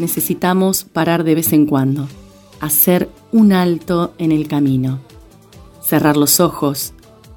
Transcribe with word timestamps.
necesitamos 0.00 0.84
parar 0.84 1.24
de 1.24 1.34
vez 1.34 1.52
en 1.52 1.66
cuando, 1.66 2.08
hacer 2.60 3.08
un 3.32 3.52
alto 3.52 4.12
en 4.18 4.32
el 4.32 4.48
camino, 4.48 5.00
cerrar 5.82 6.16
los 6.16 6.40
ojos, 6.40 6.92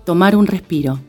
tomar 0.06 0.36
un 0.36 0.48
respiro. 0.48 1.00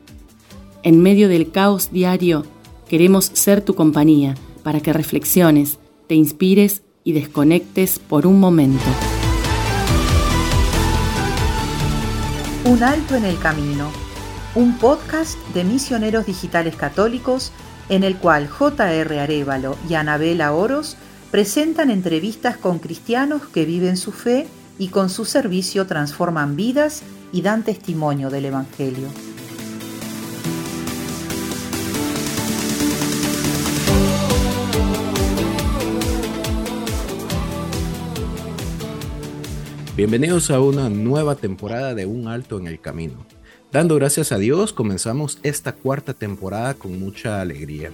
En 0.83 1.01
medio 1.01 1.29
del 1.29 1.51
caos 1.51 1.91
diario, 1.91 2.45
queremos 2.87 3.31
ser 3.33 3.61
tu 3.61 3.73
compañía 3.75 4.35
para 4.63 4.79
que 4.79 4.93
reflexiones, 4.93 5.79
te 6.07 6.15
inspires 6.15 6.83
y 7.03 7.13
desconectes 7.13 7.99
por 7.99 8.27
un 8.27 8.39
momento. 8.39 8.83
Un 12.65 12.83
alto 12.83 13.15
en 13.15 13.25
el 13.25 13.37
camino, 13.39 13.89
un 14.55 14.77
podcast 14.77 15.37
de 15.53 15.63
misioneros 15.63 16.25
digitales 16.25 16.75
católicos 16.75 17.51
en 17.89 18.03
el 18.03 18.17
cual 18.17 18.47
J.R. 18.47 19.19
Arevalo 19.19 19.77
y 19.87 19.93
Anabela 19.93 20.53
Oros 20.53 20.97
presentan 21.35 21.89
entrevistas 21.89 22.55
con 22.55 22.79
cristianos 22.79 23.41
que 23.47 23.65
viven 23.65 23.97
su 23.97 24.13
fe 24.13 24.47
y 24.79 24.87
con 24.87 25.09
su 25.09 25.25
servicio 25.25 25.85
transforman 25.85 26.55
vidas 26.55 27.03
y 27.33 27.41
dan 27.41 27.65
testimonio 27.65 28.29
del 28.29 28.45
Evangelio. 28.45 29.09
Bienvenidos 39.97 40.49
a 40.51 40.61
una 40.61 40.87
nueva 40.87 41.35
temporada 41.35 41.93
de 41.93 42.05
Un 42.05 42.29
Alto 42.29 42.57
en 42.59 42.67
el 42.67 42.79
Camino. 42.79 43.25
Dando 43.73 43.95
gracias 43.95 44.31
a 44.31 44.37
Dios, 44.37 44.71
comenzamos 44.71 45.39
esta 45.43 45.73
cuarta 45.73 46.13
temporada 46.13 46.75
con 46.75 46.97
mucha 46.97 47.41
alegría. 47.41 47.91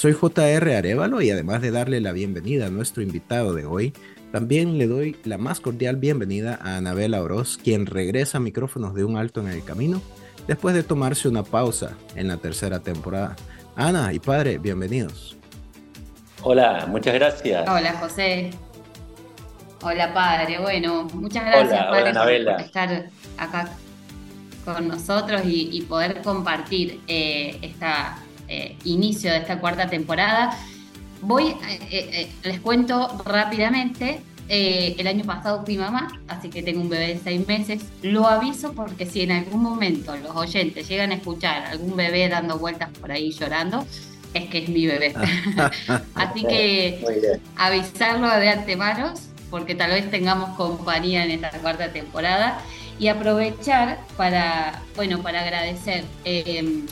Soy 0.00 0.14
JR 0.14 0.72
Arevalo 0.72 1.20
y 1.20 1.30
además 1.30 1.60
de 1.60 1.70
darle 1.70 2.00
la 2.00 2.12
bienvenida 2.12 2.68
a 2.68 2.70
nuestro 2.70 3.02
invitado 3.02 3.52
de 3.52 3.66
hoy, 3.66 3.92
también 4.32 4.78
le 4.78 4.86
doy 4.86 5.14
la 5.24 5.36
más 5.36 5.60
cordial 5.60 5.96
bienvenida 5.96 6.58
a 6.62 6.78
Anabela 6.78 7.20
Oroz, 7.20 7.58
quien 7.58 7.84
regresa 7.84 8.38
a 8.38 8.40
micrófonos 8.40 8.94
de 8.94 9.04
Un 9.04 9.18
Alto 9.18 9.42
en 9.42 9.48
el 9.48 9.62
Camino 9.62 10.00
después 10.46 10.74
de 10.74 10.84
tomarse 10.84 11.28
una 11.28 11.42
pausa 11.42 11.98
en 12.16 12.28
la 12.28 12.38
tercera 12.38 12.80
temporada. 12.80 13.36
Ana 13.76 14.14
y 14.14 14.20
padre, 14.20 14.56
bienvenidos. 14.56 15.36
Hola, 16.40 16.86
muchas 16.88 17.12
gracias. 17.12 17.68
Hola, 17.68 17.92
José. 18.00 18.52
Hola, 19.82 20.14
padre. 20.14 20.60
Bueno, 20.60 21.08
muchas 21.12 21.44
gracias, 21.44 21.84
padre, 21.88 22.14
por, 22.14 22.60
estar 22.62 23.10
acá 23.36 23.68
con 24.64 24.88
nosotros 24.88 25.42
y, 25.44 25.84
poder 25.86 26.22
compartir 26.22 27.00
eh, 27.06 27.58
este 28.50 28.76
inicio 28.84 29.30
de 29.30 29.38
esta 29.38 29.58
cuarta 29.60 29.88
temporada. 29.88 30.56
Voy, 31.22 31.48
eh, 31.68 31.78
eh, 31.90 32.32
les 32.42 32.60
cuento 32.60 33.22
rápidamente. 33.24 34.20
el 34.52 35.06
año 35.06 35.24
pasado 35.24 35.64
fui 35.64 35.76
mamá, 35.78 36.20
así 36.26 36.50
que 36.50 36.60
tengo 36.64 36.80
un 36.80 36.88
bebé 36.88 37.14
de 37.14 37.20
seis 37.22 37.46
meses. 37.46 37.84
Lo 38.02 38.26
aviso 38.26 38.72
porque 38.72 39.06
si 39.06 39.20
en 39.20 39.30
algún 39.30 39.62
momento 39.62 40.16
los 40.16 40.34
oyentes 40.34 40.88
llegan 40.88 41.12
a 41.12 41.14
escuchar 41.14 41.66
algún 41.66 41.94
bebé 41.94 42.28
dando 42.28 42.58
vueltas 42.58 42.88
por 43.00 43.12
ahí 43.12 43.30
llorando, 43.30 43.86
es 44.34 44.48
que 44.48 44.64
es 44.64 44.68
mi 44.68 44.86
bebé. 44.86 45.14
así 46.16 46.42
que 46.42 47.40
avisarlo 47.56 48.28
de 48.28 48.48
antemano 48.48 49.14
porque 49.50 49.76
tal 49.76 49.92
vez 49.92 50.10
tengamos 50.10 50.56
compañía 50.56 51.24
en 51.24 51.30
esta 51.30 51.50
cuarta 51.50 51.92
temporada 51.92 52.60
y 52.98 53.08
aprovechar 53.08 53.98
para, 54.16 54.82
bueno, 54.96 55.22
para 55.22 55.42
agradecer 55.42 56.04
eh, 56.24 56.84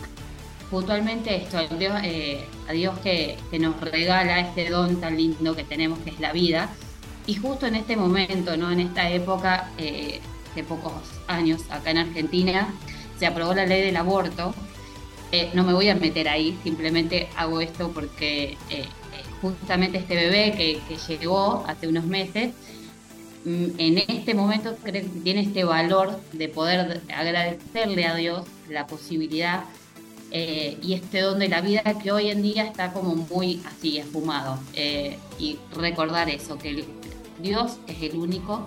puntualmente 0.71 1.37
esto, 1.37 1.59
a 1.59 1.67
Dios, 1.67 2.01
eh, 2.05 2.45
a 2.69 2.73
Dios 2.73 2.99
que, 3.01 3.37
nos 3.59 3.81
regala 3.81 4.41
este 4.41 4.71
don 4.71 5.01
tan 5.01 5.17
lindo 5.17 5.57
que 5.57 5.65
tenemos 5.65 5.99
que 6.01 6.11
es 6.11 6.21
la 6.21 6.33
vida. 6.33 6.71
Y 7.27 7.35
justo 7.35 7.67
en 7.67 7.75
este 7.75 7.97
momento, 7.97 8.57
¿no? 8.57 8.71
en 8.71 8.81
esta 8.81 9.11
época 9.11 9.71
eh, 9.79 10.21
de 10.55 10.65
pocos 10.65 10.93
años 11.27 11.63
acá 11.71 11.91
en 11.91 11.99
Argentina, 11.99 12.75
se 13.19 13.27
aprobó 13.27 13.55
la 13.55 13.67
ley 13.67 13.83
del 13.83 13.97
aborto. 13.97 14.55
no 15.55 15.65
me 15.65 15.75
voy 15.75 15.89
a 15.89 15.95
meter 15.95 16.29
ahí, 16.29 16.59
simplemente 16.63 17.29
hago 17.37 17.61
esto 17.61 17.91
porque 17.93 18.57
justamente 19.41 19.99
este 19.99 20.15
bebé 20.15 20.55
que, 20.57 20.97
llegó 21.09 21.65
hace 21.67 21.89
unos 21.89 22.05
meses, 22.05 22.55
mm, 23.45 23.67
en 23.79 23.99
este 23.99 24.35
momento 24.35 24.77
tiene 25.23 25.43
este 25.43 25.65
valor 25.65 26.19
de 26.33 26.49
poder 26.49 27.03
agradecerle 27.15 28.07
a 28.07 28.15
Dios 28.15 28.47
la 28.69 28.87
posibilidad 28.87 29.65
eh, 30.31 30.77
y 30.83 30.95
este 30.95 31.21
don 31.21 31.39
de 31.39 31.49
la 31.49 31.61
vida 31.61 31.83
que 32.03 32.13
hoy 32.13 32.31
en 32.31 32.43
día 32.43 32.65
está 32.65 32.93
como 32.93 33.15
muy 33.15 33.63
así 33.67 33.99
esfumado. 33.99 34.59
Eh, 34.75 35.19
y 35.39 35.59
recordar 35.75 36.29
eso, 36.29 36.59
que 36.59 36.85
Dios 37.41 37.79
es 37.87 38.03
el 38.03 38.17
único 38.17 38.67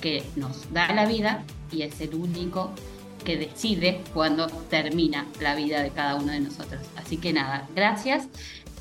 que 0.00 0.24
nos 0.36 0.72
da 0.72 0.92
la 0.92 1.06
vida 1.06 1.44
y 1.70 1.82
es 1.82 2.00
el 2.00 2.14
único 2.14 2.72
que 3.24 3.36
decide 3.36 4.00
cuando 4.14 4.46
termina 4.46 5.26
la 5.40 5.54
vida 5.54 5.82
de 5.82 5.90
cada 5.90 6.14
uno 6.14 6.32
de 6.32 6.40
nosotros. 6.40 6.80
Así 6.96 7.18
que 7.18 7.32
nada, 7.32 7.68
gracias. 7.74 8.28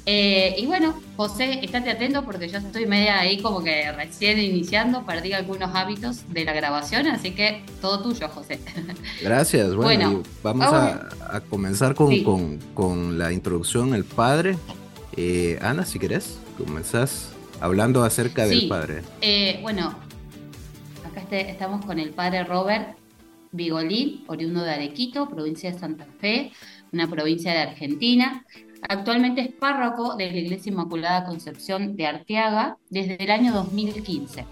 Eh, 0.10 0.56
y 0.58 0.66
bueno, 0.66 0.98
José, 1.18 1.60
estate 1.66 1.92
atento 1.92 2.24
porque 2.24 2.48
yo 2.48 2.60
estoy 2.60 2.86
media 2.86 3.20
ahí 3.20 3.42
como 3.42 3.62
que 3.62 3.92
recién 3.92 4.40
iniciando, 4.40 5.06
perdí 5.06 5.34
algunos 5.34 5.76
hábitos 5.76 6.32
de 6.32 6.46
la 6.46 6.54
grabación, 6.54 7.08
así 7.08 7.32
que 7.32 7.62
todo 7.82 8.02
tuyo, 8.02 8.30
José. 8.30 8.62
Gracias. 9.22 9.76
Bueno, 9.76 10.24
vamos 10.42 10.68
a, 10.68 11.42
comenzar 11.50 11.94
con, 11.94 13.18
la 13.18 13.34
introducción 13.34 13.94
el 13.94 14.06
padre. 14.06 14.58
Eh, 15.18 15.60
Ana, 15.62 15.86
si 15.86 16.00
querés, 16.00 16.40
comenzás 16.58 17.34
hablando 17.60 18.06
acerca 18.06 18.46
del 18.46 18.70
padre. 18.70 19.02
Eh, 19.20 19.60
bueno, 19.62 19.94
acá 21.06 21.20
este, 21.20 21.50
estamos 21.52 21.86
con 21.86 22.00
el 22.00 22.12
padre 22.12 22.46
Robert 22.46 22.98
Vigolín, 23.52 24.24
oriundo 24.28 24.64
de 24.64 24.72
Arequito, 24.72 25.28
provincia 25.28 25.70
de 25.70 25.80
Santa 25.80 26.06
Fe, 26.22 26.54
una 26.94 27.10
provincia 27.10 27.52
de 27.52 27.60
Argentina. 27.60 28.46
Actualmente 28.82 29.42
es 29.42 29.50
párroco 29.50 30.16
de 30.16 30.32
la 30.32 30.38
Iglesia 30.38 30.72
Inmaculada 30.72 31.26
Concepción 31.26 31.96
de 31.96 32.08
Arteaga 32.08 32.78
desde 32.90 33.22
el 33.24 33.32
año 33.32 33.54
2015. 33.54 34.46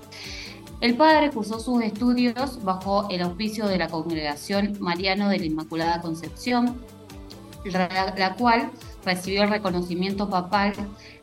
El 0.81 0.96
padre 0.96 1.30
cursó 1.30 1.59
sus 1.59 1.81
estudios 1.84 2.64
bajo 2.64 3.08
el 3.09 3.22
auspicio 3.22 3.68
de 3.68 3.78
la 3.78 3.88
Congregación 3.88 4.78
Mariano 4.80 5.30
de 5.30 5.40
la 5.40 5.46
Inmaculada 5.46 6.02
Concepción, 6.02 6.81
la, 7.66 8.35
cual 8.38 8.72
recibió 9.06 9.44
el 9.44 9.50
reconocimiento 9.50 10.30
papal 10.30 10.74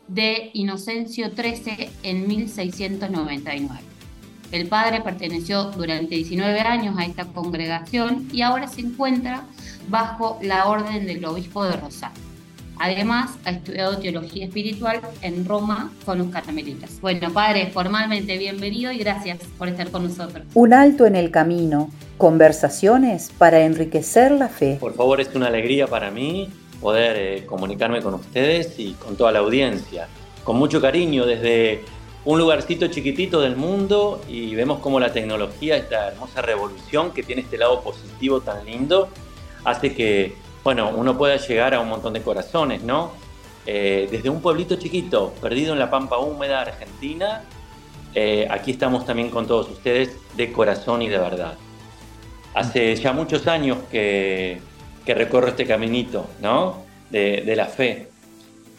de 0.08 0.50
Inocencio 0.54 1.30
XIII 1.30 1.90
en 2.02 2.26
1699. 2.26 3.80
El 4.52 4.68
padre 4.68 5.00
perteneció 5.00 5.64
durante 5.64 6.14
19 6.14 6.60
años 6.60 6.98
a 6.98 7.04
esta 7.04 7.24
congregación 7.26 8.28
y 8.32 8.42
ahora 8.42 8.68
se 8.68 8.80
encuentra 8.80 9.44
bajo 9.88 10.38
la 10.42 10.66
orden 10.66 11.06
del 11.06 11.24
obispo 11.24 11.64
de 11.64 11.76
Rosario. 11.76 12.31
Además, 12.78 13.30
ha 13.44 13.50
estudiado 13.50 13.98
teología 13.98 14.46
espiritual 14.46 15.00
en 15.20 15.44
Roma 15.44 15.92
con 16.04 16.18
los 16.18 16.28
carmelitas. 16.28 17.00
Bueno, 17.00 17.32
padre, 17.32 17.70
formalmente 17.72 18.38
bienvenido 18.38 18.92
y 18.92 18.98
gracias 18.98 19.38
por 19.58 19.68
estar 19.68 19.90
con 19.90 20.04
nosotros. 20.04 20.44
Un 20.54 20.72
alto 20.72 21.06
en 21.06 21.16
el 21.16 21.30
camino, 21.30 21.90
conversaciones 22.18 23.30
para 23.36 23.60
enriquecer 23.60 24.32
la 24.32 24.48
fe. 24.48 24.78
Por 24.80 24.94
favor, 24.94 25.20
es 25.20 25.34
una 25.34 25.46
alegría 25.46 25.86
para 25.86 26.10
mí 26.10 26.48
poder 26.80 27.16
eh, 27.16 27.46
comunicarme 27.46 28.02
con 28.02 28.14
ustedes 28.14 28.78
y 28.78 28.92
con 28.94 29.16
toda 29.16 29.32
la 29.32 29.38
audiencia. 29.38 30.08
Con 30.42 30.56
mucho 30.56 30.80
cariño 30.80 31.24
desde 31.24 31.84
un 32.24 32.38
lugarcito 32.38 32.86
chiquitito 32.88 33.40
del 33.40 33.56
mundo 33.56 34.20
y 34.28 34.54
vemos 34.54 34.80
cómo 34.80 35.00
la 35.00 35.12
tecnología, 35.12 35.76
esta 35.76 36.08
hermosa 36.08 36.42
revolución 36.42 37.12
que 37.12 37.22
tiene 37.22 37.42
este 37.42 37.58
lado 37.58 37.82
positivo 37.82 38.40
tan 38.40 38.64
lindo, 38.64 39.08
hace 39.64 39.94
que 39.94 40.34
bueno, 40.64 40.92
uno 40.94 41.18
puede 41.18 41.38
llegar 41.38 41.74
a 41.74 41.80
un 41.80 41.88
montón 41.88 42.12
de 42.12 42.22
corazones, 42.22 42.82
¿no? 42.82 43.12
Eh, 43.66 44.08
desde 44.10 44.28
un 44.28 44.40
pueblito 44.40 44.76
chiquito, 44.76 45.34
perdido 45.40 45.72
en 45.72 45.78
la 45.78 45.90
pampa 45.90 46.18
húmeda 46.18 46.60
argentina, 46.60 47.44
eh, 48.14 48.46
aquí 48.50 48.72
estamos 48.72 49.04
también 49.06 49.30
con 49.30 49.46
todos 49.46 49.68
ustedes 49.70 50.16
de 50.36 50.52
corazón 50.52 51.02
y 51.02 51.08
de 51.08 51.18
verdad. 51.18 51.54
Hace 52.54 52.94
ya 52.96 53.12
muchos 53.12 53.46
años 53.46 53.78
que, 53.90 54.60
recorro 55.06 55.48
este 55.48 55.66
caminito, 55.66 56.26
¿no? 56.40 56.84
De, 57.10 57.54
la 57.56 57.66
fe. 57.66 58.08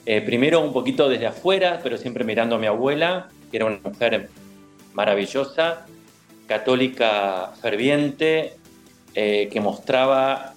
Eh, 0.05 0.21
primero 0.21 0.59
un 0.59 0.73
poquito 0.73 1.07
desde 1.07 1.27
afuera, 1.27 1.79
pero 1.83 1.97
siempre 1.97 2.23
mirando 2.23 2.55
a 2.55 2.59
mi 2.59 2.67
abuela, 2.67 3.29
que 3.51 3.57
era 3.57 3.65
una 3.65 3.79
mujer 3.83 4.29
maravillosa, 4.93 5.85
católica 6.47 7.53
ferviente, 7.61 8.57
que 9.13 9.59
mostraba 9.61 10.52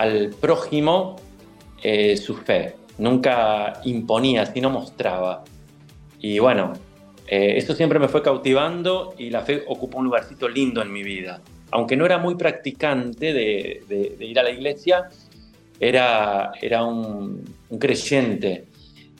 al 0.00 0.30
prójimo 0.30 1.16
eh, 1.82 2.16
su 2.16 2.34
fe. 2.36 2.76
Nunca 2.96 3.80
imponía, 3.84 4.46
sino 4.46 4.70
mostraba. 4.70 5.44
Y 6.20 6.38
bueno, 6.38 6.72
eh, 7.26 7.58
eso 7.58 7.74
siempre 7.74 7.98
me 7.98 8.08
fue 8.08 8.22
cautivando 8.22 9.14
y 9.18 9.28
la 9.28 9.42
fe 9.42 9.62
ocupó 9.68 9.98
un 9.98 10.06
lugarcito 10.06 10.48
lindo 10.48 10.80
en 10.80 10.90
mi 10.90 11.02
vida. 11.02 11.42
Aunque 11.70 11.96
no 11.96 12.06
era 12.06 12.18
muy 12.18 12.34
practicante 12.34 13.32
de, 13.34 14.16
ir 14.18 14.38
a 14.40 14.42
la 14.42 14.50
iglesia, 14.50 15.08
era, 15.78 16.52
era 16.60 16.82
un, 16.82 17.44
creyente 17.78 18.64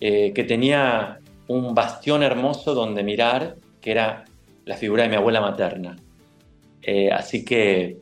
eh, 0.00 0.32
que 0.35 0.44
tenía 0.44 1.21
un 1.47 1.75
bastión 1.75 2.23
hermoso 2.23 2.75
donde 2.75 3.03
mirar, 3.03 3.56
que 3.82 3.91
era 3.91 4.25
la 4.65 4.77
figura 4.77 5.03
de 5.03 5.11
mi 5.11 5.17
abuela 5.17 5.43
materna. 5.43 5.97
Eh, 6.82 7.11
así 7.12 7.44
que 7.44 7.99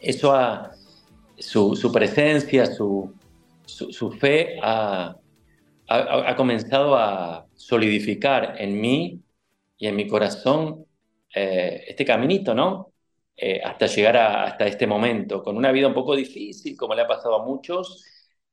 eso 0.00 0.34
ha, 0.34 0.73
su, 1.38 1.90
presencia, 1.92 2.66
su, 2.66 3.12
fe 4.18 4.58
ha, 4.62 5.16
comenzado 6.36 6.96
a 6.96 7.46
solidificar 7.54 8.56
en 8.58 8.80
mí 8.80 9.20
y 9.76 9.86
en 9.86 9.96
mi 9.96 10.06
corazón 10.06 10.86
eh, 11.34 11.84
este 11.88 12.04
caminito, 12.04 12.54
¿no? 12.54 12.92
Eh, 13.36 13.60
hasta 13.64 13.86
llegar 13.86 14.16
hasta 14.16 14.66
este 14.66 14.86
momento, 14.86 15.42
con 15.42 15.56
una 15.56 15.72
vida 15.72 15.88
un 15.88 15.94
poco 15.94 16.14
difícil, 16.14 16.76
como 16.76 16.94
le 16.94 17.02
ha 17.02 17.08
pasado 17.08 17.34
a 17.34 17.44
muchos, 17.44 18.04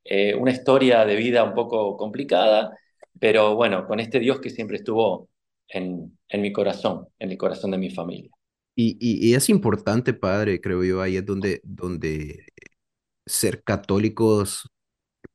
eh, 0.04 0.34
una 0.34 0.51
historia 0.51 1.06
de 1.06 1.16
vida 1.16 1.44
un 1.44 1.54
poco 1.54 1.95
complicada, 1.95 2.75
pero 3.19 3.56
bueno, 3.56 3.86
con 3.86 4.00
este 4.00 4.19
Dios 4.19 4.39
que 4.39 4.50
siempre 4.50 4.77
estuvo 4.77 5.30
en, 5.68 6.18
mi 6.34 6.51
corazón, 6.51 7.07
en 7.19 7.31
el 7.31 7.38
corazón 7.38 7.72
de 7.72 7.77
mi 7.77 7.92
familia. 7.92 8.31
Y, 8.75 9.36
es 9.36 9.50
importante, 9.50 10.13
padre, 10.13 10.60
creo 10.60 10.84
yo, 10.84 11.01
ahí 11.01 11.18
es 11.18 11.25
donde 11.25 11.62
ser 13.31 13.63
católicos 13.63 14.69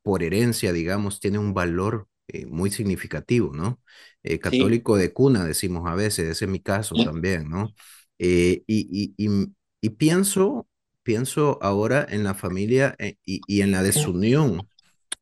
por 0.03 0.23
herencia, 0.23 0.73
digamos, 0.73 1.21
tiene 1.21 1.39
un 1.39 1.55
valor 1.55 2.09
eh, 2.29 2.47
muy 2.47 2.71
significativo, 2.71 3.53
¿no? 3.55 3.81
Eh, 4.23 4.39
católico 4.39 4.97
de 4.97 5.13
cuna, 5.13 5.45
decimos 5.45 5.89
a 5.91 5.95
veces, 5.95 6.29
ese 6.31 6.45
es 6.47 6.51
mi 6.51 6.61
caso 6.61 6.99
también, 7.01 7.49
¿no? 7.51 7.75
Eh, 8.19 8.63
y, 8.67 9.15
y, 9.17 9.49
y, 9.81 9.91
pienso, 9.91 10.69
pienso 11.03 11.59
ahora 11.63 12.07
en 12.09 12.25
la 12.25 12.35
familia 12.35 12.97
y, 13.25 13.45
y 13.47 13.61
en 13.63 13.73
la 13.73 13.83
desunión 13.83 14.69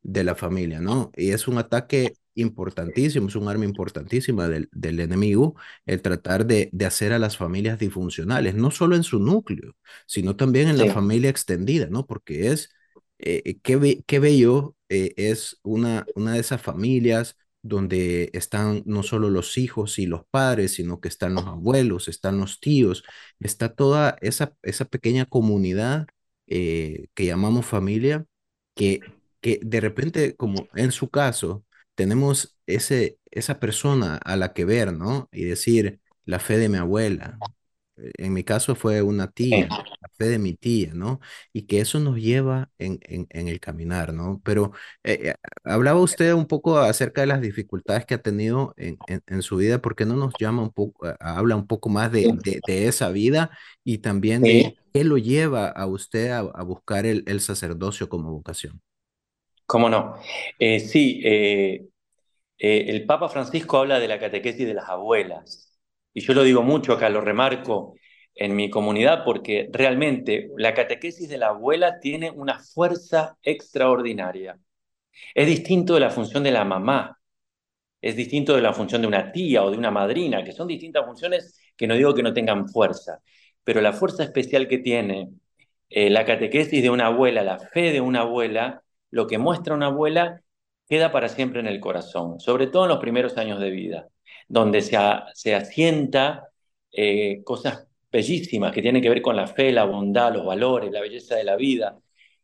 de 0.02 0.24
la 0.24 0.34
familia, 0.34 0.80
¿no? 0.80 1.10
Y 1.16 1.30
es 1.32 1.48
un 1.48 1.58
ataque 1.58 2.16
importantísimo, 2.34 3.28
es 3.28 3.36
un 3.36 3.48
arma 3.48 3.64
importantísima 3.64 4.48
del, 4.48 4.68
del 4.72 5.00
enemigo, 5.00 5.56
el 5.86 6.02
tratar 6.02 6.46
de, 6.46 6.68
de, 6.72 6.86
hacer 6.86 7.12
a 7.12 7.18
las 7.18 7.36
familias 7.36 7.78
disfuncionales, 7.78 8.54
no 8.54 8.70
solo 8.70 8.96
en 8.96 9.04
su 9.04 9.18
núcleo, 9.20 9.76
sino 10.06 10.36
también 10.36 10.68
en 10.68 10.78
la 10.78 10.92
familia 10.92 11.30
extendida, 11.30 11.86
¿no? 11.90 12.06
Porque 12.06 12.48
es, 12.50 12.70
eh, 13.18 13.58
qué, 13.62 14.02
qué, 14.06 14.18
bello 14.18 14.76
eh, 14.88 15.14
es 15.16 15.58
una, 15.62 16.06
una 16.14 16.34
de 16.34 16.40
esas 16.40 16.60
familias 16.62 17.36
donde 17.62 18.30
están 18.34 18.82
no 18.86 19.02
solo 19.02 19.30
los 19.30 19.56
hijos 19.58 19.98
y 19.98 20.06
los 20.06 20.24
padres, 20.26 20.74
sino 20.74 21.00
que 21.00 21.08
están 21.08 21.34
los 21.34 21.46
abuelos, 21.46 22.08
están 22.08 22.38
los 22.38 22.60
tíos, 22.60 23.04
está 23.40 23.74
toda 23.74 24.18
esa, 24.20 24.54
esa 24.62 24.84
pequeña 24.84 25.24
comunidad 25.26 26.06
eh, 26.46 27.08
que 27.14 27.26
llamamos 27.26 27.66
familia, 27.66 28.26
que, 28.74 29.00
que 29.40 29.60
de 29.62 29.80
repente, 29.80 30.36
como 30.36 30.68
en 30.74 30.92
su 30.92 31.08
caso, 31.10 31.64
tenemos 31.94 32.56
ese, 32.66 33.18
esa 33.30 33.60
persona 33.60 34.16
a 34.16 34.36
la 34.36 34.52
que 34.52 34.64
ver, 34.64 34.92
¿no? 34.92 35.28
Y 35.32 35.44
decir, 35.44 36.00
la 36.24 36.38
fe 36.38 36.58
de 36.58 36.68
mi 36.68 36.78
abuela. 36.78 37.38
En 37.96 38.32
mi 38.32 38.42
caso 38.42 38.74
fue 38.74 39.02
una 39.02 39.30
tía, 39.30 39.68
la 39.68 40.08
fe 40.14 40.24
de 40.24 40.40
mi 40.40 40.54
tía, 40.54 40.92
¿no? 40.94 41.20
Y 41.52 41.62
que 41.62 41.80
eso 41.80 42.00
nos 42.00 42.16
lleva 42.16 42.70
en, 42.78 42.98
en, 43.02 43.48
el 43.48 43.60
caminar, 43.60 44.12
¿no? 44.12 44.40
Pero 44.44 44.72
eh, 45.04 45.30
eh, 45.30 45.34
hablaba 45.62 46.00
usted 46.00 46.32
un 46.34 46.46
poco 46.46 46.78
acerca 46.78 47.20
de 47.20 47.28
las 47.28 47.40
dificultades 47.40 48.04
que 48.04 48.14
ha 48.14 48.22
tenido 48.22 48.74
en, 48.76 48.98
en, 49.06 49.42
su 49.42 49.56
vida, 49.56 49.80
¿por 49.80 49.94
qué 49.94 50.06
no 50.06 50.16
nos 50.16 50.34
llama 50.40 50.62
un 50.62 50.72
poco, 50.72 51.06
habla 51.20 51.54
un 51.54 51.68
poco 51.68 51.88
más 51.88 52.10
de, 52.10 52.36
de, 52.66 52.88
esa 52.88 53.10
vida 53.10 53.50
y 53.84 53.98
también 53.98 54.42
de 54.42 54.76
qué 54.92 55.04
lo 55.04 55.16
lleva 55.16 55.68
a 55.68 55.86
usted 55.86 56.30
a, 56.30 56.38
a 56.38 56.64
buscar 56.64 57.06
el, 57.06 57.22
el 57.28 57.40
sacerdocio 57.40 58.08
como 58.08 58.32
vocación? 58.32 58.82
¿Cómo 59.74 59.90
no? 59.90 60.14
Eh, 60.56 60.78
sí, 60.78 61.20
eh, 61.24 61.88
eh, 62.58 62.84
el 62.86 63.06
Papa 63.06 63.28
Francisco 63.28 63.78
habla 63.78 63.98
de 63.98 64.06
la 64.06 64.20
catequesis 64.20 64.68
de 64.68 64.74
las 64.74 64.88
abuelas. 64.88 65.76
Y 66.12 66.20
yo 66.20 66.32
lo 66.32 66.44
digo 66.44 66.62
mucho 66.62 66.92
acá, 66.92 67.08
lo 67.08 67.20
remarco 67.20 67.96
en 68.36 68.54
mi 68.54 68.70
comunidad, 68.70 69.24
porque 69.24 69.68
realmente 69.72 70.48
la 70.58 70.74
catequesis 70.74 71.28
de 71.28 71.38
la 71.38 71.48
abuela 71.48 71.98
tiene 71.98 72.30
una 72.30 72.60
fuerza 72.60 73.36
extraordinaria. 73.42 74.60
Es 75.34 75.48
distinto 75.48 75.94
de 75.94 76.00
la 76.00 76.10
función 76.10 76.44
de 76.44 76.52
la 76.52 76.64
mamá, 76.64 77.18
es 78.00 78.14
distinto 78.14 78.54
de 78.54 78.62
la 78.62 78.74
función 78.74 79.02
de 79.02 79.08
una 79.08 79.32
tía 79.32 79.64
o 79.64 79.72
de 79.72 79.76
una 79.78 79.90
madrina, 79.90 80.44
que 80.44 80.52
son 80.52 80.68
distintas 80.68 81.04
funciones 81.04 81.58
que 81.76 81.88
no 81.88 81.96
digo 81.96 82.14
que 82.14 82.22
no 82.22 82.32
tengan 82.32 82.68
fuerza, 82.68 83.20
pero 83.64 83.80
la 83.80 83.92
fuerza 83.92 84.22
especial 84.22 84.68
que 84.68 84.78
tiene 84.78 85.30
la 85.90 86.24
catequesis 86.24 86.80
de 86.80 86.90
una 86.90 87.06
abuela, 87.06 87.42
la 87.42 87.58
fe 87.58 87.90
de 87.90 88.00
una 88.00 88.20
abuela, 88.20 88.83
lo 89.14 89.28
que 89.28 89.38
muestra 89.38 89.74
una 89.74 89.86
abuela 89.86 90.42
queda 90.88 91.12
para 91.12 91.28
siempre 91.28 91.60
en 91.60 91.68
el 91.68 91.78
corazón, 91.78 92.40
sobre 92.40 92.66
todo 92.66 92.84
en 92.84 92.88
los 92.88 92.98
primeros 92.98 93.38
años 93.38 93.60
de 93.60 93.70
vida, 93.70 94.08
donde 94.48 94.82
se, 94.82 94.98
se 95.34 95.54
asienta 95.54 96.48
eh, 96.90 97.42
cosas 97.44 97.86
bellísimas 98.10 98.72
que 98.72 98.82
tienen 98.82 99.00
que 99.00 99.08
ver 99.08 99.22
con 99.22 99.36
la 99.36 99.46
fe, 99.46 99.70
la 99.70 99.84
bondad, 99.84 100.34
los 100.34 100.44
valores, 100.44 100.90
la 100.90 101.00
belleza 101.00 101.36
de 101.36 101.44
la 101.44 101.54
vida. 101.54 101.96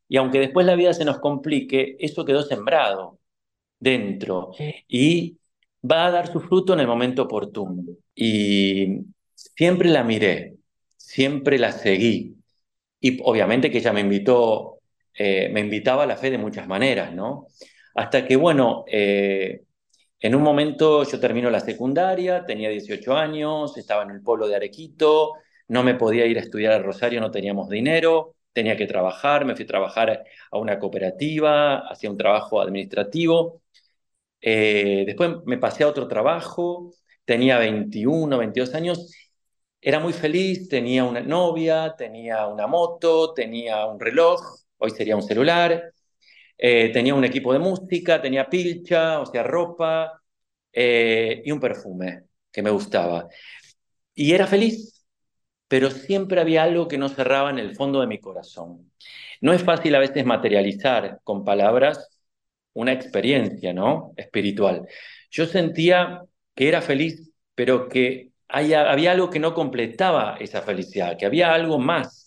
Y 0.09 0.17
aunque 0.17 0.39
después 0.39 0.65
la 0.65 0.77
vida 0.77 0.95
se 0.95 1.05
nos 1.05 1.19
complique, 1.19 1.97
eso 1.99 2.25
quedó 2.25 2.43
sembrado 2.43 3.19
dentro 3.81 4.53
y 4.89 5.39
va 5.83 6.07
a 6.07 6.11
dar 6.13 6.33
su 6.33 6.41
fruto 6.41 6.75
en 6.75 6.81
el 6.81 6.87
momento 6.87 7.23
oportuno. 7.23 7.83
Y 8.15 9.01
siempre 9.35 9.89
la 9.89 10.05
miré, 10.05 10.57
siempre 10.97 11.59
la 11.59 11.73
seguí. 11.73 12.37
Y 13.01 13.19
obviamente 13.25 13.71
que 13.73 13.79
ella 13.79 13.93
me 13.93 14.03
invitó 14.03 14.80
eh, 15.15 15.49
me 15.53 15.61
invitaba 15.61 16.05
a 16.05 16.07
la 16.07 16.17
fe 16.17 16.31
de 16.31 16.39
muchas 16.39 16.67
maneras, 16.69 17.13
¿no? 17.15 17.49
Hasta 17.95 18.27
que, 18.27 18.37
bueno, 18.37 18.85
eh, 18.89 19.63
en 20.21 20.35
un 20.35 20.43
momento 20.43 21.05
yo 21.05 21.21
termino 21.21 21.51
la 21.51 21.61
secundaria, 21.61 22.45
tenía 22.45 22.69
18 22.71 23.17
años, 23.17 23.77
estaba 23.79 24.03
en 24.05 24.11
el 24.11 24.23
pueblo 24.23 24.49
de 24.49 24.57
Arequito, 24.57 25.35
no 25.69 25.83
me 25.83 25.95
podía 25.95 26.27
ir 26.27 26.39
a 26.39 26.41
estudiar 26.43 26.73
a 26.73 26.79
Rosario, 26.79 27.21
no 27.21 27.31
teníamos 27.31 27.69
dinero, 27.69 28.37
tenía 28.53 28.77
que 28.77 28.87
trabajar, 28.87 29.45
me 29.45 29.55
fui 29.57 29.65
a 29.65 29.69
trabajar 29.69 30.25
a 30.51 30.59
una 30.59 30.79
cooperativa, 30.79 31.79
hacía 31.89 32.11
un 32.11 32.17
trabajo 32.19 32.61
administrativo. 32.61 33.63
Eh, 34.41 35.05
después 35.07 35.31
me 35.47 35.59
pasé 35.59 35.85
a 35.85 35.89
otro 35.89 36.09
trabajo, 36.09 36.93
tenía 37.25 37.59
21, 37.59 38.39
22 38.39 38.75
años, 38.75 39.13
era 39.81 39.99
muy 40.01 40.13
feliz, 40.13 40.69
tenía 40.69 41.05
una 41.05 41.21
novia, 41.23 41.95
tenía 41.97 42.47
una 42.47 42.67
moto, 42.67 43.33
tenía 43.35 43.87
un 43.87 44.01
reloj, 44.01 44.41
hoy 44.81 44.91
sería 44.91 45.17
un 45.17 45.23
celular, 45.23 45.93
eh, 46.59 46.91
tenía 46.93 47.15
un 47.15 47.25
equipo 47.25 47.53
de 47.53 47.59
música, 47.59 48.21
tenía 48.21 48.49
pilcha, 48.49 49.21
o 49.21 49.27
sea, 49.27 49.43
ropa 49.43 50.21
eh, 50.73 51.43
y 51.45 51.51
un 51.53 51.61
perfume 51.61 52.25
que 52.53 52.63
me 52.63 52.71
gustaba. 52.71 53.29
Y 54.15 54.33
era 54.35 54.47
feliz, 54.47 55.05
pero 55.69 55.91
siempre 55.91 56.41
había 56.41 56.65
algo 56.65 56.89
que 56.89 56.99
no 56.99 57.09
cerraba 57.09 57.51
en 57.51 57.59
el 57.59 57.75
fondo 57.77 58.01
de 58.01 58.07
mi 58.07 58.21
corazón. 58.21 58.93
No 59.41 59.53
es 59.53 59.63
fácil 59.65 59.95
a 59.95 60.01
veces 60.01 60.25
materializar 60.27 61.21
con 61.25 61.45
palabras 61.45 62.11
una 62.75 62.93
experiencia, 62.93 63.73
¿no? 63.73 64.13
Espiritual. 64.17 64.87
Yo 65.31 65.47
sentía 65.47 66.23
que 66.55 66.69
era 66.69 66.83
feliz, 66.83 67.33
pero 67.55 67.89
que 67.89 68.31
había 68.49 69.13
algo 69.13 69.31
que 69.31 69.39
no 69.39 69.55
completaba 69.55 70.37
esa 70.41 70.63
felicidad, 70.63 71.17
que 71.17 71.27
había 71.27 71.55
algo 71.55 71.79
más 71.79 72.20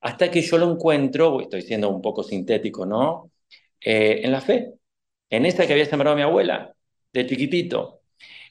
hasta 0.00 0.30
que 0.30 0.42
yo 0.42 0.58
lo 0.58 0.70
encuentro, 0.72 1.40
estoy 1.40 1.62
siendo 1.62 1.90
un 1.90 2.02
poco 2.02 2.22
sintético, 2.22 2.86
¿no? 2.86 3.30
Eh, 3.80 4.20
en 4.24 4.32
la 4.32 4.40
fe, 4.40 4.74
en 5.30 5.46
esa 5.46 5.66
que 5.66 5.72
había 5.72 5.86
sembrado 5.86 6.16
mi 6.16 6.22
abuela, 6.22 6.74
de 7.12 7.26
chiquitito, 7.26 8.02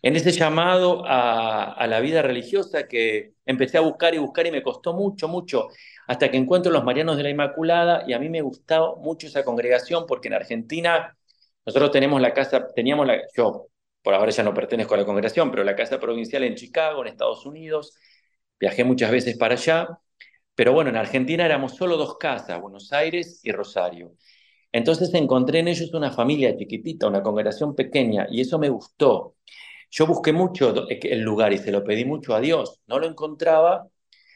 en 0.01 0.15
ese 0.15 0.31
llamado 0.31 1.03
a, 1.05 1.85
la 1.87 1.99
vida 1.99 2.21
religiosa 2.21 2.87
que 2.87 3.33
empecé 3.45 3.77
a 3.77 3.81
buscar 3.81 4.13
y 4.15 4.17
buscar 4.19 4.47
y 4.47 4.51
me 4.51 4.63
costó 4.63 4.93
mucho, 4.93 5.27
mucho, 5.27 5.67
hasta 6.07 6.31
que 6.31 6.37
encuentro 6.37 6.71
los 6.71 6.83
Marianos 6.83 7.17
de 7.17 7.23
la 7.23 7.29
Inmaculada 7.29 8.03
y 8.07 8.13
a 8.13 8.19
mí 8.19 8.29
me 8.29 8.41
gustaba 8.41 8.95
mucho 8.95 9.27
esa 9.27 9.43
congregación 9.43 10.05
porque 10.07 10.27
en 10.29 10.35
Argentina 10.35 11.17
nosotros 11.65 11.91
tenemos 11.91 12.21
la 12.21 12.33
casa, 12.33 12.67
teníamos 12.73 13.07
la, 13.07 13.21
yo 13.35 13.67
por 14.01 14.13
ahora 14.13 14.31
ya 14.31 14.43
no 14.43 14.53
pertenezco 14.53 14.93
a 14.95 14.97
la 14.97 15.05
congregación, 15.05 15.51
pero 15.51 15.63
la 15.63 15.75
casa 15.75 15.99
provincial 15.99 16.43
en 16.43 16.55
Chicago, 16.55 17.01
en 17.01 17.09
Estados 17.09 17.45
Unidos, 17.45 17.95
viajé 18.59 18.83
muchas 18.83 19.11
veces 19.11 19.37
para 19.37 19.55
allá 19.55 19.99
pero 20.59 20.73
bueno, 20.73 20.89
en 20.89 20.97
Argentina 20.97 21.45
éramos 21.45 21.77
solo 21.77 21.95
dos 21.95 22.17
casas, 22.17 22.59
Buenos 22.59 22.91
Aires 22.91 23.39
y 23.45 23.51
Rosario. 23.53 24.17
Entonces 24.73 25.13
encontré 25.13 25.59
en 25.59 25.69
ellos 25.69 25.93
una 25.93 26.11
familia 26.11 26.57
chiquitita, 26.57 27.07
una 27.07 27.23
congregación 27.23 27.73
pequeña, 27.75 28.27
y 28.29 28.41
eso 28.41 28.59
me 28.59 28.67
gustó. 28.67 29.37
Yo 29.89 30.05
busqué 30.05 30.33
mucho 30.33 30.85
el 30.89 31.21
lugar 31.21 31.53
y 31.53 31.59
se 31.59 31.71
lo 31.71 31.81
pedí 31.81 32.03
mucho 32.03 32.35
a 32.35 32.41
Dios. 32.41 32.81
No 32.87 32.99
lo 32.99 33.07
encontraba 33.07 33.87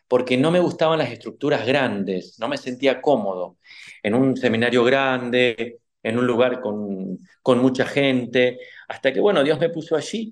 porque 0.07 0.37
no 0.37 0.49
me 0.49 0.61
gustaban 0.61 0.99
las 0.99 1.11
estructuras 1.11 1.67
grandes, 1.67 2.39
no 2.39 2.47
me 2.47 2.57
sentía 2.57 3.01
cómodo 3.01 3.57
en 4.01 4.15
un 4.15 4.37
seminario 4.37 4.85
grande, 4.85 5.79
en 6.03 6.17
un 6.17 6.25
lugar 6.25 6.61
con, 6.61 7.19
con 7.41 7.59
mucha 7.59 7.85
gente, 7.85 8.59
hasta 8.87 9.11
que, 9.11 9.19
bueno, 9.19 9.43
Dios 9.43 9.59
me 9.59 9.69
puso 9.69 9.97
allí. 9.97 10.31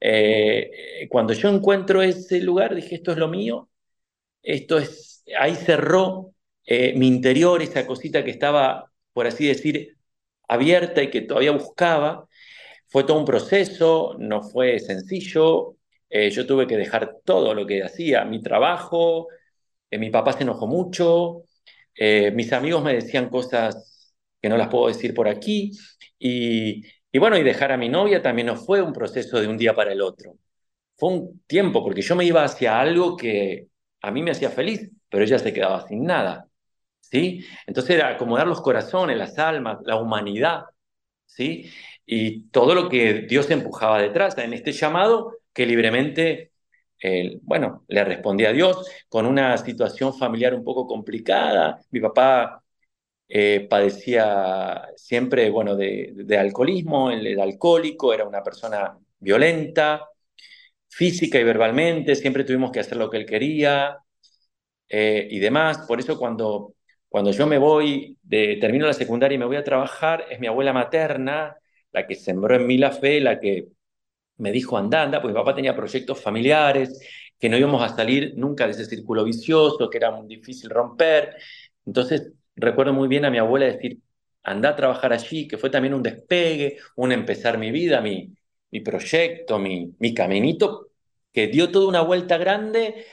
Eh, 0.00 1.08
cuando 1.10 1.32
yo 1.32 1.48
encuentro 1.48 2.02
ese 2.02 2.40
lugar, 2.40 2.76
dije, 2.76 2.94
esto 2.94 3.10
es 3.10 3.18
lo 3.18 3.26
mío, 3.26 3.68
esto 4.42 4.78
es 4.78 5.13
ahí 5.38 5.54
cerró 5.56 6.32
eh, 6.66 6.94
mi 6.96 7.08
interior, 7.08 7.62
esa 7.62 7.86
cosita 7.86 8.24
que 8.24 8.30
estaba, 8.30 8.90
por 9.12 9.26
así 9.26 9.46
decir, 9.46 9.96
abierta 10.48 11.02
y 11.02 11.10
que 11.10 11.22
todavía 11.22 11.52
buscaba. 11.52 12.28
fue 12.88 13.04
todo 13.04 13.18
un 13.18 13.24
proceso, 13.24 14.16
no 14.18 14.42
fue 14.42 14.78
sencillo. 14.80 15.76
Eh, 16.10 16.30
yo 16.30 16.46
tuve 16.46 16.66
que 16.66 16.76
dejar 16.76 17.18
todo 17.24 17.54
lo 17.54 17.66
que 17.66 17.82
hacía, 17.82 18.24
mi 18.24 18.42
trabajo, 18.42 19.28
eh, 19.90 19.98
mi 19.98 20.10
papá 20.10 20.32
se 20.32 20.42
enojó 20.44 20.66
mucho, 20.66 21.44
eh, 21.96 22.30
mis 22.32 22.52
amigos 22.52 22.82
me 22.82 22.94
decían 22.94 23.28
cosas 23.30 24.14
que 24.40 24.48
no 24.48 24.56
las 24.56 24.68
puedo 24.68 24.88
decir 24.88 25.14
por 25.14 25.28
aquí, 25.28 25.72
y, 26.18 26.82
y 27.12 27.18
bueno, 27.18 27.36
y 27.38 27.42
dejar 27.42 27.72
a 27.72 27.76
mi 27.76 27.88
novia 27.88 28.22
también 28.22 28.46
no 28.48 28.56
fue 28.56 28.82
un 28.82 28.92
proceso 28.92 29.40
de 29.40 29.48
un 29.48 29.56
día 29.58 29.74
para 29.74 29.92
el 29.92 30.02
otro. 30.02 30.36
Fue 30.96 31.10
un 31.10 31.42
tiempo, 31.46 31.82
porque 31.82 32.02
yo 32.02 32.16
me 32.16 32.24
iba 32.24 32.44
hacia 32.44 32.80
algo 32.80 33.16
que 33.16 33.68
a 34.02 34.10
mí 34.10 34.22
me 34.22 34.30
hacía 34.32 34.50
feliz, 34.50 34.90
pero 35.14 35.24
ella 35.26 35.38
se 35.38 35.52
quedaba 35.52 35.86
sin 35.86 36.04
nada. 36.04 36.48
¿Sí? 37.00 37.44
Entonces 37.66 37.96
era 37.96 38.08
acomodar 38.08 38.48
los 38.48 38.60
corazones, 38.60 39.16
las 39.16 39.38
almas, 39.38 39.78
la 39.84 39.96
humanidad, 39.96 40.64
¿sí? 41.26 41.70
Y 42.06 42.48
todo 42.50 42.74
lo 42.74 42.88
que 42.88 43.22
Dios 43.22 43.48
empujaba 43.50 44.02
detrás 44.02 44.36
en 44.38 44.52
este 44.54 44.72
llamado 44.72 45.36
que 45.52 45.66
libremente, 45.66 46.52
bueno, 47.42 47.84
le 47.88 48.04
respondí 48.04 48.44
a 48.46 48.52
Dios 48.52 48.88
con 49.08 49.26
una 49.26 49.56
situación 49.58 50.14
familiar 50.18 50.54
un 50.54 50.64
poco 50.64 50.86
complicada. 50.86 51.80
Mi 51.90 52.00
papá 52.00 52.64
eh, 53.28 53.66
padecía 53.70 54.88
siempre, 54.96 55.50
bueno, 55.50 55.76
de, 55.76 56.36
alcoholismo, 56.38 57.10
él 57.10 57.26
era 57.26 57.44
alcohólico, 57.44 58.12
era 58.12 58.24
una 58.26 58.42
persona 58.42 58.98
violenta, 59.20 60.08
física 60.88 61.38
y 61.38 61.44
verbalmente, 61.44 62.16
siempre 62.16 62.44
tuvimos 62.44 62.72
que 62.72 62.80
hacer 62.80 62.96
lo 62.98 63.10
que 63.10 63.18
él 63.18 63.26
quería 63.26 64.03
eh, 64.88 65.26
y 65.30 65.38
demás. 65.38 65.78
Por 65.86 66.00
eso 66.00 66.18
cuando, 66.18 66.74
cuando 67.08 67.30
yo 67.32 67.46
me 67.46 67.58
voy, 67.58 68.16
de, 68.22 68.56
termino 68.60 68.86
la 68.86 68.92
secundaria 68.92 69.36
y 69.36 69.38
me 69.38 69.44
voy 69.46 69.56
a 69.56 69.64
trabajar, 69.64 70.26
es 70.30 70.40
mi 70.40 70.46
abuela 70.46 70.72
materna 70.72 71.56
la 71.92 72.06
que 72.06 72.16
sembró 72.16 72.56
en 72.56 72.66
mí 72.66 72.76
la 72.76 72.90
fe, 72.90 73.20
la 73.20 73.38
que 73.40 73.68
me 74.38 74.52
dijo 74.52 74.76
andanda, 74.76 75.20
porque 75.20 75.32
mi 75.34 75.40
papá 75.40 75.54
tenía 75.54 75.76
proyectos 75.76 76.20
familiares, 76.20 77.00
que 77.38 77.48
no 77.48 77.56
íbamos 77.56 77.82
a 77.82 77.94
salir 77.94 78.34
nunca 78.36 78.66
de 78.66 78.72
ese 78.72 78.84
círculo 78.84 79.24
vicioso, 79.24 79.88
que 79.90 79.98
era 79.98 80.10
muy 80.10 80.26
difícil 80.26 80.70
romper. 80.70 81.36
Entonces 81.86 82.32
recuerdo 82.56 82.92
muy 82.92 83.08
bien 83.08 83.24
a 83.24 83.30
mi 83.30 83.38
abuela 83.38 83.66
decir, 83.66 83.98
anda 84.42 84.70
a 84.70 84.76
trabajar 84.76 85.12
allí, 85.12 85.48
que 85.48 85.58
fue 85.58 85.70
también 85.70 85.94
un 85.94 86.02
despegue, 86.02 86.78
un 86.96 87.12
empezar 87.12 87.58
mi 87.58 87.70
vida, 87.70 88.00
mi, 88.00 88.34
mi 88.70 88.80
proyecto, 88.80 89.58
mi, 89.58 89.94
mi 89.98 90.14
caminito, 90.14 90.88
que 91.32 91.46
dio 91.48 91.70
toda 91.70 91.88
una 91.88 92.02
vuelta 92.02 92.36
grande. 92.38 93.06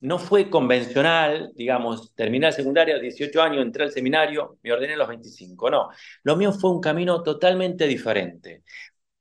No 0.00 0.18
fue 0.18 0.50
convencional, 0.50 1.52
digamos, 1.54 2.14
terminé 2.14 2.46
la 2.46 2.52
secundaria, 2.52 2.98
18 2.98 3.42
años, 3.42 3.62
entré 3.62 3.84
al 3.84 3.92
seminario, 3.92 4.58
me 4.62 4.72
ordené 4.72 4.94
a 4.94 4.96
los 4.98 5.08
25. 5.08 5.70
No, 5.70 5.88
lo 6.22 6.36
mío 6.36 6.52
fue 6.52 6.70
un 6.70 6.80
camino 6.80 7.22
totalmente 7.22 7.86
diferente, 7.86 8.62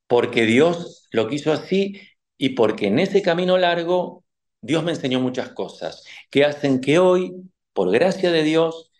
porque 0.07 0.45
Dios 0.45 1.07
lo 1.11 1.27
quiso 1.27 1.53
así 1.53 2.01
y 2.37 2.49
porque 2.49 2.87
en 2.87 2.99
ese 2.99 3.21
camino 3.21 3.57
largo 3.57 4.25
Dios 4.61 4.83
me 4.83 4.91
enseñó 4.91 5.19
muchas 5.21 5.49
cosas 5.51 6.03
que 6.29 6.43
hacen 6.45 6.81
que 6.81 6.99
hoy, 6.99 7.33
por 7.73 7.91
gracia 7.91 8.31
de 8.31 8.43
Dios, 8.43 8.91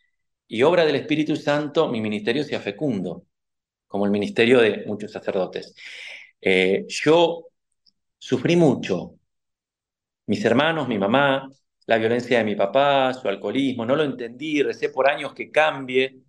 y 0.48 0.64
obra 0.64 0.86
del 0.86 0.96
Espíritu 0.96 1.36
Santo, 1.36 1.90
mi 1.90 2.02
ministerio 2.02 2.44
sea 2.44 2.60
fecundo, 2.60 3.26
como 3.88 4.06
el 4.06 4.12
ministerio 4.12 4.60
de 4.60 4.86
muchos 4.86 5.12
sacerdotes. 5.12 5.76
Eh, 6.42 6.86
yo 6.88 7.48
sufrí 8.18 8.56
mucho, 8.56 9.16
mis 10.28 10.44
hermanos, 10.46 10.88
mi 10.88 10.98
mamá, 11.00 11.50
la 11.88 11.98
violencia 11.98 12.40
de 12.40 12.44
mi 12.46 12.56
papá, 12.56 13.14
su 13.14 13.28
alcoholismo, 13.28 13.86
no 13.86 13.96
lo 13.96 14.04
entendí, 14.04 14.64
recé 14.64 14.90
por 14.90 15.10
años 15.10 15.34
que 15.34 15.52
cambie, 15.52 16.22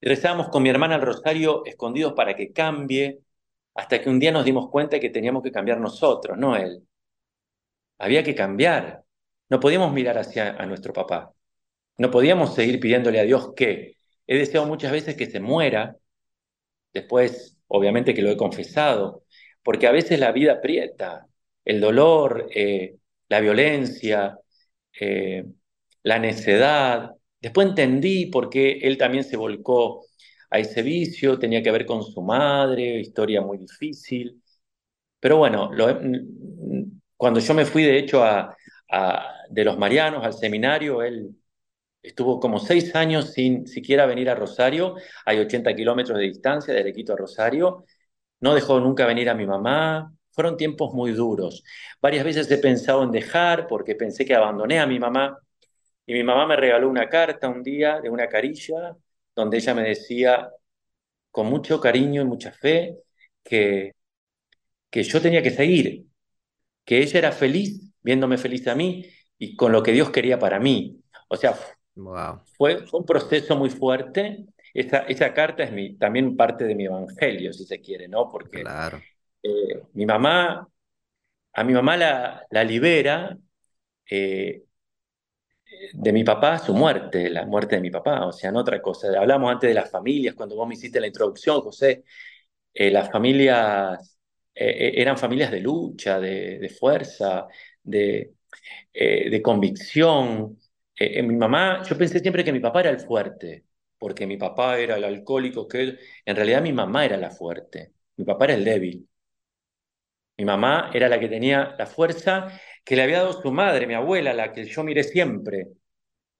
rezábamos 0.00 0.48
con 0.48 0.62
mi 0.62 0.70
hermana 0.70 0.94
al 0.96 1.02
rosario 1.02 1.64
escondidos 1.66 2.14
para 2.14 2.34
que 2.36 2.52
cambie, 2.52 3.20
hasta 3.74 4.00
que 4.00 4.10
un 4.10 4.18
día 4.18 4.32
nos 4.32 4.44
dimos 4.44 4.70
cuenta 4.70 5.00
que 5.00 5.10
teníamos 5.10 5.42
que 5.42 5.52
cambiar 5.52 5.80
nosotros, 5.80 6.36
no 6.38 6.56
él. 6.56 6.82
Había 7.98 8.22
que 8.22 8.34
cambiar, 8.34 9.04
no 9.48 9.60
podíamos 9.60 9.92
mirar 9.92 10.18
hacia 10.18 10.50
a 10.56 10.66
nuestro 10.66 10.92
papá. 10.92 11.32
No 11.98 12.10
podíamos 12.10 12.54
seguir 12.54 12.80
pidiéndole 12.80 13.20
a 13.20 13.24
Dios 13.24 13.52
que 13.56 13.96
he 14.26 14.38
deseado 14.38 14.66
muchas 14.66 14.92
veces 14.92 15.16
que 15.16 15.26
se 15.26 15.40
muera, 15.40 15.96
después 16.92 17.58
obviamente 17.68 18.14
que 18.14 18.22
lo 18.22 18.30
he 18.30 18.36
confesado, 18.36 19.24
porque 19.62 19.86
a 19.86 19.92
veces 19.92 20.18
la 20.20 20.32
vida 20.32 20.54
aprieta, 20.54 21.26
el 21.64 21.80
dolor, 21.80 22.48
eh, 22.54 22.96
la 23.28 23.40
violencia, 23.40 24.38
eh, 25.00 25.44
la 26.02 26.18
necedad. 26.18 27.12
Después 27.40 27.68
entendí 27.68 28.26
por 28.26 28.50
qué 28.50 28.78
él 28.82 28.98
también 28.98 29.24
se 29.24 29.36
volcó 29.36 30.04
a 30.50 30.58
ese 30.58 30.82
vicio, 30.82 31.38
tenía 31.38 31.62
que 31.62 31.70
ver 31.70 31.86
con 31.86 32.02
su 32.02 32.22
madre, 32.22 33.00
historia 33.00 33.40
muy 33.42 33.58
difícil. 33.58 34.42
Pero 35.20 35.38
bueno, 35.38 35.70
cuando 37.16 37.40
yo 37.40 37.54
me 37.54 37.64
fui 37.64 37.82
de 37.82 37.98
hecho 37.98 38.22
a, 38.24 38.56
de 39.50 39.64
los 39.64 39.78
Marianos 39.78 40.24
al 40.24 40.32
seminario, 40.34 41.02
él 41.02 41.34
Estuvo 42.02 42.40
como 42.40 42.60
seis 42.60 42.94
años 42.96 43.32
sin 43.32 43.66
siquiera 43.66 44.06
venir 44.06 44.30
a 44.30 44.34
Rosario. 44.34 44.96
Hay 45.26 45.38
80 45.40 45.74
kilómetros 45.74 46.18
de 46.18 46.24
distancia 46.24 46.74
de 46.74 46.80
Arequito 46.80 47.12
a 47.12 47.16
Rosario. 47.16 47.84
No 48.40 48.54
dejó 48.54 48.80
nunca 48.80 49.06
venir 49.06 49.30
a 49.30 49.34
mi 49.34 49.46
mamá. 49.46 50.14
Fueron 50.38 50.56
tiempos 50.56 50.94
muy 50.94 51.10
duros. 51.10 51.64
Varias 52.00 52.24
veces 52.24 52.48
he 52.48 52.58
pensado 52.58 53.02
en 53.02 53.10
dejar 53.10 53.66
porque 53.66 53.96
pensé 53.96 54.24
que 54.24 54.36
abandoné 54.36 54.78
a 54.78 54.86
mi 54.86 55.00
mamá. 55.00 55.36
Y 56.06 56.12
mi 56.12 56.22
mamá 56.22 56.46
me 56.46 56.54
regaló 56.54 56.88
una 56.88 57.08
carta 57.08 57.48
un 57.48 57.60
día 57.60 58.00
de 58.00 58.08
una 58.08 58.28
carilla 58.28 58.96
donde 59.34 59.56
ella 59.56 59.74
me 59.74 59.82
decía 59.82 60.48
con 61.32 61.48
mucho 61.48 61.80
cariño 61.80 62.22
y 62.22 62.24
mucha 62.24 62.52
fe 62.52 62.98
que, 63.42 63.96
que 64.88 65.02
yo 65.02 65.20
tenía 65.20 65.42
que 65.42 65.50
seguir, 65.50 66.06
que 66.84 66.98
ella 66.98 67.18
era 67.18 67.32
feliz 67.32 67.90
viéndome 68.00 68.38
feliz 68.38 68.68
a 68.68 68.76
mí 68.76 69.04
y 69.38 69.56
con 69.56 69.72
lo 69.72 69.82
que 69.82 69.90
Dios 69.90 70.10
quería 70.10 70.38
para 70.38 70.60
mí. 70.60 71.02
O 71.26 71.36
sea, 71.36 71.58
fue, 72.56 72.84
un 72.92 73.04
proceso 73.04 73.56
muy 73.56 73.70
fuerte. 73.70 74.46
Esa, 74.72 74.98
esa 74.98 75.34
carta 75.34 75.64
es 75.64 75.72
mi, 75.72 75.96
también 75.96 76.36
parte 76.36 76.64
de 76.64 76.76
mi 76.76 76.84
evangelio, 76.84 77.52
si 77.52 77.64
se 77.64 77.80
quiere, 77.80 78.06
¿no? 78.06 78.28
Porque 78.28 78.60
claro. 78.60 79.02
Eh, 79.42 79.82
mi 79.94 80.04
mamá, 80.06 80.68
a 81.54 81.64
mi 81.64 81.72
mamá 81.74 81.96
la, 81.96 82.64
libera 82.64 83.38
eh, 84.10 84.64
de 85.92 86.12
mi 86.12 86.24
papá 86.24 86.58
su 86.58 86.74
muerte, 86.74 87.30
la 87.30 87.44
muerte 87.46 87.76
de 87.76 87.82
mi 87.82 87.90
papá, 87.90 88.26
o 88.26 88.32
sea, 88.32 88.50
no 88.52 88.60
otra 88.60 88.80
cosa. 88.80 89.08
Hablamos 89.18 89.50
antes 89.52 89.68
de 89.68 89.74
las 89.74 89.90
familias, 89.90 90.34
cuando 90.34 90.56
vos 90.56 90.66
me 90.68 90.74
hiciste 90.74 91.00
la 91.00 91.06
introducción, 91.06 91.60
José, 91.60 92.04
eh, 92.74 92.90
las 92.90 93.10
familias 93.10 94.18
eran 94.60 95.18
familias 95.18 95.50
de 95.52 95.60
lucha, 95.60 96.18
de, 96.20 96.68
fuerza, 96.80 97.46
de, 97.82 98.34
de 98.94 99.42
convicción, 99.42 100.58
mi 101.00 101.36
mamá, 101.36 101.82
yo 101.84 101.96
pensé 101.98 102.18
siempre 102.20 102.44
que 102.44 102.52
mi 102.52 102.60
papá 102.60 102.80
era 102.80 102.90
el 102.90 103.00
fuerte, 103.00 103.64
porque 103.98 104.26
mi 104.26 104.36
papá 104.36 104.78
era 104.80 104.96
el 104.96 105.04
alcohólico, 105.04 105.68
que 105.68 105.96
en 106.24 106.36
realidad 106.36 106.62
mi 106.62 106.72
mamá 106.72 107.04
era 107.04 107.16
la 107.16 107.30
fuerte, 107.30 107.92
mi 108.16 108.24
papá 108.24 108.46
era 108.46 108.54
el 108.54 108.64
débil. 108.64 109.08
Mi 110.38 110.44
mamá 110.44 110.90
era 110.94 111.08
la 111.08 111.18
que 111.18 111.28
tenía 111.28 111.74
la 111.78 111.86
fuerza 111.86 112.48
que 112.84 112.96
le 112.96 113.02
había 113.02 113.18
dado 113.18 113.40
su 113.42 113.50
madre, 113.52 113.86
mi 113.86 113.94
abuela, 113.94 114.32
la 114.32 114.52
que 114.52 114.64
yo 114.66 114.84
miré 114.84 115.02
siempre, 115.04 115.66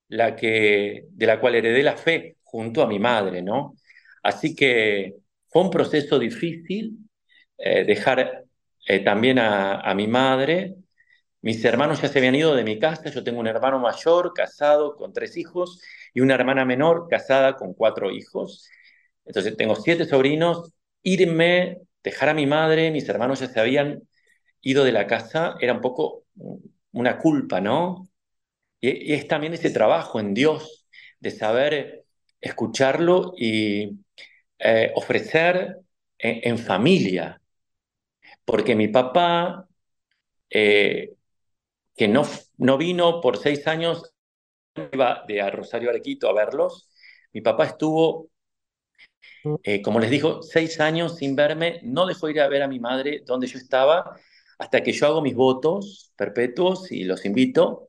la 0.09 0.37
que, 0.37 1.05
de 1.11 1.27
la 1.27 1.41
cual 1.41 1.57
heredé 1.57 1.83
la 1.83 1.97
fe 1.97 2.39
junto 2.45 2.83
a 2.83 2.89
mi 2.89 2.99
madre, 2.99 3.43
¿no? 3.43 3.77
Así 4.23 4.55
que 4.57 5.17
fue 5.49 5.63
un 5.63 5.71
proceso 5.71 6.19
difícil 6.19 6.99
eh, 7.59 7.85
dejar 7.85 8.45
eh, 8.87 9.01
también 9.05 9.39
a, 9.41 9.81
a 9.81 9.95
mi 9.95 10.09
madre, 10.09 10.77
mis 11.43 11.65
hermanos 11.65 12.03
ya 12.03 12.09
se 12.09 12.19
habían 12.19 12.35
ido 12.35 12.55
de 12.55 12.65
mi 12.65 12.79
casa, 12.79 13.11
yo 13.11 13.23
tengo 13.25 13.41
un 13.41 13.47
hermano 13.47 13.79
mayor 13.79 14.33
casado 14.35 14.97
con 14.97 15.13
tres 15.13 15.37
hijos 15.37 15.81
y 16.15 16.21
una 16.21 16.35
hermana 16.35 16.65
menor 16.65 17.07
casada 17.09 17.57
con 17.57 17.75
cuatro 17.75 18.11
hijos. 18.11 18.69
Entonces 19.25 19.57
tengo 19.57 19.77
siete 19.77 20.05
sobrinos, 20.07 20.73
irme, 21.03 21.79
dejar 22.03 22.31
a 22.31 22.35
mi 22.35 22.47
madre, 22.47 22.91
mis 22.91 23.09
hermanos 23.09 23.41
ya 23.41 23.49
se 23.49 23.61
habían 23.61 24.03
ido 24.61 24.85
de 24.85 24.93
la 24.93 25.07
casa, 25.07 25.57
era 25.61 25.75
un 25.75 25.81
poco 25.81 26.25
una 26.93 27.19
culpa, 27.19 27.61
¿no? 27.61 28.09
Y, 28.81 29.13
es 29.15 29.29
también 29.29 29.55
ese 29.55 29.71
trabajo 29.71 30.21
en 30.21 30.35
Dios 30.35 30.87
de 31.21 31.31
saber 31.31 32.05
escucharlo 32.41 33.35
y 33.37 33.99
eh, 34.59 34.93
ofrecer 34.95 35.79
en, 36.19 36.59
familia. 36.59 37.41
Porque 38.45 38.75
mi 38.75 38.89
papá 38.89 39.69
eh, 40.51 41.15
que 41.97 42.09
no, 42.09 42.23
no 42.59 42.79
vino 42.79 43.21
por 43.21 43.39
seis 43.39 43.67
años, 43.67 44.15
iba 44.93 45.25
de 45.27 45.41
a 45.43 45.51
Rosario 45.51 45.91
Arequito 45.91 46.29
a 46.29 46.33
verlos. 46.33 46.89
Mi 47.33 47.41
papá 47.41 47.67
estuvo, 47.67 48.31
eh, 49.63 49.83
como 49.83 50.01
les 50.01 50.11
digo, 50.11 50.43
seis 50.43 50.81
años 50.81 51.17
sin 51.17 51.37
verme, 51.37 51.81
no 51.83 52.07
dejó 52.07 52.29
ir 52.29 52.41
a 52.41 52.49
ver 52.49 52.63
a 52.63 52.69
mi 52.69 52.81
madre 52.81 53.23
donde 53.27 53.47
yo 53.47 53.59
estaba, 53.59 54.19
hasta 54.59 54.83
que 54.83 54.93
yo 54.93 55.07
hago 55.07 55.23
mis 55.23 55.35
votos 55.35 56.13
perpetuos 56.17 56.91
y 56.93 57.05
los 57.05 57.25
invito. 57.25 57.89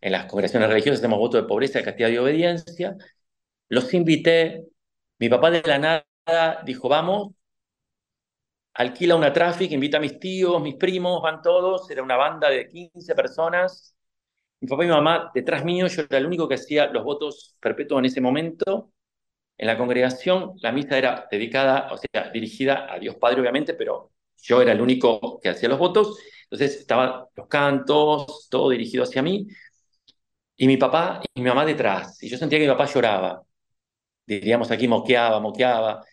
En 0.00 0.12
las 0.12 0.26
congregaciones 0.26 0.68
religiosas 0.68 1.00
hacemos 1.00 1.18
votos 1.18 1.42
de 1.42 1.48
pobreza, 1.48 1.82
castidad 1.82 2.10
y 2.10 2.18
obediencia. 2.18 2.96
Los 3.68 3.92
invité. 3.94 4.66
Mi 5.18 5.28
papá 5.28 5.50
de 5.50 5.62
la 5.64 5.78
nada 5.78 6.62
dijo, 6.64 6.88
vamos, 6.88 7.32
alquila 8.74 9.16
una 9.16 9.32
tráfico, 9.32 9.74
invita 9.74 9.98
a 9.98 10.00
mis 10.00 10.18
tíos, 10.20 10.62
mis 10.62 10.76
primos, 10.76 11.20
van 11.22 11.42
todos, 11.42 11.90
era 11.90 12.02
una 12.02 12.16
banda 12.16 12.48
de 12.50 12.68
15 12.68 13.14
personas. 13.14 13.94
Mi 14.60 14.68
papá 14.68 14.84
y 14.84 14.86
mi 14.88 14.92
mamá 14.92 15.30
detrás 15.34 15.64
mío, 15.64 15.86
yo 15.88 16.02
era 16.02 16.18
el 16.18 16.26
único 16.26 16.48
que 16.48 16.54
hacía 16.56 16.86
los 16.86 17.04
votos 17.04 17.56
perpetuos 17.60 18.00
en 18.00 18.04
ese 18.06 18.20
momento. 18.20 18.92
En 19.58 19.66
la 19.66 19.76
congregación 19.76 20.54
la 20.62 20.72
misa 20.72 20.96
era 20.98 21.26
dedicada, 21.30 21.88
o 21.92 21.98
sea, 21.98 22.30
dirigida 22.30 22.92
a 22.92 22.98
Dios 22.98 23.16
Padre, 23.16 23.40
obviamente, 23.40 23.74
pero 23.74 24.12
yo 24.42 24.62
era 24.62 24.72
el 24.72 24.80
único 24.80 25.40
que 25.40 25.50
hacía 25.50 25.68
los 25.68 25.78
votos. 25.78 26.18
Entonces 26.44 26.76
estaban 26.80 27.24
los 27.36 27.48
cantos, 27.48 28.48
todo 28.50 28.70
dirigido 28.70 29.04
hacia 29.04 29.22
mí. 29.22 29.48
Y 30.56 30.66
mi 30.66 30.76
papá 30.76 31.20
y 31.34 31.40
mi 31.40 31.48
mamá 31.48 31.64
detrás. 31.64 32.22
Y 32.22 32.28
yo 32.28 32.36
sentía 32.38 32.58
que 32.58 32.66
mi 32.66 32.72
papá 32.72 32.86
lloraba. 32.86 33.42
Diríamos 34.26 34.70
aquí, 34.70 34.88
moqueaba, 34.88 35.40
moqueaba, 35.40 36.04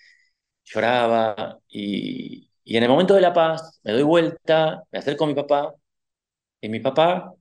lloraba. 0.66 1.60
Y, 1.70 2.50
en 2.66 2.84
el 2.84 2.90
momento 2.90 3.16
de 3.16 3.22
la 3.22 3.34
paz, 3.34 3.80
me 3.84 3.94
doy 3.94 4.04
vuelta, 4.04 4.84
me 4.92 5.00
acerco 5.00 5.26
a 5.26 5.28
mi 5.28 5.36
papá. 5.36 5.74
Y 6.62 6.70
mi 6.70 6.80
papá, 6.80 7.34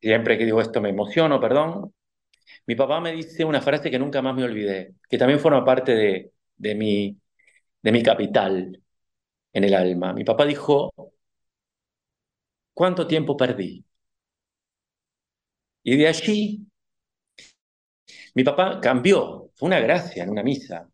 siempre 0.00 0.38
que 0.38 0.44
digo 0.44 0.60
esto 0.60 0.80
me 0.80 0.90
emociono, 0.90 1.40
perdón, 1.40 1.92
mi 2.66 2.74
papá 2.76 3.00
me 3.00 3.12
dice 3.12 3.44
una 3.44 3.60
frase 3.60 3.90
que 3.90 3.98
nunca 3.98 4.22
más 4.22 4.34
me 4.34 4.44
olvidé, 4.44 4.94
que 5.08 5.18
también 5.18 5.40
forma 5.40 5.64
parte 5.64 6.32
de, 6.56 6.74
mi 6.74 8.02
capital 8.02 8.82
en 9.52 9.64
el 9.64 9.74
alma. 9.74 10.12
Mi 10.14 10.24
papá 10.24 10.46
dijo, 10.46 10.92
¿cuánto 12.74 13.06
tiempo 13.06 13.36
perdí? 13.36 13.84
Y 15.84 15.96
de 15.96 16.08
allí, 16.08 16.66
mi 18.34 18.44
papá 18.44 18.80
cambió, 18.80 19.50
fue 19.56 19.66
una 19.68 19.80
gracia 19.80 20.22
en 20.24 20.30
una 20.30 20.42
misa. 20.42 20.88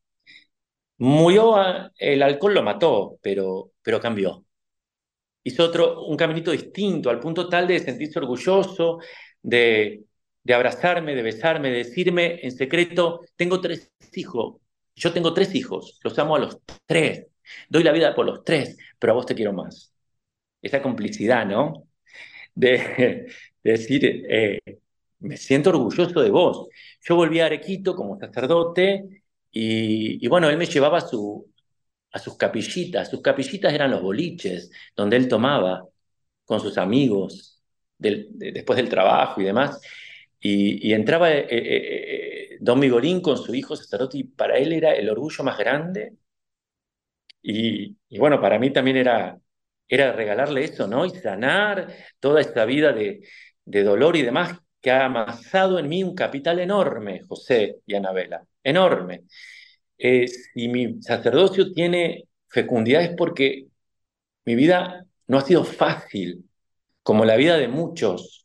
Murió, 0.99 1.57
el 1.99 2.23
alcohol 2.23 2.55
lo 2.55 2.63
mató, 2.63 3.19
pero, 3.23 3.73
pero 3.83 4.01
cambió. 4.01 4.45
Hizo 5.43 5.65
otro, 5.65 6.05
un 6.07 6.17
caminito 6.17 6.51
distinto, 6.51 7.11
al 7.11 7.21
punto 7.21 7.49
tal 7.49 7.67
de 7.67 7.81
sentirse 7.81 8.19
orgulloso, 8.19 8.99
de, 9.43 10.05
de 10.43 10.55
abrazarme, 10.55 11.15
de 11.15 11.23
besarme, 11.23 11.71
de 11.71 11.79
decirme 11.79 12.41
en 12.43 12.53
secreto, 12.53 13.21
tengo 13.37 13.61
tres 13.61 13.93
hijos, 14.15 14.57
yo 14.95 15.13
tengo 15.13 15.35
tres 15.35 15.55
hijos, 15.55 15.99
los 16.03 16.19
amo 16.19 16.37
a 16.37 16.41
los 16.41 16.59
tres, 16.87 17.27
doy 17.69 17.83
la 17.83 17.93
vida 17.93 18.15
por 18.15 18.27
los 18.27 18.45
tres, 18.45 18.77
pero 18.99 19.13
a 19.13 19.17
vos 19.17 19.27
te 19.27 19.35
quiero 19.35 19.53
más. 19.53 19.93
Esa 20.63 20.83
complicidad, 20.83 21.47
¿no? 21.47 21.89
De, 22.55 23.27
decir, 23.63 24.25
eh, 24.29 24.61
me 25.21 25.37
siento 25.37 25.71
orgulloso 25.71 26.21
de 26.21 26.31
vos. 26.31 26.69
Yo 27.03 27.17
volví 27.17 27.41
a 27.41 27.47
Arequito 27.47 27.95
como 27.95 28.19
sacerdote 28.19 29.23
y, 29.51 30.27
bueno, 30.29 30.49
él 30.51 30.57
me 30.57 30.67
llevaba 30.67 30.99
a, 30.99 31.01
su, 31.01 31.51
a 32.13 32.19
sus 32.19 32.37
capillitas. 32.37 33.11
Sus 33.11 33.23
capillitas 33.23 33.73
eran 33.73 33.91
los 33.91 34.03
boliches 34.03 34.71
donde 34.97 35.17
él 35.17 35.29
tomaba 35.29 35.85
con 36.45 36.61
sus 36.61 36.79
amigos 36.79 37.63
después 37.99 38.77
del 38.77 38.89
trabajo 38.89 39.41
y 39.41 39.45
demás. 39.45 39.81
Y, 40.41 40.93
entraba 40.93 41.31
eh, 41.33 41.47
eh, 41.51 42.57
Don 42.61 42.79
Migolín 42.79 43.21
con 43.21 43.37
su 43.37 43.55
hijo 43.55 43.77
sacerdote 43.77 44.19
y 44.19 44.25
para 44.25 44.57
él 44.59 44.73
era 44.73 44.93
el 44.95 45.09
orgullo 45.11 45.45
más 45.45 45.59
grande. 45.59 46.15
Y, 47.43 47.97
y 48.09 48.19
bueno, 48.19 48.41
para 48.41 48.59
mí 48.59 48.71
también 48.73 48.97
era, 48.97 49.39
era 49.91 50.13
regalarle 50.13 50.65
eso, 50.65 50.87
¿no? 50.87 51.05
Y 51.05 51.11
sanar 51.11 51.93
toda 52.21 52.41
esta 52.41 52.65
vida 52.65 52.93
de, 52.93 53.23
dolor 53.65 54.17
y 54.17 54.23
demás 54.23 54.59
que 54.81 54.91
ha 54.91 55.05
amasado 55.07 55.79
en 55.79 55.89
mí 55.89 56.03
un 56.05 56.15
capital 56.15 56.61
enorme, 56.61 57.23
José 57.29 57.81
y 57.87 57.95
Anabela, 57.95 58.45
enorme. 58.63 59.25
Eh, 59.99 60.29
si 60.29 60.69
mi 60.69 61.03
sacerdocio 61.03 61.73
tiene 61.73 62.29
fecundidad 62.49 63.03
es 63.03 63.15
porque 63.17 63.67
mi 64.45 64.55
vida 64.55 65.05
no 65.27 65.39
ha 65.39 65.43
sido 65.43 65.65
fácil, 65.65 66.49
como 67.03 67.25
la 67.25 67.37
vida 67.37 67.59
de 67.59 67.69
muchos, 67.69 68.40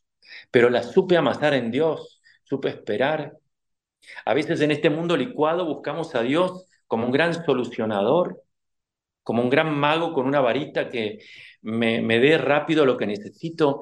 pero 0.56 0.70
la 0.70 0.84
supe 0.84 1.18
amasar 1.18 1.54
en 1.54 1.70
Dios, 1.70 2.22
supe 2.46 2.70
esperar. 2.70 3.38
A 4.24 4.34
veces 4.34 4.62
en 4.62 4.72
este 4.72 4.89
mundo 4.89 5.18
licuado 5.18 5.65
buscamos 5.65 6.15
a 6.15 6.22
Dios 6.22 6.70
como 6.88 7.08
un 7.08 7.12
gran 7.12 7.44
solucionador, 7.46 8.41
como 9.22 9.41
un 9.41 9.50
gran 9.50 9.78
mago 9.78 10.13
con 10.13 10.26
una 10.26 10.39
varita 10.39 10.89
que 10.89 11.20
me, 11.62 12.00
dé 12.20 12.38
rápido 12.38 12.86
lo 12.86 12.96
que 12.96 13.06
necesito 13.06 13.82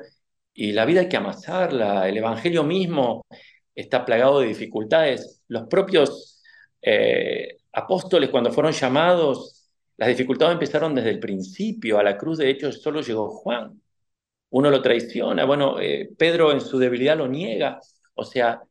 y 0.52 0.72
la 0.72 0.86
vida 0.86 1.02
hay 1.02 1.10
que 1.10 1.18
amasarla. 1.18 2.10
El 2.10 2.18
Evangelio 2.18 2.64
mismo 2.64 3.24
está 3.76 4.04
plagado 4.04 4.40
de 4.40 4.48
dificultades. 4.48 5.44
Los 5.50 5.68
propios 5.68 6.42
eh, 6.82 7.58
apóstoles, 7.72 8.32
cuando 8.32 8.52
fueron 8.52 8.72
llamados, 8.72 9.70
las 9.98 10.10
dificultades 10.10 10.54
empezaron 10.54 10.96
desde 10.96 11.12
el 11.12 11.20
principio. 11.20 12.00
A 12.00 12.04
la 12.04 12.18
cruz, 12.18 12.40
de 12.40 12.50
hecho, 12.50 12.72
solo 12.72 13.02
llegó 13.02 13.30
Juan. 13.30 13.83
Uno 14.54 14.70
lo 14.70 14.82
traiciona. 14.82 15.46
Bueno, 15.46 15.80
eh, 15.80 16.10
Pedro 16.18 16.52
en 16.52 16.62
su 16.62 16.80
debilidad 16.80 17.18
lo 17.18 17.28
niega. 17.28 17.80
O 18.16 18.24
sea, 18.24 18.62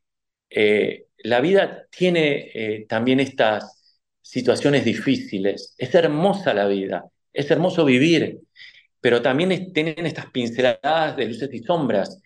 eh, 0.51 1.07
la 1.19 1.41
vida 1.41 1.87
tiene 1.91 2.87
también 2.89 3.21
estas 3.21 3.99
situaciones 4.21 4.85
difíciles. 4.85 5.75
Es 5.79 5.95
hermosa 5.95 6.55
la 6.55 6.67
vida. 6.67 7.05
Es 7.33 7.51
hermoso 7.51 7.85
vivir 7.85 8.41
pero 9.03 9.21
también 9.21 9.73
tienen 9.73 10.07
estas 10.07 10.31
pinceladas 10.31 11.17
de 11.17 11.27
luces 11.27 11.53
y 11.53 11.59
sombras. 11.59 12.23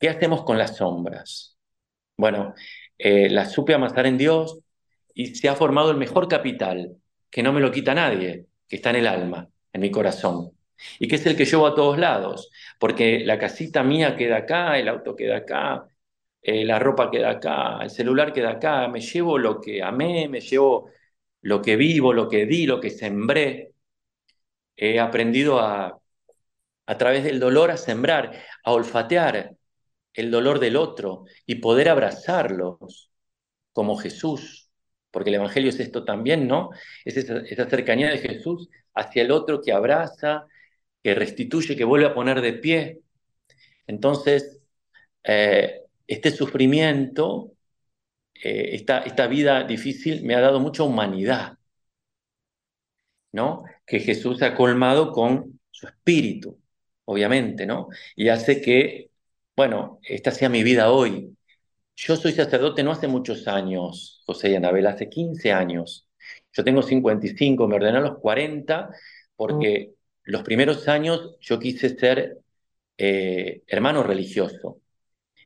¿Qué 0.00 0.08
hacemos 0.08 0.42
con 0.42 0.58
las 0.58 0.76
sombras? 0.76 1.56
Bueno, 2.16 2.54
eh, 2.98 3.30
las 3.30 3.52
supe 3.52 3.72
amasar 3.72 4.04
en 4.06 4.18
Dios 4.18 4.58
y 5.14 5.36
se 5.36 5.48
ha 5.48 5.54
formado 5.54 5.92
el 5.92 5.96
mejor 5.96 6.26
capital, 6.26 6.96
que 7.30 7.44
no 7.44 7.52
me 7.52 7.60
lo 7.60 7.70
quita 7.70 7.94
nadie, 7.94 8.46
que 8.66 8.76
está 8.76 8.90
en 8.90 8.96
el 8.96 9.06
alma, 9.06 9.48
en 9.72 9.80
mi 9.80 9.92
corazón, 9.92 10.50
y 10.98 11.06
que 11.06 11.14
es 11.14 11.26
el 11.26 11.36
que 11.36 11.44
llevo 11.44 11.68
a 11.68 11.76
todos 11.76 11.98
lados, 11.98 12.50
porque 12.78 13.20
la 13.24 13.38
casita 13.38 13.82
mía 13.82 14.16
queda 14.16 14.38
acá, 14.38 14.78
el 14.78 14.88
auto 14.88 15.16
queda 15.16 15.38
acá, 15.38 15.88
eh, 16.42 16.64
la 16.64 16.78
ropa 16.78 17.10
queda 17.10 17.30
acá, 17.30 17.80
el 17.82 17.90
celular 17.90 18.32
queda 18.32 18.52
acá, 18.52 18.88
me 18.88 19.00
llevo 19.00 19.38
lo 19.38 19.60
que 19.60 19.82
amé, 19.82 20.28
me 20.28 20.40
llevo 20.40 20.90
lo 21.42 21.62
que 21.62 21.76
vivo, 21.76 22.12
lo 22.12 22.28
que 22.28 22.46
di, 22.46 22.66
lo 22.66 22.80
que 22.80 22.90
sembré. 22.90 23.72
He 24.76 24.98
aprendido 25.00 25.58
a 25.60 25.98
a 26.88 26.96
través 26.96 27.22
del 27.22 27.38
dolor 27.38 27.70
a 27.70 27.76
sembrar, 27.76 28.32
a 28.64 28.72
olfatear 28.72 29.54
el 30.14 30.30
dolor 30.30 30.58
del 30.58 30.76
otro 30.76 31.26
y 31.44 31.56
poder 31.56 31.90
abrazarlos 31.90 33.10
como 33.72 33.98
Jesús, 33.98 34.70
porque 35.10 35.28
el 35.28 35.36
Evangelio 35.36 35.68
es 35.68 35.80
esto 35.80 36.04
también, 36.04 36.48
¿no? 36.48 36.70
Es 37.04 37.18
esa, 37.18 37.68
cercanía 37.68 38.08
de 38.08 38.18
Jesús 38.18 38.70
hacia 38.94 39.22
el 39.22 39.32
otro 39.32 39.60
que 39.60 39.70
abraza, 39.72 40.46
que 41.02 41.14
restituye, 41.14 41.76
que 41.76 41.84
vuelve 41.84 42.06
a 42.06 42.14
poner 42.14 42.40
de 42.40 42.52
pie. 42.54 43.00
Entonces, 43.86 44.60
eh, 45.24 45.82
este 46.06 46.30
sufrimiento, 46.30 47.52
eh, 48.34 48.70
esta, 48.74 49.00
esta 49.00 49.26
vida 49.26 49.64
difícil 49.64 50.24
me 50.24 50.34
ha 50.34 50.40
dado 50.40 50.60
mucha 50.60 50.82
humanidad, 50.84 51.58
¿no? 53.32 53.64
Que 53.86 54.00
Jesús 54.00 54.42
ha 54.42 54.54
colmado 54.54 55.12
con 55.12 55.60
su 55.70 55.86
espíritu 55.86 56.58
obviamente, 57.10 57.64
¿no? 57.66 57.88
Y 58.16 58.28
hace 58.28 58.60
que, 58.60 59.10
bueno, 59.56 59.98
esta 60.02 60.30
sea 60.30 60.50
mi 60.50 60.62
vida 60.62 60.92
hoy. 60.92 61.34
Yo 61.96 62.16
soy 62.16 62.32
sacerdote 62.32 62.82
no 62.82 62.92
hace 62.92 63.08
muchos 63.08 63.48
años, 63.48 64.22
José 64.26 64.50
y 64.50 64.56
Anabel, 64.56 64.86
hace 64.86 65.08
15 65.08 65.52
años. 65.52 66.06
Yo 66.52 66.64
tengo 66.64 66.82
55, 66.82 67.66
me 67.66 67.76
ordené 67.76 67.98
a 67.98 68.02
los 68.02 68.18
40 68.18 68.90
porque 69.36 69.94
los 70.28 70.42
primeros 70.42 70.88
años 70.88 71.36
yo 71.40 71.58
quise 71.58 71.96
ser 71.98 72.38
eh, 72.98 73.62
hermano 73.66 74.02
religioso 74.02 74.80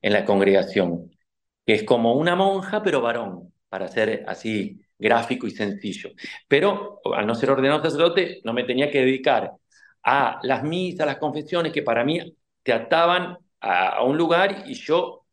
en 0.03 0.13
la 0.13 0.25
congregación, 0.25 1.13
que 1.65 1.75
es 1.75 1.85
como 1.85 2.15
una 2.15 2.35
monja 2.35 2.83
pero 2.83 3.01
varón, 3.01 3.53
para 3.69 3.87
ser 3.87 4.25
así 4.27 4.81
gráfico 4.99 5.47
y 5.47 5.53
sencillo. 5.53 6.11
Pero 6.49 7.01
al 7.15 7.27
no 7.29 7.37
ser 7.37 7.51
ordenado 7.51 7.83
sacerdote, 7.83 8.41
no 8.45 8.53
me 8.53 8.65
tenía 8.65 8.91
que 8.91 9.01
dedicar 9.05 9.53
a 10.03 10.41
las 10.43 10.65
misas, 10.65 11.07
las 11.07 11.19
confesiones, 11.19 11.73
que 11.73 11.83
para 11.83 12.05
mí 12.05 12.37
te 12.65 12.73
ataban 12.73 13.39
a, 13.61 14.03
un 14.03 14.19
lugar 14.19 14.65
y 14.67 14.75
yo 14.75 15.27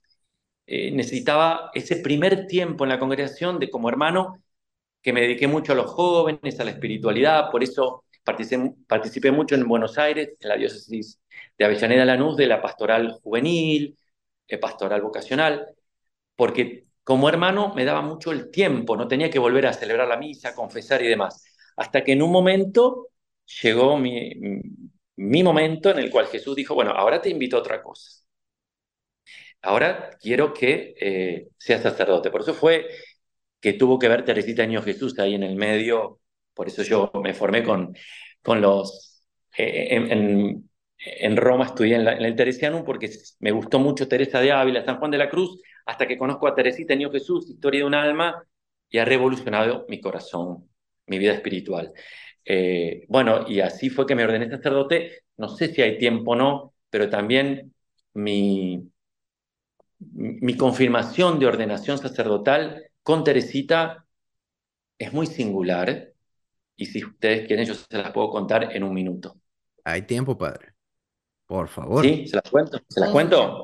eh, 0.68 0.92
necesitaba 0.92 1.72
ese 1.74 1.98
primer 1.98 2.46
tiempo 2.48 2.86
en 2.86 2.90
la 2.90 3.00
congregación 3.00 3.60
de 3.60 3.72
como 3.72 3.90
hermano 3.90 4.44
que 5.02 5.14
me 5.14 5.22
dediqué 5.22 5.48
mucho 5.48 5.74
a 5.74 5.76
los 5.76 5.90
jóvenes, 5.92 6.60
a 6.60 6.66
la 6.66 6.72
espiritualidad, 6.72 7.50
por 7.52 7.64
eso 7.64 8.04
participé, 8.30 8.74
participé 8.88 9.32
mucho 9.32 9.56
en 9.56 9.68
Buenos 9.68 9.98
Aires, 9.98 10.30
en 10.40 10.50
la 10.50 10.56
diócesis 10.58 11.20
de 11.58 11.66
Avellaneda 11.66 12.06
Lanús, 12.06 12.38
de 12.38 12.48
la 12.48 12.62
pastoral 12.62 13.14
juvenil, 13.24 13.98
eh, 14.48 14.58
pastoral 14.58 15.02
vocacional, 15.02 15.68
porque 16.36 16.86
como 17.04 17.30
hermano 17.30 17.74
me 17.76 17.86
daba 17.86 18.02
mucho 18.02 18.32
el 18.32 18.52
tiempo, 18.52 18.96
no 18.98 19.08
tenía 19.08 19.30
que 19.30 19.40
volver 19.40 19.68
a 19.68 19.74
celebrar 19.74 20.08
la 20.08 20.18
misa, 20.18 20.56
confesar 20.56 21.02
y 21.04 21.08
demás. 21.08 21.44
Hasta 21.78 22.04
que 22.04 22.14
en 22.14 22.22
un 22.22 22.32
momento 22.32 23.10
llegó 23.64 23.98
mi, 23.98 24.32
mi 25.18 25.44
momento 25.44 25.90
en 25.92 26.00
el 26.00 26.10
cual 26.12 26.28
Jesús 26.28 26.56
dijo, 26.56 26.76
bueno, 26.76 26.92
ahora 26.92 27.22
te 27.22 27.30
invito 27.30 27.58
a 27.58 27.60
otra 27.62 27.82
cosa. 27.82 28.22
Ahora 29.62 30.12
quiero 30.22 30.54
que 30.54 30.96
eh, 31.00 31.50
seas 31.58 31.82
sacerdote. 31.84 32.32
Por 32.32 32.42
eso 32.42 32.54
fue 32.54 32.88
que 33.62 33.74
tuvo 33.74 34.00
que 34.00 34.08
ver 34.10 34.26
Teresita 34.26 34.66
Niño 34.66 34.82
Jesús 34.82 35.18
ahí 35.20 35.36
en 35.36 35.44
el 35.44 35.56
medio, 35.56 36.20
por 36.60 36.68
eso 36.68 36.84
yo 36.84 37.10
me 37.24 37.34
formé 37.34 37.64
con, 37.64 37.96
con 38.42 38.60
los... 38.60 39.24
Eh, 39.58 39.96
en, 39.96 41.38
Roma 41.38 41.68
estudié 41.68 41.96
en, 41.96 42.06
el 42.06 42.36
Teresianum 42.36 42.84
porque 42.84 43.10
me 43.40 43.52
gustó 43.52 43.80
mucho 43.80 44.10
Teresa 44.10 44.42
de 44.42 44.52
Ávila, 44.52 44.84
San 44.84 44.98
Juan 44.98 45.10
de 45.10 45.20
la 45.20 45.30
Cruz, 45.30 45.62
hasta 45.86 46.06
que 46.06 46.18
conozco 46.18 46.50
a 46.50 46.56
Teresita 46.56 46.94
Niño 46.96 47.12
Jesús, 47.12 47.50
Historia 47.50 47.80
de 47.80 47.86
un 47.86 47.94
alma, 47.96 48.44
y 48.90 48.98
ha 48.98 49.06
revolucionado 49.06 49.86
mi 49.88 50.02
corazón, 50.02 50.70
mi 51.06 51.18
vida 51.18 51.32
espiritual. 51.32 51.94
Eh, 52.44 53.06
bueno, 53.08 53.46
y 53.48 53.62
así 53.62 53.90
fue 53.90 54.06
que 54.06 54.16
me 54.16 54.26
ordené 54.26 54.50
sacerdote. 54.50 55.24
No 55.38 55.48
sé 55.48 55.74
si 55.74 55.82
hay 55.82 55.98
tiempo 55.98 56.32
o 56.32 56.36
no, 56.36 56.74
pero 56.90 57.10
también 57.10 57.74
mi, 58.14 58.92
mi 60.00 60.58
confirmación 60.58 61.40
de 61.40 61.46
ordenación 61.46 62.00
sacerdotal 62.00 62.84
con 63.02 63.24
Teresita 63.24 64.06
es 64.98 65.14
muy 65.14 65.26
singular. 65.26 66.10
Y 66.80 66.86
si 66.86 67.04
ustedes 67.04 67.46
quieren, 67.46 67.66
yo 67.66 67.74
se 67.74 67.98
las 67.98 68.12
puedo 68.14 68.30
contar 68.30 68.74
en 68.74 68.84
un 68.84 68.94
minuto. 68.94 69.36
Hay 69.84 70.04
tiempo, 70.04 70.38
padre. 70.38 70.74
Por 71.46 71.68
favor. 71.68 72.06
Sí, 72.06 72.26
se 72.26 72.38
las 72.38 72.50
cuento. 72.50 72.80
¿Se 72.88 73.02
las 73.02 73.10
cuento? 73.10 73.64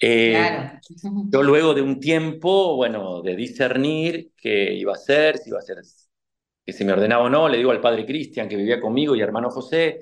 Eh, 0.00 0.80
yo 1.28 1.42
luego 1.44 1.74
de 1.74 1.82
un 1.82 2.00
tiempo, 2.00 2.74
bueno, 2.74 3.22
de 3.22 3.36
discernir 3.36 4.32
qué 4.36 4.74
iba 4.74 4.94
a 4.94 4.96
ser, 4.96 5.38
si 5.38 5.50
iba 5.50 5.60
a 5.60 5.62
ser, 5.62 5.78
que 6.66 6.72
se 6.72 6.84
me 6.84 6.92
ordenaba 6.92 7.24
o 7.24 7.30
no, 7.30 7.48
le 7.48 7.58
digo 7.58 7.70
al 7.70 7.80
padre 7.80 8.04
Cristian 8.04 8.48
que 8.48 8.56
vivía 8.56 8.80
conmigo 8.80 9.14
y 9.14 9.20
hermano 9.20 9.48
José, 9.48 10.00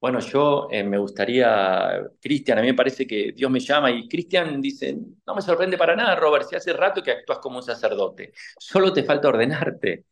bueno, 0.00 0.20
yo 0.20 0.68
eh, 0.70 0.84
me 0.84 0.98
gustaría, 0.98 2.08
Cristian, 2.20 2.58
a 2.58 2.60
mí 2.60 2.68
me 2.68 2.74
parece 2.74 3.04
que 3.04 3.32
Dios 3.32 3.50
me 3.50 3.58
llama 3.58 3.90
y 3.90 4.08
Cristian 4.08 4.60
dice, 4.60 4.96
no 5.26 5.34
me 5.34 5.42
sorprende 5.42 5.76
para 5.76 5.96
nada, 5.96 6.14
Robert, 6.14 6.48
si 6.48 6.54
hace 6.54 6.72
rato 6.72 7.02
que 7.02 7.10
actúas 7.10 7.40
como 7.40 7.56
un 7.56 7.64
sacerdote, 7.64 8.32
solo 8.58 8.92
te 8.92 9.02
falta 9.02 9.28
ordenarte. 9.28 10.04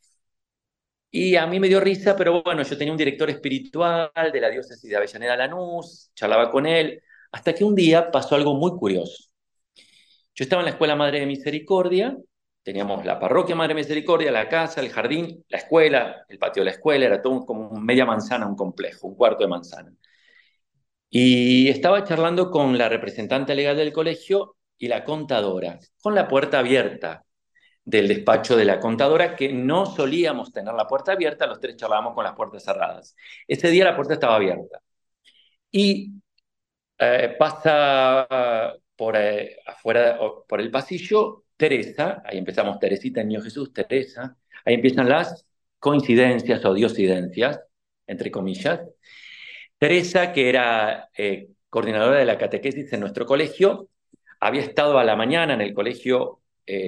Y 1.18 1.34
a 1.36 1.46
mí 1.46 1.58
me 1.58 1.68
dio 1.68 1.80
risa, 1.80 2.14
pero 2.14 2.42
bueno, 2.42 2.62
yo 2.62 2.76
tenía 2.76 2.92
un 2.92 2.98
director 2.98 3.30
espiritual 3.30 4.10
de 4.30 4.38
la 4.38 4.50
diócesis 4.50 4.90
de 4.90 4.96
Avellaneda 4.96 5.34
Lanús, 5.34 6.10
charlaba 6.14 6.50
con 6.50 6.66
él, 6.66 7.02
hasta 7.32 7.54
que 7.54 7.64
un 7.64 7.74
día 7.74 8.10
pasó 8.10 8.34
algo 8.34 8.54
muy 8.54 8.72
curioso. 8.72 9.24
Yo 10.34 10.42
estaba 10.44 10.60
en 10.60 10.66
la 10.66 10.72
Escuela 10.72 10.94
Madre 10.94 11.20
de 11.20 11.26
Misericordia, 11.26 12.14
teníamos 12.62 13.06
la 13.06 13.18
parroquia 13.18 13.56
Madre 13.56 13.72
de 13.72 13.80
Misericordia, 13.80 14.30
la 14.30 14.46
casa, 14.50 14.82
el 14.82 14.90
jardín, 14.90 15.42
la 15.48 15.56
escuela, 15.56 16.26
el 16.28 16.38
patio 16.38 16.60
de 16.60 16.66
la 16.66 16.72
escuela, 16.72 17.06
era 17.06 17.22
todo 17.22 17.46
como 17.46 17.70
media 17.80 18.04
manzana, 18.04 18.46
un 18.46 18.54
complejo, 18.54 19.08
un 19.08 19.14
cuarto 19.16 19.42
de 19.44 19.48
manzana. 19.48 19.94
Y 21.08 21.68
estaba 21.68 22.04
charlando 22.04 22.50
con 22.50 22.76
la 22.76 22.90
representante 22.90 23.54
legal 23.54 23.76
del 23.78 23.92
colegio 23.92 24.56
y 24.76 24.88
la 24.88 25.02
contadora, 25.04 25.78
con 26.02 26.14
la 26.14 26.28
puerta 26.28 26.58
abierta 26.58 27.25
del 27.86 28.08
despacho 28.08 28.56
de 28.56 28.64
la 28.66 28.80
contadora, 28.80 29.36
que 29.36 29.52
no 29.52 29.86
solíamos 29.86 30.52
tener 30.52 30.74
la 30.74 30.88
puerta 30.88 31.12
abierta, 31.12 31.46
los 31.46 31.60
tres 31.60 31.76
charlábamos 31.76 32.14
con 32.14 32.24
las 32.24 32.34
puertas 32.34 32.64
cerradas. 32.64 33.16
Ese 33.46 33.70
día 33.70 33.84
la 33.84 33.96
puerta 33.96 34.14
estaba 34.14 34.36
abierta. 34.36 34.82
Y 35.70 36.12
eh, 36.98 37.36
pasa 37.38 38.26
por 38.96 39.16
eh, 39.16 39.58
afuera, 39.66 40.18
por 40.48 40.60
el 40.60 40.70
pasillo, 40.70 41.44
Teresa, 41.56 42.22
ahí 42.24 42.38
empezamos 42.38 42.78
Teresita, 42.78 43.22
Niño 43.22 43.40
Jesús, 43.42 43.72
Teresa, 43.72 44.36
ahí 44.64 44.74
empiezan 44.74 45.08
las 45.08 45.46
coincidencias 45.78 46.64
o 46.64 46.74
diosidencias, 46.74 47.60
entre 48.06 48.30
comillas. 48.30 48.80
Teresa, 49.78 50.32
que 50.32 50.48
era 50.48 51.10
eh, 51.16 51.50
coordinadora 51.68 52.18
de 52.18 52.24
la 52.24 52.38
catequesis 52.38 52.92
en 52.92 53.00
nuestro 53.00 53.26
colegio, 53.26 53.90
había 54.40 54.62
estado 54.62 54.98
a 54.98 55.04
la 55.04 55.16
mañana 55.16 55.54
en 55.54 55.60
el 55.60 55.74
colegio 55.74 56.40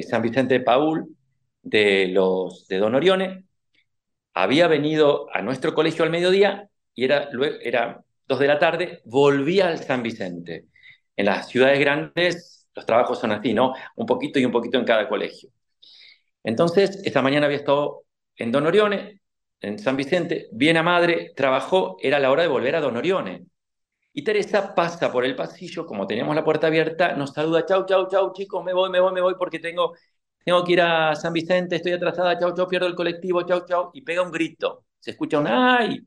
San 0.02 0.22
Vicente 0.22 0.58
de 0.58 0.64
Paul 0.64 1.08
de, 1.62 2.08
los, 2.08 2.66
de 2.68 2.78
Don 2.78 2.94
Orione, 2.94 3.44
había 4.34 4.68
venido 4.68 5.26
a 5.34 5.42
nuestro 5.42 5.74
colegio 5.74 6.04
al 6.04 6.10
mediodía 6.10 6.68
y 6.94 7.04
era, 7.04 7.28
era 7.62 8.04
dos 8.26 8.38
de 8.38 8.46
la 8.46 8.58
tarde, 8.58 9.00
volvía 9.04 9.68
al 9.68 9.78
San 9.78 10.02
Vicente. 10.02 10.66
En 11.16 11.26
las 11.26 11.48
ciudades 11.48 11.80
grandes 11.80 12.68
los 12.74 12.86
trabajos 12.86 13.18
son 13.18 13.32
así, 13.32 13.54
¿no? 13.54 13.74
Un 13.96 14.06
poquito 14.06 14.38
y 14.38 14.44
un 14.44 14.52
poquito 14.52 14.78
en 14.78 14.84
cada 14.84 15.08
colegio. 15.08 15.50
Entonces, 16.44 17.02
esta 17.04 17.22
mañana 17.22 17.46
había 17.46 17.58
estado 17.58 18.04
en 18.36 18.52
Don 18.52 18.66
Orione, 18.66 19.20
en 19.60 19.78
San 19.78 19.96
Vicente, 19.96 20.48
viene 20.52 20.78
a 20.78 20.84
madre, 20.84 21.32
trabajó, 21.34 21.96
era 22.00 22.20
la 22.20 22.30
hora 22.30 22.42
de 22.42 22.48
volver 22.48 22.76
a 22.76 22.80
Don 22.80 22.96
Orione. 22.96 23.46
Y 24.18 24.22
Teresa 24.24 24.74
pasa 24.74 25.12
por 25.12 25.24
el 25.24 25.36
pasillo, 25.36 25.86
como 25.86 26.04
teníamos 26.04 26.34
la 26.34 26.42
puerta 26.42 26.66
abierta, 26.66 27.14
nos 27.14 27.30
saluda, 27.30 27.64
chau, 27.64 27.86
chau, 27.86 28.08
chau, 28.08 28.32
chicos, 28.32 28.64
me 28.64 28.72
voy, 28.72 28.90
me 28.90 28.98
voy, 28.98 29.12
me 29.12 29.20
voy 29.20 29.36
porque 29.38 29.60
tengo, 29.60 29.94
tengo 30.44 30.64
que 30.64 30.72
ir 30.72 30.80
a 30.80 31.14
San 31.14 31.32
Vicente, 31.32 31.76
estoy 31.76 31.92
atrasada, 31.92 32.36
chau, 32.36 32.52
chau, 32.52 32.66
pierdo 32.66 32.88
el 32.88 32.96
colectivo, 32.96 33.42
chau, 33.46 33.64
chau, 33.64 33.90
y 33.94 34.02
pega 34.02 34.22
un 34.22 34.32
grito. 34.32 34.86
Se 34.98 35.12
escucha 35.12 35.38
un 35.38 35.46
¡ay! 35.46 36.00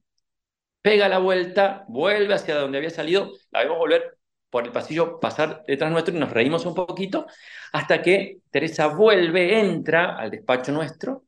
pega 0.81 1.07
la 1.07 1.19
vuelta, 1.19 1.85
vuelve 1.87 2.33
hacia 2.33 2.55
donde 2.57 2.79
había 2.79 2.89
salido, 2.89 3.31
la 3.49 3.61
vemos 3.61 3.77
volver 3.77 4.17
por 4.49 4.65
el 4.65 4.73
pasillo, 4.73 5.17
pasar 5.21 5.63
detrás 5.65 5.89
nuestro 5.89 6.13
y 6.13 6.19
nos 6.19 6.31
reímos 6.31 6.65
un 6.65 6.75
poquito, 6.75 7.27
hasta 7.71 8.01
que 8.01 8.39
Teresa 8.51 8.87
vuelve, 8.87 9.57
entra 9.61 10.17
al 10.17 10.31
despacho 10.31 10.73
nuestro 10.73 11.23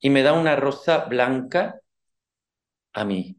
y 0.00 0.10
me 0.10 0.24
da 0.24 0.32
una 0.32 0.56
rosa 0.56 1.04
blanca 1.04 1.80
a 2.94 3.04
mí, 3.04 3.36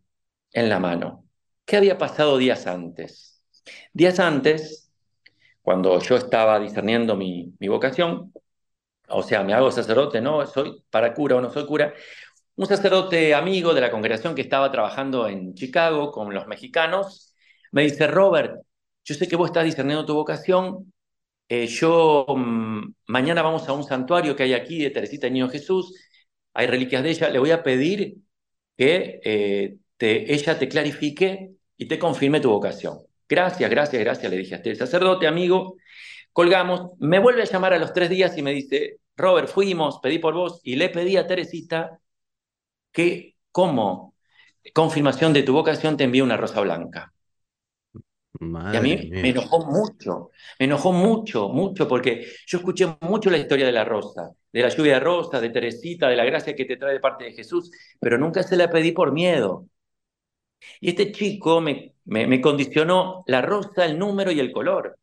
en 0.53 0.69
la 0.69 0.79
mano. 0.79 1.26
¿Qué 1.67 1.75
había 1.75 1.97
pasado 1.97 2.37
días 2.37 2.65
antes? 2.65 3.43
Días 3.93 4.19
antes, 4.21 4.89
cuando 5.61 5.99
yo 5.99 6.15
estaba 6.15 6.59
discerniendo 6.61 7.17
mi, 7.17 7.53
vocación, 7.67 8.33
o 9.09 9.23
sea, 9.23 9.43
me 9.43 9.53
hago 9.53 9.71
sacerdote, 9.71 10.21
no 10.21 10.45
soy 10.47 10.83
para 10.89 11.13
cura 11.13 11.35
o 11.35 11.41
no 11.41 11.51
soy 11.51 11.65
cura, 11.65 11.93
un 12.55 12.67
sacerdote 12.67 13.35
amigo 13.35 13.73
de 13.73 13.81
la 13.81 13.91
congregación 13.91 14.33
que 14.35 14.41
estaba 14.43 14.71
trabajando 14.71 15.27
en 15.27 15.55
Chicago 15.55 16.11
con 16.11 16.33
los 16.33 16.47
mexicanos, 16.47 17.35
me 17.73 17.83
dice, 17.83 18.07
Robert, 18.07 18.61
yo 19.03 19.15
sé 19.15 19.27
que 19.27 19.35
vos 19.35 19.49
estás 19.49 19.65
discerniendo 19.65 20.05
tu 20.05 20.13
vocación, 20.15 20.93
eh, 21.49 21.67
yo 21.67 22.25
mm, 22.29 22.93
mañana 23.07 23.41
vamos 23.41 23.67
a 23.67 23.73
un 23.73 23.83
santuario 23.83 24.35
que 24.37 24.43
hay 24.43 24.53
aquí 24.53 24.81
de 24.83 24.91
Teresita 24.91 25.29
Niño 25.29 25.49
Jesús, 25.49 25.93
hay 26.53 26.67
reliquias 26.67 27.03
de 27.03 27.11
ella, 27.11 27.29
le 27.29 27.39
voy 27.39 27.51
a 27.51 27.63
pedir 27.63 28.19
que 28.77 29.19
eh, 29.23 29.77
ella 29.99 30.59
te 30.59 30.69
clarifique 30.69 31.56
y 31.77 31.87
te 31.87 31.99
confirme 31.99 32.39
tu 32.39 32.49
vocación. 32.49 32.99
Gracias, 33.29 33.69
gracias, 33.69 34.01
gracias, 34.01 34.31
le 34.31 34.37
dije 34.37 34.55
a 34.55 34.57
este 34.57 34.75
sacerdote, 34.75 35.27
amigo. 35.27 35.75
Colgamos, 36.31 36.91
me 36.99 37.19
vuelve 37.19 37.41
a 37.41 37.45
llamar 37.45 37.73
a 37.73 37.79
los 37.79 37.93
tres 37.93 38.09
días 38.09 38.37
y 38.37 38.41
me 38.41 38.53
dice, 38.53 38.99
Robert, 39.15 39.49
fuimos, 39.49 39.99
pedí 39.99 40.19
por 40.19 40.33
vos 40.33 40.61
y 40.63 40.75
le 40.75 40.89
pedí 40.89 41.17
a 41.17 41.27
Teresita 41.27 41.99
que 42.91 43.35
como 43.51 44.15
confirmación 44.73 45.33
de 45.33 45.43
tu 45.43 45.53
vocación 45.53 45.97
te 45.97 46.03
envíe 46.03 46.21
una 46.21 46.37
rosa 46.37 46.61
blanca. 46.61 47.13
y 48.39 48.75
a 48.75 48.81
mí 48.81 49.09
me 49.11 49.29
enojó 49.29 49.65
mucho, 49.65 50.29
me 50.59 50.65
enojó 50.65 50.91
mucho, 50.91 51.49
mucho, 51.49 51.87
porque 51.87 52.27
yo 52.45 52.59
escuché 52.59 52.95
mucho 53.01 53.29
la 53.29 53.37
historia 53.37 53.65
de 53.65 53.71
la 53.71 53.83
rosa, 53.83 54.31
de 54.53 54.61
la 54.61 54.69
lluvia 54.69 54.95
de 54.95 54.99
rosa, 54.99 55.41
de 55.41 55.49
Teresita, 55.49 56.07
de 56.07 56.15
la 56.15 56.25
gracia 56.25 56.55
que 56.55 56.65
te 56.65 56.77
trae 56.77 56.93
de 56.93 56.99
parte 56.99 57.25
de 57.25 57.33
Jesús, 57.33 57.71
pero 57.99 58.17
nunca 58.17 58.43
se 58.43 58.55
la 58.55 58.69
pedí 58.69 58.91
por 58.91 59.11
miedo. 59.11 59.67
Y 60.79 60.89
este 60.89 61.11
chico 61.11 61.61
me, 61.61 61.95
me 62.05 62.41
condicionó 62.41 63.23
la 63.27 63.41
rosa, 63.41 63.85
el 63.85 63.97
número 63.97 64.31
y 64.31 64.39
el 64.39 64.51
color. 64.51 64.97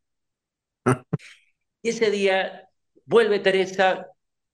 y 1.81 1.89
ese 1.89 2.11
día 2.11 2.67
vuelve 3.05 3.39
Teresa, 3.39 4.07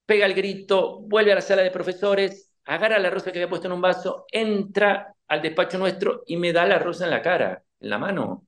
pega 0.06 0.26
el 0.26 0.34
grito, 0.34 1.00
vuelve 1.02 1.32
a 1.32 1.36
la 1.36 1.42
sala 1.42 1.62
de 1.62 1.72
profesores 1.72 2.52
agarra 2.66 3.00
la 3.00 3.10
rosa 3.10 3.32
que 3.32 3.40
había 3.40 3.50
puesto 3.50 3.68
en 3.68 3.74
un 3.74 3.82
vaso, 3.82 4.26
entra 4.32 5.16
al 5.28 5.42
despacho 5.42 5.78
nuestro 5.78 6.24
y 6.28 6.38
me 6.38 6.54
da 6.54 6.66
la 6.66 6.80
rosa 6.80 7.06
en 7.06 7.12
la 7.12 7.22
cara, 7.22 7.64
en 7.80 7.90
la 7.90 7.98
mano. 7.98 8.46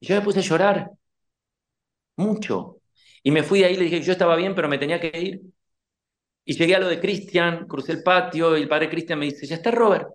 Y 0.00 0.06
yo 0.08 0.16
me 0.16 0.22
puse 0.22 0.40
a 0.40 0.42
llorar, 0.42 0.90
mucho. 2.16 2.80
Y 3.22 3.30
me 3.30 3.42
fui 3.42 3.64
ahí, 3.64 3.76
le 3.76 3.84
dije 3.84 3.98
que 4.00 4.06
yo 4.06 4.12
estaba 4.12 4.36
bien, 4.36 4.54
pero 4.54 4.68
me 4.68 4.78
tenía 4.78 5.00
que 5.00 5.18
ir. 5.20 5.40
Y 6.44 6.54
llegué 6.54 6.74
a 6.74 6.80
lo 6.80 6.88
de 6.88 7.00
Cristian, 7.00 7.66
crucé 7.66 7.92
el 7.92 8.02
patio 8.02 8.56
y 8.56 8.62
el 8.62 8.68
padre 8.68 8.90
Cristian 8.90 9.18
me 9.18 9.26
dice, 9.26 9.46
ya 9.46 9.56
está 9.56 9.70
Robert, 9.70 10.08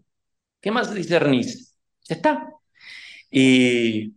¿qué 0.65 0.71
más 0.71 0.95
discernís? 0.95 1.78
Ya 2.10 2.15
está. 2.15 2.49
Y, 3.30 4.15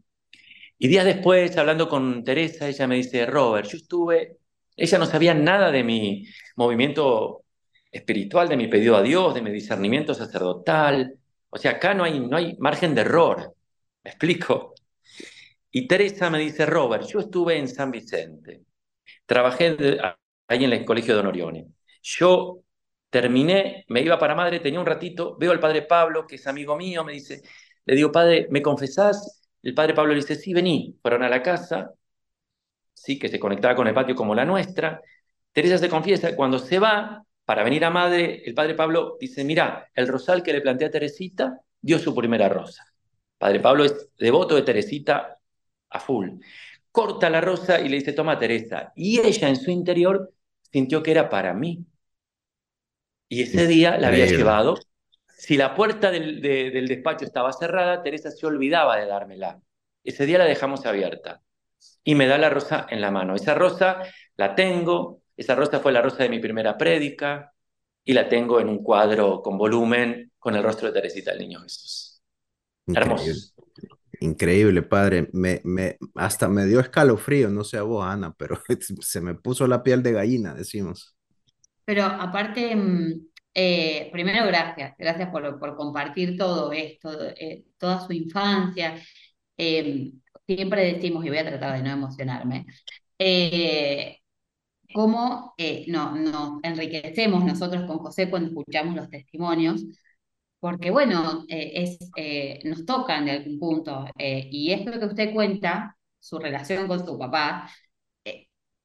días 0.79 1.05
después, 1.05 1.55
hablando 1.59 1.91
con 1.91 2.25
Teresa, 2.25 2.67
ella 2.67 2.87
me 2.87 2.97
dice, 2.97 3.27
Robert, 3.27 3.69
yo 3.69 3.77
estuve, 3.77 4.39
ella 4.75 4.99
no 4.99 5.05
sabía 5.05 5.35
nada 5.35 5.71
de 5.71 5.85
mi 5.85 6.27
movimiento 6.57 7.45
espiritual, 7.93 8.49
de 8.49 8.57
mi 8.57 8.67
pedido 8.67 8.97
a 8.97 9.03
Dios, 9.03 9.35
de 9.35 9.43
mi 9.43 9.51
discernimiento 9.51 10.15
sacerdotal. 10.15 11.19
O 11.51 11.59
sea, 11.59 11.73
acá 11.73 11.93
no 11.93 12.05
hay, 12.05 12.19
no 12.19 12.39
hay 12.39 12.57
margen 12.59 12.95
de 12.95 13.03
error. 13.03 13.55
¿Me 14.03 14.11
explico? 14.11 14.75
Y 15.71 15.87
Teresa 15.87 16.31
me 16.31 16.39
dice, 16.39 16.65
Robert, 16.65 17.07
yo 17.09 17.21
estuve 17.21 17.59
en 17.59 17.69
San 17.69 17.91
Vicente, 17.91 18.63
trabajé 19.27 19.77
ahí 20.47 20.65
en 20.65 20.73
el 20.73 20.87
colegio 20.87 21.13
de 21.13 21.19
Don 21.19 21.27
Orione. 21.27 21.67
Yo 22.03 22.63
terminé, 23.11 23.85
me 23.89 24.03
iba 24.03 24.19
para 24.19 24.35
madre, 24.35 24.61
tenía 24.61 24.81
un 24.81 24.87
ratito, 24.87 25.37
veo 25.39 25.53
al 25.53 25.61
padre 25.61 25.83
Pablo, 25.83 26.27
que 26.27 26.37
es 26.37 26.47
amigo 26.47 26.77
mío, 26.77 27.05
me 27.05 27.13
dice, 27.13 27.43
le 27.85 27.95
digo, 27.95 28.13
padre, 28.13 28.49
¿me 28.51 28.63
confesás? 28.63 29.43
El 29.63 29.75
padre 29.75 29.95
Pablo 29.95 30.13
le 30.13 30.21
dice, 30.21 30.35
sí, 30.35 30.53
vení, 30.55 30.99
fueron 31.03 31.23
a 31.23 31.29
la 31.29 31.43
casa, 31.43 31.93
sí, 32.95 33.19
que 33.19 33.29
se 33.29 33.39
conectaba 33.39 33.75
con 33.75 33.87
el 33.89 33.95
patio 33.95 34.15
como 34.15 34.35
la 34.35 34.45
nuestra. 34.45 35.01
Teresa 35.53 35.79
se 35.79 35.89
confiesa, 35.89 36.37
cuando 36.37 36.59
se 36.59 36.79
va, 36.79 37.25
para 37.45 37.65
venir 37.65 37.85
a 37.85 37.91
madre, 37.91 38.43
el 38.45 38.55
padre 38.55 38.75
Pablo 38.75 39.17
dice, 39.21 39.45
mira, 39.45 39.89
el 39.95 40.07
rosal 40.09 40.43
que 40.43 40.53
le 40.53 40.61
plantea 40.61 40.89
a 40.89 40.91
Teresita 40.91 41.61
dio 41.81 41.99
su 41.99 42.15
primera 42.15 42.49
rosa. 42.49 42.85
Padre 43.39 43.61
Pablo 43.61 43.85
es 43.85 44.11
devoto 44.19 44.55
de 44.55 44.63
Teresita 44.63 45.39
a 45.89 46.01
full. 46.01 46.41
Corta 46.91 47.31
la 47.31 47.41
rosa 47.41 47.81
y 47.81 47.89
le 47.89 47.97
dice, 47.97 48.13
toma 48.13 48.39
Teresa. 48.39 48.93
Y 48.97 49.21
ella 49.21 49.49
en 49.49 49.57
su 49.57 49.71
interior 49.71 50.33
sintió 50.71 51.03
que 51.03 51.13
era 51.13 51.29
para 51.31 51.55
mí. 51.55 51.87
Y 53.29 53.43
ese 53.43 53.67
día 53.67 53.99
la 53.99 54.09
había 54.09 54.27
llevado. 54.27 54.79
Si 55.37 55.57
la 55.57 55.75
puerta 55.75 56.11
del, 56.11 56.41
del 56.41 56.89
despacho 56.89 57.25
estaba 57.25 57.53
cerrada, 57.53 58.03
Teresa 58.03 58.31
se 58.31 58.47
olvidaba 58.47 58.97
de 58.97 59.07
dármela. 59.07 59.61
Ese 60.05 60.27
día 60.27 60.39
la 60.39 60.45
dejamos 60.45 60.87
abierta. 60.87 61.43
Y 62.05 62.15
me 62.15 62.27
da 62.27 62.39
la 62.39 62.51
rosa 62.51 62.87
en 62.91 63.01
la 63.01 63.11
mano. 63.11 63.35
Esa 63.35 63.55
rosa 63.55 64.03
la 64.37 64.55
tengo. 64.55 65.23
Esa 65.37 65.55
rosa 65.55 65.81
fue 65.81 65.93
la 65.93 66.03
rosa 66.03 66.23
de 66.25 66.31
mi 66.31 66.41
primera 66.41 66.77
prédica. 66.79 67.53
Y 68.05 68.15
la 68.15 68.29
tengo 68.29 68.61
en 68.61 68.69
un 68.69 68.83
cuadro 68.83 69.43
con 69.43 69.59
volumen 69.59 70.33
con 70.39 70.57
el 70.57 70.63
rostro 70.63 70.89
de 70.89 70.95
Teresita, 70.95 71.33
el 71.33 71.41
niño 71.41 71.61
Jesús. 71.61 72.23
Increíble. 72.87 73.43
Increíble, 74.21 74.83
padre. 74.83 75.29
Me, 75.33 75.61
me, 75.65 75.99
hasta 76.15 76.49
me 76.49 76.67
dio 76.67 76.81
escalofrío, 76.81 77.51
no 77.51 77.65
sé 77.65 77.79
a 77.79 77.83
vos, 77.83 78.05
Ana, 78.05 78.35
pero 78.37 78.61
se 79.01 79.21
me 79.21 79.35
puso 79.35 79.67
la 79.67 79.83
piel 79.83 80.03
de 80.03 80.13
gallina, 80.13 80.55
decimos. 80.55 81.18
Pero 81.89 82.05
aparte, 82.05 82.77
mm, 82.77 83.29
eh, 83.55 84.11
primero 84.13 84.47
gracias, 84.47 84.95
gracias 84.99 85.31
por, 85.31 85.75
compartir 85.75 86.37
todo 86.37 86.71
esto, 86.73 87.11
eh, 87.31 87.65
toda 87.79 88.07
su 88.07 88.13
infancia. 88.13 89.03
Eh, 89.57 90.13
siempre 90.47 90.93
decimos, 90.95 91.25
y 91.25 91.31
voy 91.31 91.39
a 91.39 91.47
tratar 91.47 91.79
de 91.79 91.83
no 91.83 91.91
emocionarme, 91.91 92.67
cómo 94.93 95.55
no, 95.87 96.15
nos 96.17 96.61
enriquecemos 96.63 97.45
nosotros 97.45 97.85
con 97.87 97.99
José 97.99 98.29
cuando 98.29 98.51
escuchamos 98.51 98.95
los 98.95 99.09
testimonios, 99.11 99.83
porque 100.61 100.91
bueno, 100.91 101.45
es, 101.49 101.99
nos 102.65 102.85
tocan 102.85 103.25
de 103.27 103.31
algún 103.33 103.59
punto, 103.59 104.07
y 104.19 104.73
esto 104.73 104.93
que 104.99 105.07
usted 105.07 105.33
cuenta, 105.33 105.97
su 106.21 106.39
relación 106.39 106.87
con 106.87 107.05
su 107.05 107.19
papá, 107.19 107.71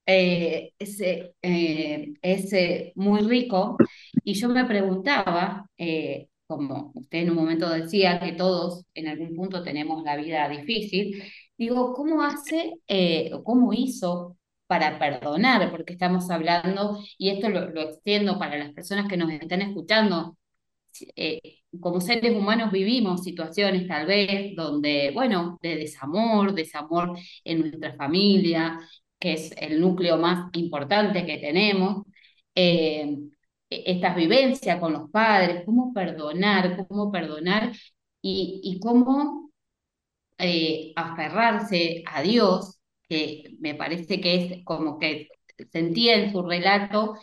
eh, 0.05 0.73
es, 0.79 0.99
eh, 1.01 1.33
eh, 1.41 2.91
muy 2.95 3.21
rico 3.21 3.77
y 4.23 4.33
yo 4.33 4.49
me 4.49 4.65
preguntaba, 4.65 5.69
como 6.47 6.91
usted 6.95 7.19
en 7.19 7.29
un 7.31 7.35
momento 7.37 7.69
decía 7.69 8.19
que 8.19 8.33
todos 8.33 8.85
en 8.93 9.07
algún 9.07 9.35
punto 9.35 9.63
tenemos 9.63 10.03
la 10.03 10.15
vida 10.17 10.47
difícil, 10.49 11.23
digo, 11.57 11.93
¿cómo 11.93 12.23
hace 12.23 12.73
o 13.33 13.43
cómo 13.43 13.73
hizo 13.73 14.37
para 14.67 14.99
perdonar? 14.99 15.71
Porque 15.71 15.93
estamos 15.93 16.29
hablando, 16.29 16.99
y 17.17 17.29
esto 17.29 17.49
lo, 17.49 17.69
lo 17.69 17.81
extiendo 17.81 18.37
para 18.39 18.57
las 18.57 18.73
personas 18.73 19.07
que 19.07 19.17
nos 19.17 19.31
están 19.31 19.61
escuchando, 19.61 20.37
como 21.79 22.01
seres 22.01 22.35
humanos 22.35 22.71
vivimos 22.71 23.23
situaciones 23.23 23.87
tal 23.87 24.05
vez 24.05 24.55
donde, 24.55 25.11
bueno, 25.13 25.57
de 25.61 25.75
desamor, 25.77 26.53
desamor 26.53 27.17
en 27.43 27.61
nuestra 27.61 27.95
familia, 27.95 28.79
que 29.23 29.33
es 29.33 29.53
el 29.57 29.79
núcleo 29.79 30.17
más 30.17 30.49
importante 30.53 31.25
que 31.25 31.37
tenemos, 31.37 32.05
eh, 32.55 33.17
e-, 33.69 33.83
estas 33.85 34.15
vivencias 34.17 34.79
con 34.81 34.93
los 34.93 35.09
padres, 35.11 35.63
cómo 35.65 35.93
perdonar, 35.93 36.85
cómo 36.87 37.11
perdonar 37.11 37.71
y, 38.21 38.79
cómo 38.81 39.51
eh, 40.37 40.93
aferrarse 40.95 42.03
a 42.05 42.21
Dios, 42.21 42.79
que 43.07 43.55
me 43.59 43.75
parece 43.75 44.19
que 44.21 44.35
es 44.35 44.65
como 44.65 44.99
que 44.99 45.29
sentía 45.71 46.15
en 46.15 46.31
su 46.31 46.41
relato 46.43 47.15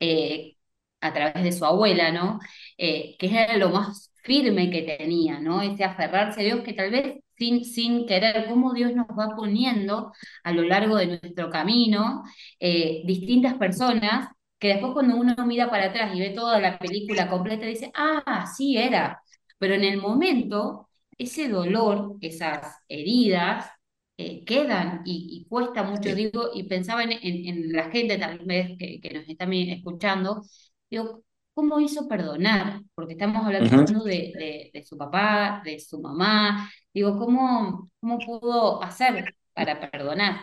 eh, 0.00 0.56
a 1.00 1.12
través 1.12 1.42
de 1.44 1.52
su 1.52 1.64
abuela, 1.64 2.12
¿no? 2.12 2.38
que 2.76 3.16
era 3.20 3.56
lo 3.56 3.70
más 3.70 4.12
firme 4.28 4.70
que 4.70 4.82
tenía, 4.82 5.40
¿no? 5.40 5.62
Ese 5.62 5.84
aferrarse 5.84 6.40
a 6.42 6.44
Dios 6.44 6.60
que 6.62 6.74
tal 6.74 6.90
vez 6.90 7.18
sin, 7.36 7.64
sin 7.64 8.06
querer, 8.06 8.46
cómo 8.48 8.74
Dios 8.74 8.94
nos 8.94 9.06
va 9.08 9.34
poniendo 9.36 10.12
a 10.44 10.52
lo 10.52 10.62
largo 10.62 10.96
de 10.96 11.06
nuestro 11.06 11.50
camino 11.50 12.22
eh, 12.60 13.02
distintas 13.06 13.54
personas 13.54 14.28
que 14.58 14.68
después 14.68 14.92
cuando 14.92 15.16
uno 15.16 15.34
mira 15.46 15.70
para 15.70 15.86
atrás 15.86 16.14
y 16.14 16.20
ve 16.20 16.30
toda 16.30 16.60
la 16.60 16.78
película 16.78 17.28
completa 17.30 17.66
dice, 17.66 17.90
ah, 17.94 18.46
sí 18.56 18.76
era, 18.76 19.22
pero 19.58 19.74
en 19.74 19.84
el 19.84 19.98
momento 19.98 20.88
ese 21.16 21.48
dolor, 21.48 22.16
esas 22.20 22.76
heridas, 22.88 23.70
eh, 24.16 24.44
quedan 24.44 25.02
y, 25.04 25.46
cuesta 25.48 25.84
mucho, 25.84 26.14
digo, 26.14 26.50
y 26.54 26.64
pensaba 26.64 27.04
en, 27.04 27.12
en, 27.12 27.72
la 27.72 27.90
gente 27.90 28.18
tal 28.18 28.40
vez 28.40 28.76
que, 28.78 29.00
que 29.00 29.10
nos 29.14 29.28
está 29.28 29.46
escuchando, 29.50 30.42
digo, 30.90 31.22
¿cómo 31.58 31.80
hizo 31.80 32.06
perdonar? 32.06 32.82
Porque 32.94 33.14
estamos 33.14 33.44
hablando 33.44 34.04
de, 34.04 34.70
de, 34.72 34.82
su 34.84 34.96
papá, 34.96 35.60
de 35.64 35.80
su 35.80 36.00
mamá. 36.00 36.70
Digo, 36.94 37.18
¿cómo, 37.18 37.90
cómo 37.98 38.18
pudo 38.20 38.80
hacer 38.80 39.34
para 39.52 39.90
perdonar? 39.90 40.36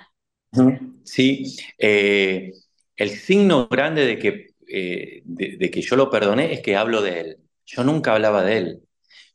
Sí, 1.05 1.55
eh, 1.77 2.51
el 2.97 3.09
signo 3.11 3.69
grande 3.69 4.05
de 4.05 4.19
que, 4.19 4.47
eh, 4.67 5.21
de, 5.23 5.71
que 5.71 5.81
yo 5.81 5.95
lo 5.95 6.09
perdoné 6.09 6.51
es 6.51 6.59
que 6.59 6.75
hablo 6.75 7.01
de 7.01 7.21
él. 7.21 7.37
Yo 7.65 7.85
nunca 7.85 8.11
hablaba 8.11 8.43
de 8.43 8.57
él. 8.57 8.81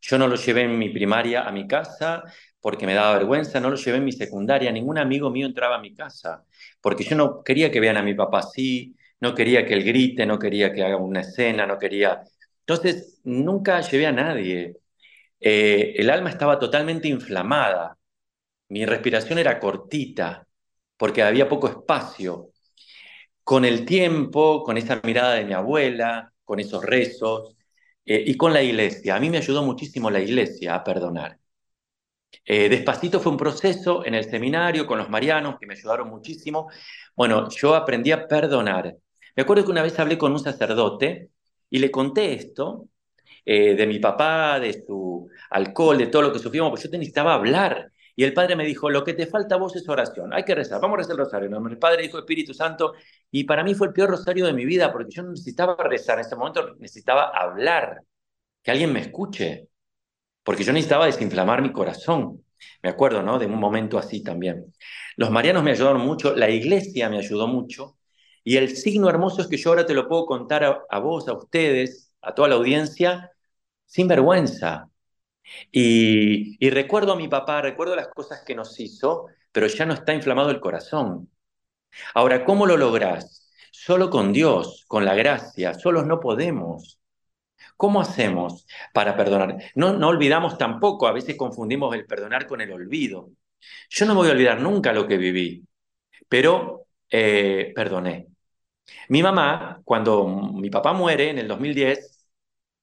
Yo 0.03 0.19
no 0.19 0.29
lo 0.29 0.37
llevé 0.37 0.65
en 0.65 0.79
mi 0.79 0.91
primaria 0.91 1.49
a 1.49 1.51
mi 1.51 1.67
casa 1.67 2.25
porque 2.61 2.85
me 2.85 2.93
daba 2.93 3.17
vergüenza, 3.17 3.59
no 3.59 3.71
lo 3.71 3.77
llevé 3.77 3.97
en 3.97 4.05
mi 4.05 4.13
secundaria, 4.13 4.71
ningún 4.71 4.99
amigo 4.99 5.31
mío 5.31 5.47
entraba 5.47 5.77
a 5.77 5.81
mi 5.81 5.95
casa, 5.95 6.45
porque 6.83 7.05
yo 7.05 7.17
no 7.17 7.43
quería 7.43 7.71
que 7.71 7.81
vean 7.81 7.97
a 7.97 8.03
mi 8.03 8.13
papá 8.13 8.41
así, 8.41 8.95
no 9.21 9.35
quería 9.35 9.67
que 9.67 9.75
él 9.75 9.85
grite, 9.85 10.27
no 10.27 10.39
quería 10.39 10.73
que 10.73 10.83
haga 10.85 10.97
una 10.97 11.21
escena, 11.21 11.67
no 11.67 11.79
quería... 11.79 12.23
Entonces, 12.61 13.21
nunca 13.25 13.81
llevé 13.81 14.07
a 14.07 14.13
nadie. 14.13 14.77
Eh, 15.41 15.95
el 15.97 16.11
alma 16.11 16.31
estaba 16.31 16.59
totalmente 16.59 17.09
inflamada, 17.09 17.97
mi 18.69 18.87
respiración 18.87 19.39
era 19.39 19.61
cortita, 19.61 20.47
porque 20.97 21.23
había 21.23 21.49
poco 21.49 21.69
espacio. 21.69 22.51
Con 23.45 23.65
el 23.65 23.85
tiempo, 23.85 24.63
con 24.65 24.77
esa 24.79 25.01
mirada 25.05 25.35
de 25.35 25.45
mi 25.45 25.53
abuela, 25.55 26.33
con 26.45 26.61
esos 26.61 26.85
rezos, 26.85 27.57
eh, 28.05 28.23
y 28.27 28.37
con 28.37 28.53
la 28.53 28.63
iglesia. 28.63 29.17
A 29.17 29.21
mí 29.21 29.31
me 29.31 29.39
ayudó 29.39 29.63
muchísimo 29.63 30.11
la 30.11 30.21
iglesia 30.21 30.75
a 30.75 30.85
perdonar. 30.85 31.39
Eh, 32.45 32.69
despacito 32.69 33.21
fue 33.21 33.33
un 33.33 33.39
proceso 33.39 34.05
en 34.05 34.15
el 34.15 34.25
seminario 34.25 34.87
con 34.87 34.99
los 34.99 35.09
marianos 35.11 35.57
que 35.59 35.67
me 35.67 35.75
ayudaron 35.75 36.09
muchísimo. 36.09 36.69
Bueno, 37.15 37.49
yo 37.51 37.75
aprendí 37.75 38.13
a 38.13 38.27
perdonar. 38.27 38.97
Me 39.37 39.43
acuerdo 39.43 39.65
que 39.65 39.71
una 39.71 39.83
vez 39.83 39.99
hablé 39.99 40.19
con 40.19 40.33
un 40.33 40.39
sacerdote 40.39 41.31
y 41.69 41.79
le 41.79 41.91
conté 41.91 42.35
esto 42.35 42.89
eh, 43.45 43.75
de 43.75 43.87
mi 43.87 43.99
papá, 43.99 44.61
de 44.61 44.85
su 44.87 45.29
alcohol, 45.51 45.99
de 45.99 46.09
todo 46.09 46.23
lo 46.23 46.33
que 46.33 46.39
sufrimos, 46.39 46.71
pues 46.71 46.83
yo 46.83 46.91
te 46.91 46.99
necesitaba 46.99 47.35
hablar. 47.35 47.93
Y 48.17 48.25
el 48.25 48.35
padre 48.35 48.57
me 48.57 48.67
dijo, 48.67 48.91
lo 48.91 49.03
que 49.05 49.15
te 49.15 49.27
falta 49.27 49.55
a 49.55 49.59
vos 49.59 49.75
es 49.77 49.89
oración, 49.89 50.35
hay 50.35 50.45
que 50.45 50.55
rezar, 50.55 50.81
vamos 50.81 50.97
a 50.97 50.99
rezar 50.99 51.13
el 51.13 51.19
rosario. 51.19 51.67
El 51.69 51.79
padre 51.79 52.03
dijo 52.03 52.19
Espíritu 52.19 52.53
Santo, 52.53 52.93
y 53.31 53.45
para 53.45 53.65
mí 53.65 53.75
fue 53.75 53.87
el 53.89 53.93
peor 53.93 54.11
rosario 54.11 54.47
de 54.47 54.53
mi 54.53 54.65
vida, 54.65 54.93
porque 54.93 55.13
yo 55.13 55.23
no 55.23 55.31
necesitaba 55.31 55.77
rezar, 55.85 56.19
en 56.19 56.27
ese 56.27 56.37
momento 56.37 56.75
necesitaba 56.79 57.29
hablar, 57.29 58.03
que 58.63 58.71
alguien 58.71 58.93
me 58.93 59.01
escuche, 59.01 59.69
porque 60.43 60.65
yo 60.65 60.73
necesitaba 60.73 61.07
desinflamar 61.07 61.63
mi 61.63 61.73
corazón. 61.73 62.45
Me 62.83 62.91
acuerdo, 62.91 63.23
¿no? 63.23 63.39
De 63.39 63.47
un 63.47 63.59
momento 63.59 63.99
así 63.99 64.23
también. 64.23 64.67
Los 65.17 65.31
marianos 65.31 65.63
me 65.63 65.71
ayudaron 65.73 66.03
mucho, 66.03 66.35
la 66.37 66.51
iglesia 66.51 67.09
me 67.09 67.19
ayudó 67.19 67.47
mucho, 67.47 67.97
y 68.45 68.57
el 68.57 68.77
signo 68.77 69.09
hermoso 69.09 69.43
es 69.43 69.49
que 69.49 69.57
yo 69.57 69.71
ahora 69.71 69.87
te 69.87 69.95
lo 69.95 70.09
puedo 70.09 70.27
contar 70.27 70.85
a, 70.89 70.99
vos, 70.99 71.29
a 71.29 71.35
ustedes, 71.35 72.13
a 72.23 72.35
toda 72.35 72.49
la 72.49 72.55
audiencia, 72.57 73.33
sin 73.87 74.09
vergüenza. 74.09 74.91
Y, 75.73 76.71
recuerdo 76.71 77.13
a 77.13 77.17
mi 77.17 77.29
papá, 77.29 77.63
recuerdo 77.63 77.97
las 77.97 78.09
cosas 78.09 78.43
que 78.47 78.55
nos 78.55 78.79
hizo, 78.81 79.27
pero 79.53 79.67
ya 79.67 79.87
no 79.87 79.95
está 79.95 80.15
inflamado 80.15 80.51
el 80.51 80.61
corazón. 80.61 81.31
Ahora, 82.15 82.45
¿cómo 82.45 82.67
lo 82.67 82.77
lográs? 82.77 83.51
Solo 83.73 84.11
con 84.11 84.33
Dios, 84.33 84.85
con 84.89 85.05
la 85.05 85.15
gracia, 85.15 85.75
solos 85.75 86.07
no 86.07 86.21
podemos. 86.21 87.01
¿Cómo 87.77 88.01
hacemos 88.01 88.67
para 88.93 89.17
perdonar? 89.17 89.57
No, 89.75 89.93
no 89.95 90.09
olvidamos 90.09 90.59
tampoco, 90.59 91.07
a 91.07 91.13
veces 91.13 91.37
confundimos 91.37 91.95
el 91.95 92.07
perdonar 92.07 92.47
con 92.47 92.61
el 92.61 92.73
olvido. 92.73 93.31
Yo 93.91 94.07
no 94.07 94.15
voy 94.15 94.29
a 94.29 94.33
olvidar 94.33 94.61
nunca 94.61 94.93
lo 94.93 95.07
que 95.09 95.17
viví, 95.19 95.67
pero 96.29 96.87
eh, 97.11 97.73
perdoné. 97.75 98.30
Mi 99.09 99.23
mamá, 99.23 99.81
cuando 99.85 100.27
mi 100.27 100.71
papá 100.71 100.93
muere 100.93 101.31
en 101.31 101.39
el 101.39 101.49
2010, 101.49 102.27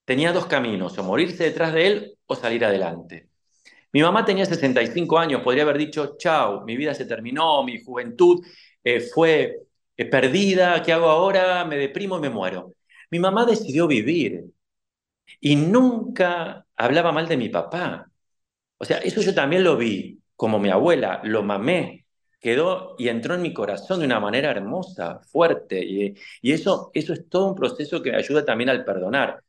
tenía 0.06 0.34
dos 0.34 0.46
caminos, 0.48 0.98
o 0.98 1.04
morirse 1.04 1.44
detrás 1.46 1.74
de 1.74 1.88
él 1.88 2.18
o 2.28 2.36
salir 2.36 2.66
adelante. 2.66 3.30
Mi 3.94 4.02
mamá 4.02 4.26
tenía 4.26 4.46
65 4.46 5.20
años, 5.20 5.42
podría 5.44 5.64
haber 5.64 5.78
dicho, 5.78 6.18
chao, 6.18 6.64
mi 6.66 6.78
vida 6.78 6.94
se 6.94 7.06
terminó, 7.06 7.64
mi 7.64 7.84
juventud 7.84 8.46
eh, 8.84 9.02
fue 9.02 9.58
eh, 9.98 10.06
perdida, 10.06 10.82
¿qué 10.84 10.94
hago 10.94 11.08
ahora? 11.10 11.66
Me 11.66 11.78
deprimo 11.78 12.18
y 12.18 12.22
me 12.22 12.30
muero. 12.30 12.74
Mi 13.12 13.20
mamá 13.20 13.46
decidió 13.46 13.88
vivir 13.88 14.46
y 15.40 15.56
nunca 15.56 16.66
hablaba 16.76 17.12
mal 17.12 17.28
de 17.28 17.38
mi 17.38 17.50
papá. 17.50 18.10
O 18.80 18.86
sea, 18.86 19.00
eso 19.00 19.22
yo 19.22 19.36
también 19.36 19.66
lo 19.66 19.78
vi, 19.78 20.22
como 20.38 20.60
mi 20.60 20.72
abuela, 20.72 21.22
lo 21.26 21.44
mamé. 21.44 22.07
Quedó 22.40 22.96
y 22.98 23.10
entró 23.10 23.36
en 23.36 23.42
mi 23.42 23.54
corazón 23.54 24.00
de 24.00 24.06
una 24.06 24.20
manera 24.20 24.52
hermosa, 24.52 25.20
fuerte. 25.22 25.84
Y, 25.84 26.16
y 26.42 26.52
eso, 26.54 26.92
eso 26.94 27.14
es 27.14 27.30
todo 27.30 27.48
un 27.50 27.56
proceso 27.56 28.02
que 28.02 28.12
me 28.12 28.18
ayuda 28.18 28.46
también 28.46 28.70
al 28.70 28.86
perdonar. 28.86 29.44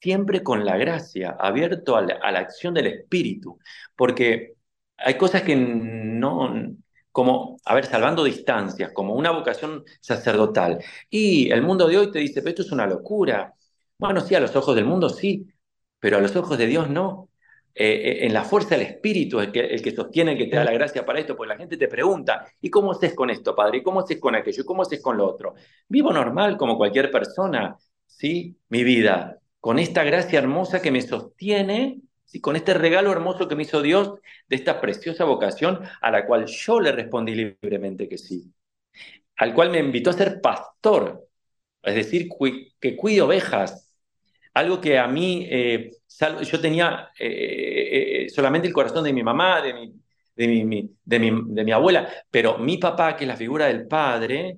Siempre 0.00 0.42
con 0.42 0.64
la 0.64 0.76
gracia, 0.78 1.36
abierto 1.38 1.96
a 1.96 2.02
la, 2.02 2.14
a 2.16 2.32
la 2.32 2.40
acción 2.40 2.74
del 2.74 2.86
Espíritu. 2.88 3.58
Porque 3.96 4.54
hay 4.96 5.16
cosas 5.18 5.42
que 5.42 5.56
no, 5.56 6.52
como, 7.12 7.58
a 7.64 7.74
ver, 7.74 7.86
salvando 7.86 8.24
distancias, 8.24 8.92
como 8.94 9.14
una 9.14 9.30
vocación 9.32 9.84
sacerdotal. 10.00 10.78
Y 11.10 11.50
el 11.50 11.62
mundo 11.62 11.88
de 11.88 11.98
hoy 11.98 12.10
te 12.12 12.18
dice, 12.20 12.40
pero 12.42 12.50
esto 12.50 12.62
es 12.62 12.72
una 12.72 12.86
locura. 12.86 13.54
Bueno, 13.98 14.20
sí, 14.22 14.34
a 14.34 14.40
los 14.40 14.54
ojos 14.56 14.76
del 14.76 14.84
mundo 14.86 15.08
sí, 15.10 15.46
pero 15.98 16.18
a 16.18 16.20
los 16.20 16.36
ojos 16.36 16.58
de 16.58 16.66
Dios 16.66 16.88
no. 16.90 17.29
Eh, 17.72 17.84
eh, 17.84 18.26
en 18.26 18.32
la 18.32 18.44
fuerza 18.44 18.76
del 18.76 18.86
Espíritu, 18.86 19.40
el 19.40 19.52
que, 19.52 19.60
el 19.60 19.80
que 19.80 19.92
sostiene, 19.92 20.32
el 20.32 20.38
que 20.38 20.46
te 20.46 20.56
da 20.56 20.64
la 20.64 20.72
gracia 20.72 21.06
para 21.06 21.20
esto, 21.20 21.36
pues 21.36 21.48
la 21.48 21.56
gente 21.56 21.76
te 21.76 21.88
pregunta, 21.88 22.46
¿y 22.60 22.68
cómo 22.68 22.92
haces 22.92 23.14
con 23.14 23.30
esto, 23.30 23.54
Padre? 23.54 23.78
¿Y 23.78 23.82
cómo 23.82 24.00
haces 24.00 24.18
con 24.18 24.34
aquello? 24.34 24.62
¿Y 24.62 24.66
cómo 24.66 24.82
haces 24.82 25.00
con 25.00 25.16
lo 25.16 25.26
otro? 25.26 25.54
Vivo 25.88 26.12
normal 26.12 26.56
como 26.56 26.76
cualquier 26.76 27.10
persona, 27.10 27.76
¿sí? 28.06 28.56
Mi 28.68 28.82
vida, 28.84 29.38
con 29.60 29.78
esta 29.78 30.02
gracia 30.04 30.38
hermosa 30.38 30.82
que 30.82 30.90
me 30.90 31.00
sostiene 31.00 32.00
con 32.40 32.54
este 32.54 32.74
regalo 32.74 33.10
hermoso 33.10 33.48
que 33.48 33.56
me 33.56 33.64
hizo 33.64 33.82
Dios 33.82 34.14
de 34.48 34.54
esta 34.54 34.80
preciosa 34.80 35.24
vocación 35.24 35.80
a 36.00 36.10
la 36.12 36.26
cual 36.26 36.46
yo 36.46 36.78
le 36.78 36.92
respondí 36.92 37.34
libremente 37.34 38.08
que 38.08 38.18
sí, 38.18 38.52
al 39.36 39.52
cual 39.52 39.70
me 39.70 39.80
invitó 39.80 40.10
a 40.10 40.12
ser 40.12 40.40
pastor, 40.40 41.26
es 41.82 41.94
decir, 41.96 42.28
que 42.78 42.96
cuide 42.96 43.22
ovejas, 43.22 43.89
algo 44.54 44.80
que 44.80 44.98
a 44.98 45.06
mí, 45.06 45.46
eh, 45.50 45.90
yo 46.42 46.60
tenía 46.60 47.10
eh, 47.18 48.24
eh, 48.26 48.28
solamente 48.30 48.68
el 48.68 48.74
corazón 48.74 49.04
de 49.04 49.12
mi 49.12 49.22
mamá, 49.22 49.60
de 49.62 49.74
mi, 49.74 49.94
de 50.36 50.48
mi, 50.48 50.96
de, 51.04 51.18
mi, 51.18 51.54
de 51.54 51.64
mi 51.64 51.72
abuela, 51.72 52.08
pero 52.30 52.58
mi 52.58 52.78
papá, 52.78 53.16
que 53.16 53.24
es 53.24 53.28
la 53.28 53.36
figura 53.36 53.66
del 53.66 53.86
padre, 53.86 54.56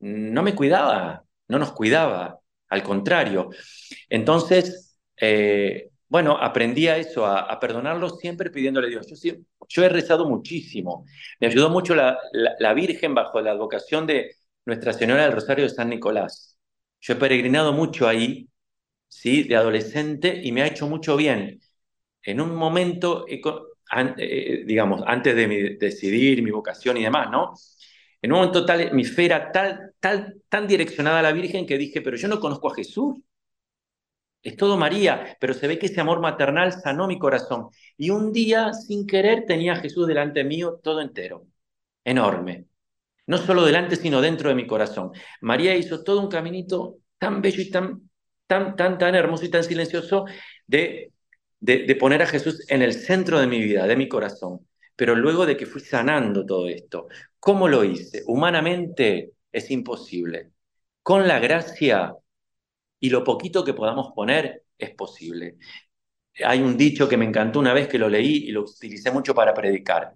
no 0.00 0.42
me 0.42 0.54
cuidaba, 0.54 1.24
no 1.48 1.58
nos 1.58 1.72
cuidaba, 1.72 2.38
al 2.68 2.82
contrario. 2.82 3.50
Entonces, 4.08 4.98
bueno, 6.08 6.36
aprendí 6.40 6.86
a 6.88 6.96
eso, 6.98 7.26
a, 7.26 7.58
perdonarlo 7.58 8.10
siempre 8.10 8.50
pidiéndole 8.50 8.86
a 8.88 8.90
Dios. 8.90 9.06
Yo, 9.68 9.84
he 9.84 9.88
rezado 9.88 10.28
muchísimo. 10.28 11.04
Me 11.40 11.48
ayudó 11.48 11.68
mucho 11.70 11.94
la, 11.94 12.18
la, 12.32 12.74
Virgen 12.74 13.14
bajo 13.14 13.40
la 13.40 13.52
advocación 13.52 14.06
de 14.06 14.36
Nuestra 14.64 14.92
Señora 14.92 15.24
del 15.24 15.32
Rosario 15.32 15.64
de 15.64 15.70
San 15.70 15.88
Nicolás. 15.90 16.56
Yo 17.00 17.14
he 17.14 17.16
peregrinado 17.16 17.72
mucho 17.72 18.06
ahí, 18.08 18.48
¿sí? 19.20 19.44
de 19.44 19.56
adolescente, 19.56 20.40
y 20.42 20.52
me 20.52 20.62
ha 20.62 20.66
hecho 20.66 20.86
mucho 20.88 21.16
bien. 21.16 21.60
En 22.22 22.40
un 22.40 22.54
momento, 22.56 23.26
eh, 23.28 24.64
digamos, 24.66 25.02
antes 25.06 25.36
de 25.36 25.76
decidir 25.80 26.42
mi 26.42 26.50
vocación 26.50 26.96
y 26.96 27.02
demás, 27.04 27.30
¿no? 27.30 27.54
En 28.22 28.32
un 28.32 28.38
momento 28.38 28.64
tal, 28.66 28.92
mi 28.94 29.04
fe 29.04 29.26
era 29.26 29.52
tal, 29.52 29.94
tal, 30.00 30.42
tan 30.48 30.66
direccionada 30.66 31.20
a 31.20 31.22
la 31.22 31.32
Virgen 31.32 31.66
que 31.66 31.78
dije, 31.78 32.00
pero 32.02 32.16
yo 32.16 32.28
no 32.28 32.40
conozco 32.40 32.70
a 32.70 32.74
Jesús 32.74 33.16
es 34.46 34.56
todo 34.56 34.76
María, 34.76 35.36
pero 35.40 35.54
se 35.54 35.66
ve 35.66 35.78
que 35.78 35.86
ese 35.86 36.00
amor 36.00 36.20
maternal 36.20 36.72
sanó 36.72 37.08
mi 37.08 37.18
corazón. 37.18 37.68
Y 37.96 38.10
un 38.10 38.32
día, 38.32 38.72
sin 38.72 39.04
querer, 39.06 39.44
tenía 39.44 39.72
a 39.72 39.76
Jesús 39.76 40.06
delante 40.06 40.44
mío 40.44 40.78
todo 40.82 41.00
entero, 41.00 41.46
enorme. 42.04 42.66
No 43.26 43.38
solo 43.38 43.64
delante, 43.64 43.96
sino 43.96 44.20
dentro 44.20 44.48
de 44.48 44.54
mi 44.54 44.66
corazón. 44.66 45.12
María 45.40 45.74
hizo 45.76 46.04
todo 46.04 46.20
un 46.20 46.28
caminito 46.28 46.98
tan 47.18 47.42
bello 47.42 47.60
y 47.60 47.70
tan, 47.70 48.05
tan, 48.46 48.76
tan, 48.76 48.98
tan 48.98 49.14
hermoso 49.14 49.44
y 49.44 49.50
tan 49.50 49.64
silencioso 49.64 50.26
de, 50.66 51.12
de, 51.60 51.96
poner 51.96 52.22
a 52.22 52.26
Jesús 52.26 52.64
en 52.68 52.82
el 52.82 52.92
centro 52.94 53.40
de 53.40 53.46
mi 53.46 53.60
vida, 53.62 53.86
de 53.86 53.96
mi 53.96 54.08
corazón. 54.08 54.66
Pero 54.96 55.14
luego 55.14 55.46
de 55.46 55.56
que 55.56 55.66
fui 55.66 55.80
sanando 55.80 56.46
todo 56.46 56.68
esto, 56.68 57.08
¿cómo 57.38 57.68
lo 57.68 57.84
hice? 57.84 58.22
Humanamente 58.26 59.32
es 59.52 59.70
imposible. 59.70 60.52
Con 61.02 61.28
la 61.28 61.38
gracia 61.38 62.14
y 63.00 63.10
lo 63.10 63.24
poquito 63.24 63.64
que 63.64 63.74
podamos 63.74 64.12
poner 64.14 64.64
es 64.78 64.90
posible. 64.94 65.56
Hay 66.44 66.60
un 66.62 66.76
dicho 66.76 67.08
que 67.08 67.16
me 67.16 67.24
encantó 67.26 67.60
una 67.60 67.74
vez 67.74 67.88
que 67.88 67.98
lo 67.98 68.08
leí 68.08 68.48
y 68.48 68.52
lo 68.52 68.62
utilicé 68.62 69.10
mucho 69.10 69.34
para 69.34 69.54
predicar. 69.54 70.14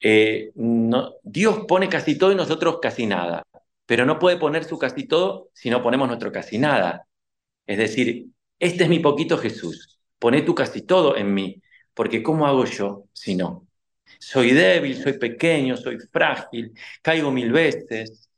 Eh, 0.00 0.52
Dios 1.22 1.64
pone 1.68 1.88
casi 1.88 2.16
todo 2.18 2.32
y 2.32 2.34
nosotros 2.34 2.78
casi 2.80 3.06
nada, 3.06 3.42
pero 3.86 4.06
no 4.06 4.18
puede 4.18 4.38
poner 4.38 4.64
su 4.64 4.78
casi 4.78 5.06
todo 5.06 5.50
si 5.54 5.70
no 5.70 5.82
ponemos 5.82 6.08
nuestro 6.08 6.32
casi 6.32 6.58
nada. 6.58 7.06
Es 7.70 7.78
decir, 7.78 8.26
este 8.58 8.82
es 8.82 8.90
mi 8.90 8.98
poquito 8.98 9.38
Jesús, 9.38 10.00
pone 10.18 10.42
tu 10.42 10.56
casi 10.56 10.82
todo 10.82 11.16
en 11.16 11.32
mí, 11.32 11.62
porque 11.94 12.20
¿cómo 12.20 12.44
hago 12.48 12.64
yo 12.64 13.04
si 13.12 13.36
no? 13.36 13.68
Soy 14.18 14.50
débil, 14.50 15.00
soy 15.00 15.12
pequeño, 15.18 15.76
soy 15.76 15.98
frágil, 16.12 16.72
caigo 17.00 17.30
mil 17.30 17.52
veces. 17.52 18.28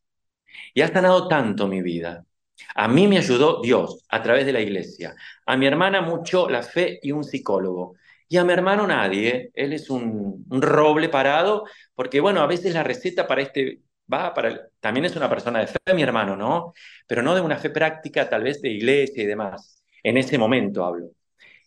Y 0.75 0.83
ha 0.83 0.89
sanado 0.89 1.29
tanto 1.29 1.67
mi 1.67 1.81
vida. 1.81 2.27
A 2.75 2.89
mí 2.89 3.09
me 3.09 3.17
ayudó 3.17 3.63
Dios 3.63 4.05
a 4.11 4.23
través 4.23 4.45
de 4.45 4.53
la 4.53 4.61
iglesia. 4.61 5.15
A 5.47 5.57
mi 5.57 5.67
hermana 5.67 6.03
mucho 6.03 6.51
la 6.51 6.63
fe 6.63 7.01
y 7.03 7.13
un 7.13 7.25
psicólogo. 7.25 7.97
Y 8.29 8.37
a 8.37 8.45
mi 8.45 8.53
hermano 8.53 8.87
nadie. 8.87 9.51
Él 9.55 9.73
es 9.73 9.89
un, 9.89 10.45
roble 10.51 11.09
parado, 11.09 11.65
porque 11.95 12.21
bueno, 12.21 12.43
a 12.43 12.47
veces 12.47 12.75
la 12.75 12.83
receta 12.83 13.27
para 13.27 13.41
este 13.41 13.81
va 14.11 14.33
para... 14.35 14.69
También 14.81 15.05
es 15.05 15.17
una 15.17 15.29
persona 15.29 15.61
de 15.61 15.67
fe, 15.67 15.79
mi 15.95 16.03
hermano, 16.03 16.37
¿no? 16.37 16.73
Pero 17.07 17.23
no 17.23 17.35
de 17.35 17.41
una 17.41 17.59
fe 17.59 17.71
práctica, 17.71 18.29
tal 18.29 18.45
vez 18.45 18.61
de 18.63 18.71
iglesia 18.71 19.23
y 19.23 19.27
demás. 19.27 19.83
En 20.03 20.17
ese 20.17 20.39
momento 20.39 20.85
hablo. 20.85 21.11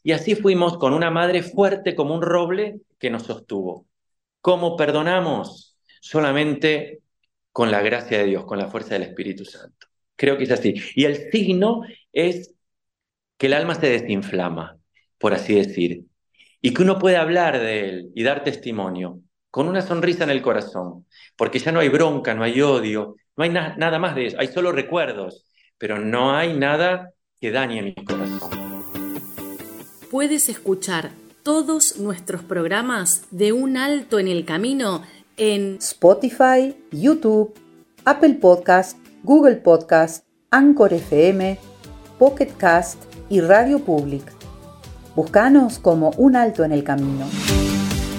Y 0.04 0.12
así 0.12 0.36
fuimos 0.36 0.78
con 0.78 0.93
una 0.93 1.10
madre 1.12 1.41
fuerte 1.43 1.95
como 1.95 2.13
un 2.13 2.21
roble 2.21 2.82
que 3.00 3.10
nos 3.10 3.24
sostuvo. 3.24 3.88
¿Cómo 4.41 4.78
perdonamos? 4.78 5.78
Solamente 6.02 7.02
con 7.52 7.71
la 7.71 7.82
gracia 7.82 8.19
de 8.19 8.26
Dios, 8.26 8.45
con 8.45 8.60
la 8.60 8.67
fuerza 8.67 8.95
del 8.95 9.04
Espíritu 9.04 9.45
Santo. 9.45 9.88
Creo 10.15 10.38
que 10.38 10.43
es 10.43 10.52
así. 10.52 10.76
Y 10.95 11.06
el 11.06 11.32
signo 11.32 11.82
es 12.13 12.54
que 13.38 13.48
el 13.48 13.54
alma 13.54 13.76
se 13.76 13.89
desinflama, 13.89 14.78
por 15.17 15.34
así 15.34 15.56
decir, 15.56 16.06
y 16.62 16.74
que 16.74 16.84
uno 16.84 17.00
puede 17.00 17.17
hablar 17.17 17.60
de 17.60 17.89
él 17.89 18.12
y 18.15 18.24
dar 18.24 18.43
testimonio 18.43 19.21
con 19.56 19.70
una 19.70 19.82
sonrisa 19.82 20.26
en 20.26 20.32
el 20.32 20.41
corazón, 20.41 21.06
porque 21.38 21.60
ya 21.60 21.72
no 21.72 21.80
hay 21.80 21.88
bronca, 21.88 22.34
no 22.34 22.44
hay 22.44 22.60
odio, 22.60 23.15
no 23.38 23.46
hay 23.46 23.52
nada 23.52 24.00
más 24.00 24.13
de 24.13 24.26
eso, 24.28 24.38
hay 24.38 24.48
solo 24.48 24.74
recuerdos, 24.74 25.46
pero 25.78 25.98
no 25.98 26.36
hay 26.36 26.58
nada 26.58 27.12
que 27.39 27.52
dañe 27.52 27.82
mi 27.82 27.96
corazón. 27.96 28.50
Puedes 30.12 30.50
escuchar 30.50 31.12
todos 31.41 32.00
nuestros 32.00 32.44
programas 32.44 33.28
de 33.32 33.54
un 33.54 33.78
alto 33.78 34.20
en 34.20 34.28
el 34.28 34.44
camino 34.44 35.04
en 35.38 35.78
Spotify, 35.78 36.76
YouTube, 36.91 37.54
Apple 38.04 38.34
Podcast 38.41 38.98
Google 39.24 39.56
Podcast, 39.56 40.26
Anchor 40.52 40.91
FM, 40.91 41.58
Pocket 42.20 42.52
Cast 42.58 43.02
y 43.30 43.39
Radio 43.39 43.80
Public. 43.80 44.34
Búscanos 45.15 45.80
como 45.80 46.10
Un 46.18 46.36
Alto 46.36 46.65
en 46.65 46.74
el 46.74 46.84
Camino. 46.84 47.26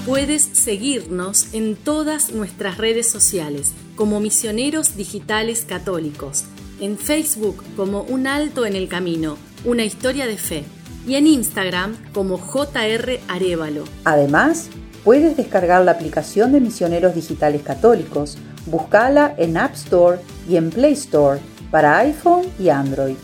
Puedes 0.06 0.42
seguirnos 0.42 1.52
en 1.52 1.74
todas 1.74 2.30
nuestras 2.30 2.78
redes 2.78 3.10
sociales 3.10 3.72
como 3.96 4.20
Misioneros 4.20 4.96
Digitales 4.96 5.64
Católicos, 5.68 6.44
en 6.80 6.96
Facebook 6.96 7.64
como 7.74 8.02
Un 8.02 8.28
Alto 8.28 8.66
en 8.66 8.76
el 8.76 8.88
Camino, 8.88 9.36
una 9.64 9.82
historia 9.82 10.28
de 10.28 10.36
fe, 10.36 10.62
y 11.08 11.16
en 11.16 11.26
Instagram 11.26 11.96
como 12.12 12.38
JR 12.38 13.18
Arevalo. 13.26 13.82
Además, 14.04 14.68
puedes 15.02 15.36
descargar 15.36 15.84
la 15.84 15.90
aplicación 15.90 16.52
de 16.52 16.60
Misioneros 16.60 17.16
Digitales 17.16 17.62
Católicos 17.62 18.38
Búscala 18.66 19.34
en 19.38 19.56
App 19.56 19.74
Store 19.74 20.20
y 20.48 20.54
en 20.54 20.70
Play 20.70 20.92
Store 20.92 21.40
para 21.72 21.98
iPhone 21.98 22.46
y 22.60 22.68
Android. 22.68 23.16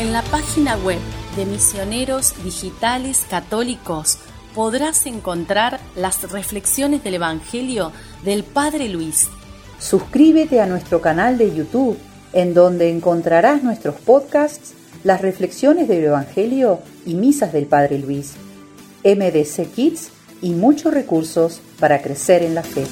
En 0.00 0.12
la 0.12 0.22
página 0.22 0.76
web 0.78 0.98
de 1.36 1.46
Misioneros 1.46 2.34
Digitales 2.42 3.24
Católicos 3.28 4.18
podrás 4.54 5.06
encontrar 5.06 5.80
las 5.94 6.30
reflexiones 6.30 7.04
del 7.04 7.14
Evangelio 7.14 7.92
del 8.24 8.42
Padre 8.42 8.88
Luis. 8.88 9.28
Suscríbete 9.78 10.60
a 10.60 10.66
nuestro 10.66 11.00
canal 11.00 11.38
de 11.38 11.54
YouTube, 11.54 11.98
en 12.32 12.52
donde 12.54 12.90
encontrarás 12.90 13.62
nuestros 13.62 13.96
podcasts, 13.96 14.74
las 15.04 15.22
reflexiones 15.22 15.88
del 15.88 16.04
Evangelio 16.04 16.80
y 17.06 17.14
misas 17.14 17.52
del 17.52 17.66
Padre 17.66 17.98
Luis. 17.98 18.32
MDC 19.04 19.72
Kids 19.72 20.10
y 20.42 20.50
muchos 20.50 20.92
recursos 20.92 21.60
para 21.78 22.02
crecer 22.02 22.42
en 22.42 22.54
la 22.54 22.62
fe. 22.62 22.84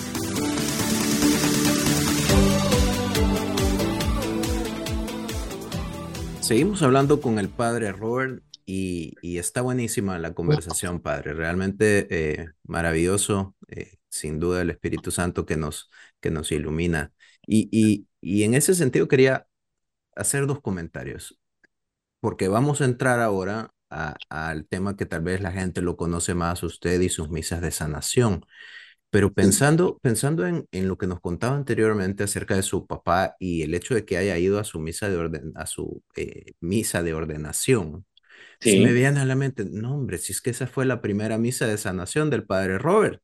Seguimos 6.48 6.80
hablando 6.80 7.20
con 7.20 7.38
el 7.38 7.50
padre 7.50 7.92
Robert 7.92 8.42
y, 8.64 9.36
está 9.36 9.60
buenísima 9.60 10.18
la 10.18 10.32
conversación, 10.32 10.98
padre. 10.98 11.34
Realmente 11.34 12.06
eh, 12.08 12.48
maravilloso, 12.64 13.54
eh, 13.68 13.98
sin 14.08 14.40
duda 14.40 14.62
el 14.62 14.70
Espíritu 14.70 15.10
Santo 15.10 15.44
que 15.44 15.58
nos, 15.58 15.90
que 16.20 16.30
nos 16.30 16.50
ilumina. 16.50 17.12
Y, 17.46 17.68
y, 17.70 18.08
y 18.22 18.44
en 18.44 18.54
ese 18.54 18.74
sentido 18.74 19.08
quería 19.08 19.46
hacer 20.16 20.46
dos 20.46 20.62
comentarios, 20.62 21.38
porque 22.18 22.48
vamos 22.48 22.80
a 22.80 22.86
entrar 22.86 23.20
ahora 23.20 23.74
al 24.30 24.66
tema 24.68 24.96
que 24.96 25.04
tal 25.04 25.20
vez 25.20 25.42
la 25.42 25.52
gente 25.52 25.82
lo 25.82 25.98
conoce 25.98 26.32
más 26.32 26.62
usted 26.62 26.98
y 27.02 27.10
sus 27.10 27.28
misas 27.28 27.60
de 27.60 27.72
sanación. 27.72 28.46
Pero 29.10 29.32
pensando, 29.32 29.98
pensando 30.02 30.46
en, 30.46 30.66
en, 30.70 30.86
lo 30.86 30.98
que 30.98 31.06
nos 31.06 31.20
contaba 31.20 31.56
anteriormente 31.56 32.24
acerca 32.24 32.54
de 32.54 32.62
su 32.62 32.86
papá 32.86 33.36
y 33.38 33.62
el 33.62 33.74
hecho 33.74 33.94
de 33.94 34.04
que 34.04 34.18
haya 34.18 34.36
ido 34.36 34.58
a 34.58 34.64
su 34.64 34.80
misa 34.80 35.08
de, 35.08 35.16
orden, 35.16 35.52
a 35.54 35.66
su, 35.66 36.02
eh, 36.14 36.52
misa 36.60 37.02
de 37.02 37.14
ordenación, 37.14 38.04
sí. 38.60 38.80
me 38.80 38.92
viene 38.92 39.20
a 39.20 39.24
la 39.24 39.34
mente, 39.34 39.64
no 39.64 39.94
hombre, 39.94 40.18
si 40.18 40.32
es 40.32 40.42
que 40.42 40.50
esa 40.50 40.66
fue 40.66 40.84
la 40.84 41.00
primera 41.00 41.38
misa 41.38 41.66
de 41.66 41.78
sanación 41.78 42.28
del 42.28 42.44
padre 42.44 42.76
Robert. 42.76 43.22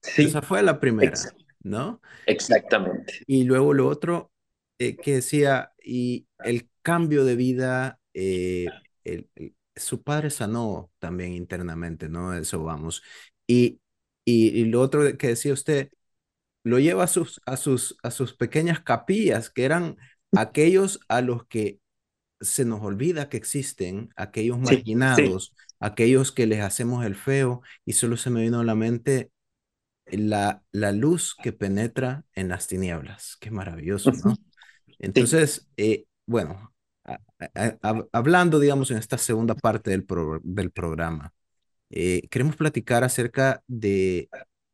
Sí. 0.00 0.24
Esa 0.24 0.40
fue 0.40 0.62
la 0.62 0.80
primera, 0.80 1.18
¿no? 1.62 2.00
Exactamente. 2.24 3.20
Y, 3.26 3.44
luego 3.44 3.74
lo 3.74 3.88
otro 3.88 4.32
eh, 4.78 4.96
que 4.96 5.16
decía, 5.16 5.72
y 5.84 6.26
el 6.42 6.70
cambio 6.80 7.26
de 7.26 7.36
vida, 7.36 8.00
eh, 8.14 8.68
el, 9.04 9.28
su 9.76 10.02
padre 10.02 10.30
sanó 10.30 10.90
también 10.98 11.32
internamente, 11.32 12.08
¿no? 12.08 12.34
Eso 12.34 12.62
vamos. 12.62 13.02
Y 13.46 13.80
y, 14.24 14.64
lo 14.66 14.80
otro 14.80 15.16
que 15.16 15.28
decía 15.28 15.52
usted, 15.52 15.90
lo 16.62 16.78
lleva 16.78 17.04
a 17.04 17.08
sus, 17.08 17.40
a, 17.46 17.56
sus, 17.56 17.96
a 18.02 18.10
sus 18.10 18.34
pequeñas 18.34 18.80
capillas, 18.80 19.50
que 19.50 19.64
eran 19.64 19.96
aquellos 20.32 21.00
a 21.08 21.20
los 21.20 21.46
que 21.46 21.80
se 22.40 22.64
nos 22.64 22.80
olvida 22.82 23.28
que 23.28 23.36
existen, 23.36 24.10
aquellos 24.16 24.58
marginados, 24.58 25.54
aquellos 25.78 26.32
que 26.32 26.46
les 26.46 26.60
hacemos 26.60 27.04
el 27.04 27.16
feo, 27.16 27.62
y 27.84 27.94
solo 27.94 28.16
se 28.16 28.30
me 28.30 28.42
vino 28.42 28.60
a 28.60 28.64
la 28.64 28.74
mente 28.74 29.30
la, 30.06 30.62
la 30.72 30.92
luz 30.92 31.34
que 31.34 31.52
penetra 31.52 32.24
en 32.34 32.48
las 32.48 32.66
tinieblas. 32.66 33.36
Qué 33.40 33.50
maravilloso, 33.50 34.12
¿no? 34.24 34.36
Entonces, 34.98 35.68
eh, 35.76 36.04
bueno, 36.26 36.74
hablando, 38.12 38.58
digamos, 38.58 38.90
en 38.90 38.98
esta 38.98 39.18
segunda 39.18 39.54
parte 39.54 39.90
del, 39.90 40.06
del 40.42 40.70
programa, 40.70 41.32
eh, 41.90 42.28
queremos 42.30 42.56
platicar 42.56 43.04
acerca 43.04 43.62
de, 43.66 44.28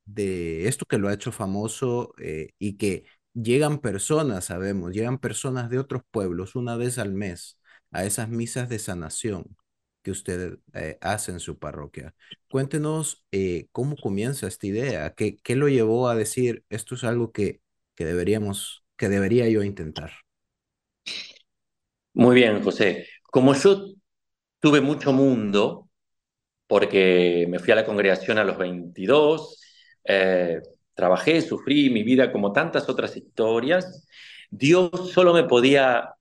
de 0.04 0.68
esto 0.68 0.86
que 0.86 0.98
lo 0.98 1.08
ha 1.08 1.14
hecho 1.14 1.32
famoso 1.32 2.14
eh, 2.18 2.50
y 2.58 2.76
que 2.76 3.04
llegan 3.34 3.78
personas, 3.80 4.46
sabemos, 4.46 4.92
llegan 4.92 5.18
personas 5.18 5.70
de 5.70 5.78
otros 5.78 6.02
pueblos 6.10 6.54
una 6.56 6.76
vez 6.76 6.98
al 6.98 7.12
mes 7.12 7.58
a 7.90 8.04
esas 8.04 8.28
misas 8.28 8.68
de 8.68 8.78
sanación 8.78 9.56
que 10.02 10.10
usted 10.10 10.58
eh, 10.74 10.98
hace 11.00 11.32
en 11.32 11.40
su 11.40 11.58
parroquia. 11.58 12.14
Cuéntenos 12.50 13.24
cómo 13.72 13.96
comienza 13.96 14.46
esta 14.46 14.66
idea, 14.66 15.14
qué, 15.14 15.36
qué 15.38 15.56
lo 15.56 15.68
llevó 15.68 16.08
a 16.08 16.14
decir 16.14 16.64
esto 16.70 16.94
es 16.94 17.04
algo 17.04 17.32
que, 17.32 17.60
que 17.94 18.04
deberíamos, 18.04 18.84
que 18.96 19.08
debería 19.08 19.48
yo 19.48 19.62
intentar. 19.62 20.12
Muy 22.14 22.34
bien, 22.36 22.62
José. 22.62 23.06
Como 23.30 23.54
yo 23.54 23.86
tuve 24.60 24.80
mucho 24.80 25.12
mundo, 25.12 25.85
porque 26.66 27.46
me 27.48 27.58
fui 27.58 27.72
a 27.72 27.76
la 27.76 27.84
congregación 27.84 28.38
a 28.38 28.44
los 28.44 28.58
22, 28.58 29.60
eh, 30.04 30.60
trabajé, 30.94 31.40
sufrí 31.40 31.90
mi 31.90 32.02
vida 32.02 32.32
como 32.32 32.52
tantas 32.52 32.88
otras 32.88 33.16
historias. 33.16 34.06
Dios 34.50 34.90
solo 35.12 35.32
me 35.32 35.44
podía 35.44 36.14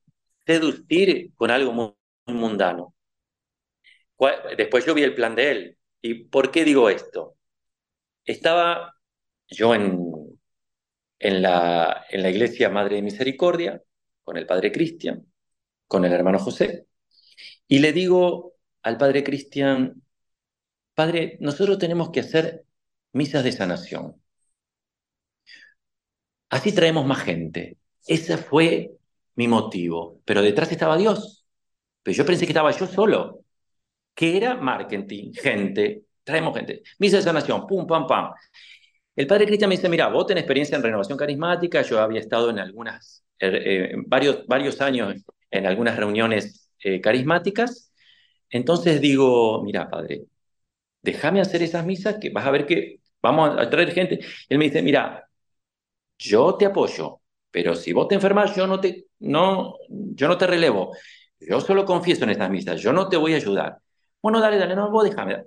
seducir 0.45 1.31
con 1.35 1.51
algo 1.51 1.71
muy, 1.73 1.93
mundano. 2.27 2.93
Después 4.57 4.85
yo 4.85 4.93
vi 4.93 5.03
el 5.03 5.15
plan 5.15 5.35
de 5.35 5.51
Él. 5.51 5.77
¿Y 6.01 6.25
por 6.25 6.51
qué 6.51 6.63
digo 6.63 6.89
esto? 6.89 7.35
Estaba 8.25 8.95
yo 9.47 9.75
en, 9.75 9.99
en, 11.19 11.41
la, 11.41 12.05
en 12.09 12.23
la 12.23 12.29
iglesia 12.29 12.69
Madre 12.69 12.95
de 12.95 13.01
Misericordia, 13.01 13.81
con 14.23 14.37
el 14.37 14.45
Padre 14.45 14.71
Cristian, 14.71 15.25
con 15.87 16.05
el 16.05 16.13
hermano 16.13 16.39
José, 16.39 16.87
y 17.67 17.79
le 17.79 17.93
digo 17.93 18.53
al 18.83 18.97
Padre 18.97 19.23
Cristian, 19.23 20.01
Padre, 20.95 21.37
nosotros 21.41 21.77
tenemos 21.77 22.09
que 22.09 22.21
hacer 22.21 22.65
misas 23.13 23.43
de 23.43 23.51
sanación. 23.51 24.15
Así 26.49 26.71
traemos 26.73 27.05
más 27.05 27.19
gente. 27.23 27.77
Ese 28.07 28.37
fue 28.37 28.91
mi 29.35 29.47
motivo. 29.47 30.21
Pero 30.25 30.41
detrás 30.41 30.71
estaba 30.71 30.97
Dios. 30.97 31.45
Pero 32.03 32.15
yo 32.17 32.25
pensé 32.25 32.45
que 32.45 32.51
estaba 32.53 32.71
yo 32.71 32.87
solo. 32.87 33.41
Que 34.13 34.37
era 34.37 34.55
marketing, 34.55 35.33
gente. 35.33 36.05
Traemos 36.23 36.55
gente. 36.55 36.83
Misa 36.99 37.17
de 37.17 37.23
sanación, 37.23 37.67
pum, 37.67 37.85
pam, 37.85 38.07
pam. 38.07 38.33
El 39.15 39.27
padre 39.27 39.45
Cristian 39.45 39.69
me 39.69 39.75
dice, 39.75 39.89
mira, 39.89 40.09
vos 40.09 40.27
tenés 40.27 40.43
experiencia 40.43 40.75
en 40.77 40.83
renovación 40.83 41.17
carismática, 41.17 41.81
yo 41.83 42.01
había 42.01 42.19
estado 42.19 42.49
en 42.49 42.59
algunas, 42.59 43.23
er, 43.39 43.55
eh, 43.55 43.95
varios, 44.07 44.45
varios 44.45 44.81
años 44.81 45.15
en 45.51 45.65
algunas 45.65 45.97
reuniones 45.97 46.69
eh, 46.79 46.99
carismáticas. 47.01 47.93
Entonces 48.49 49.01
digo, 49.01 49.63
mira, 49.63 49.89
padre, 49.89 50.25
déjame 51.05 51.39
hacer 51.41 51.61
esas 51.63 51.85
misas 51.85 52.17
que 52.19 52.29
vas 52.31 52.45
a 52.45 52.51
ver 52.51 52.65
que 52.65 52.99
vamos 53.21 53.57
a 53.57 53.69
traer 53.69 53.91
gente. 53.91 54.19
él 54.49 54.57
me 54.57 54.65
dice, 54.65 54.81
mira, 54.81 55.27
yo 56.17 56.55
te 56.55 56.65
apoyo, 56.65 57.21
pero 57.51 57.75
si 57.75 57.93
vos 57.93 58.07
te 58.07 58.15
enfermas, 58.15 58.55
yo 58.55 58.67
no 58.67 58.79
te, 58.79 59.07
no, 59.19 59.75
yo 59.89 60.27
no 60.27 60.37
te 60.37 60.47
relevo. 60.47 60.95
Yo 61.39 61.61
solo 61.61 61.85
confieso 61.85 62.23
en 62.23 62.31
estas 62.31 62.49
misas, 62.49 62.81
yo 62.81 62.91
no 62.93 63.07
te 63.09 63.17
voy 63.17 63.33
a 63.33 63.37
ayudar. 63.37 63.77
Bueno, 64.21 64.39
dale, 64.39 64.57
dale, 64.57 64.75
no, 64.75 64.89
vos 64.91 65.03
déjame. 65.03 65.45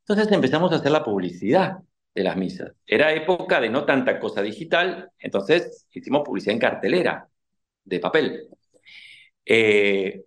Entonces 0.00 0.30
empezamos 0.32 0.72
a 0.72 0.76
hacer 0.76 0.92
la 0.92 1.04
publicidad 1.04 1.78
de 2.14 2.22
las 2.24 2.36
misas. 2.36 2.72
Era 2.86 3.12
época 3.14 3.60
de 3.60 3.70
no 3.70 3.84
tanta 3.84 4.18
cosa 4.18 4.42
digital, 4.42 5.10
entonces 5.18 5.86
hicimos 5.92 6.22
publicidad 6.24 6.54
en 6.54 6.60
cartelera, 6.60 7.28
de 7.84 8.00
papel. 8.00 8.48
Eh, 9.44 10.24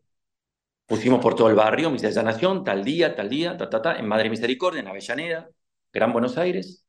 Pusimos 0.91 1.21
por 1.21 1.35
todo 1.35 1.47
el 1.47 1.55
barrio, 1.55 1.89
Misa 1.89 2.07
de 2.07 2.13
Sanación, 2.13 2.65
tal 2.65 2.83
día, 2.83 3.15
tal 3.15 3.29
día, 3.29 3.55
ta, 3.55 3.69
ta, 3.69 3.81
ta, 3.81 3.97
en 3.97 4.05
Madre 4.09 4.29
Misericordia, 4.29 4.81
en 4.81 4.89
Avellaneda, 4.89 5.49
Gran 5.93 6.11
Buenos 6.11 6.37
Aires. 6.37 6.85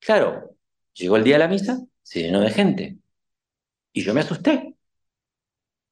Claro, 0.00 0.56
llegó 0.94 1.16
el 1.16 1.22
día 1.22 1.36
de 1.36 1.38
la 1.38 1.46
misa, 1.46 1.78
se 2.02 2.22
llenó 2.22 2.40
de 2.40 2.50
gente. 2.50 2.98
Y 3.92 4.02
yo 4.02 4.14
me 4.14 4.22
asusté. 4.22 4.74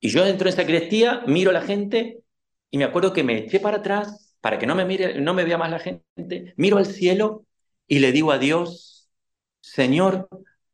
Y 0.00 0.08
yo 0.08 0.24
dentro 0.24 0.46
de 0.46 0.50
esa 0.50 0.62
sacristía 0.62 1.22
miro 1.28 1.50
a 1.50 1.52
la 1.52 1.62
gente 1.62 2.24
y 2.72 2.78
me 2.78 2.82
acuerdo 2.82 3.12
que 3.12 3.22
me 3.22 3.38
eché 3.38 3.60
para 3.60 3.76
atrás 3.76 4.34
para 4.40 4.58
que 4.58 4.66
no 4.66 4.74
me, 4.74 4.84
mire, 4.84 5.20
no 5.20 5.32
me 5.32 5.44
vea 5.44 5.58
más 5.58 5.70
la 5.70 5.78
gente. 5.78 6.54
Miro 6.56 6.78
al 6.78 6.86
cielo 6.86 7.46
y 7.86 8.00
le 8.00 8.10
digo 8.10 8.32
a 8.32 8.38
Dios, 8.38 9.12
Señor, 9.60 10.28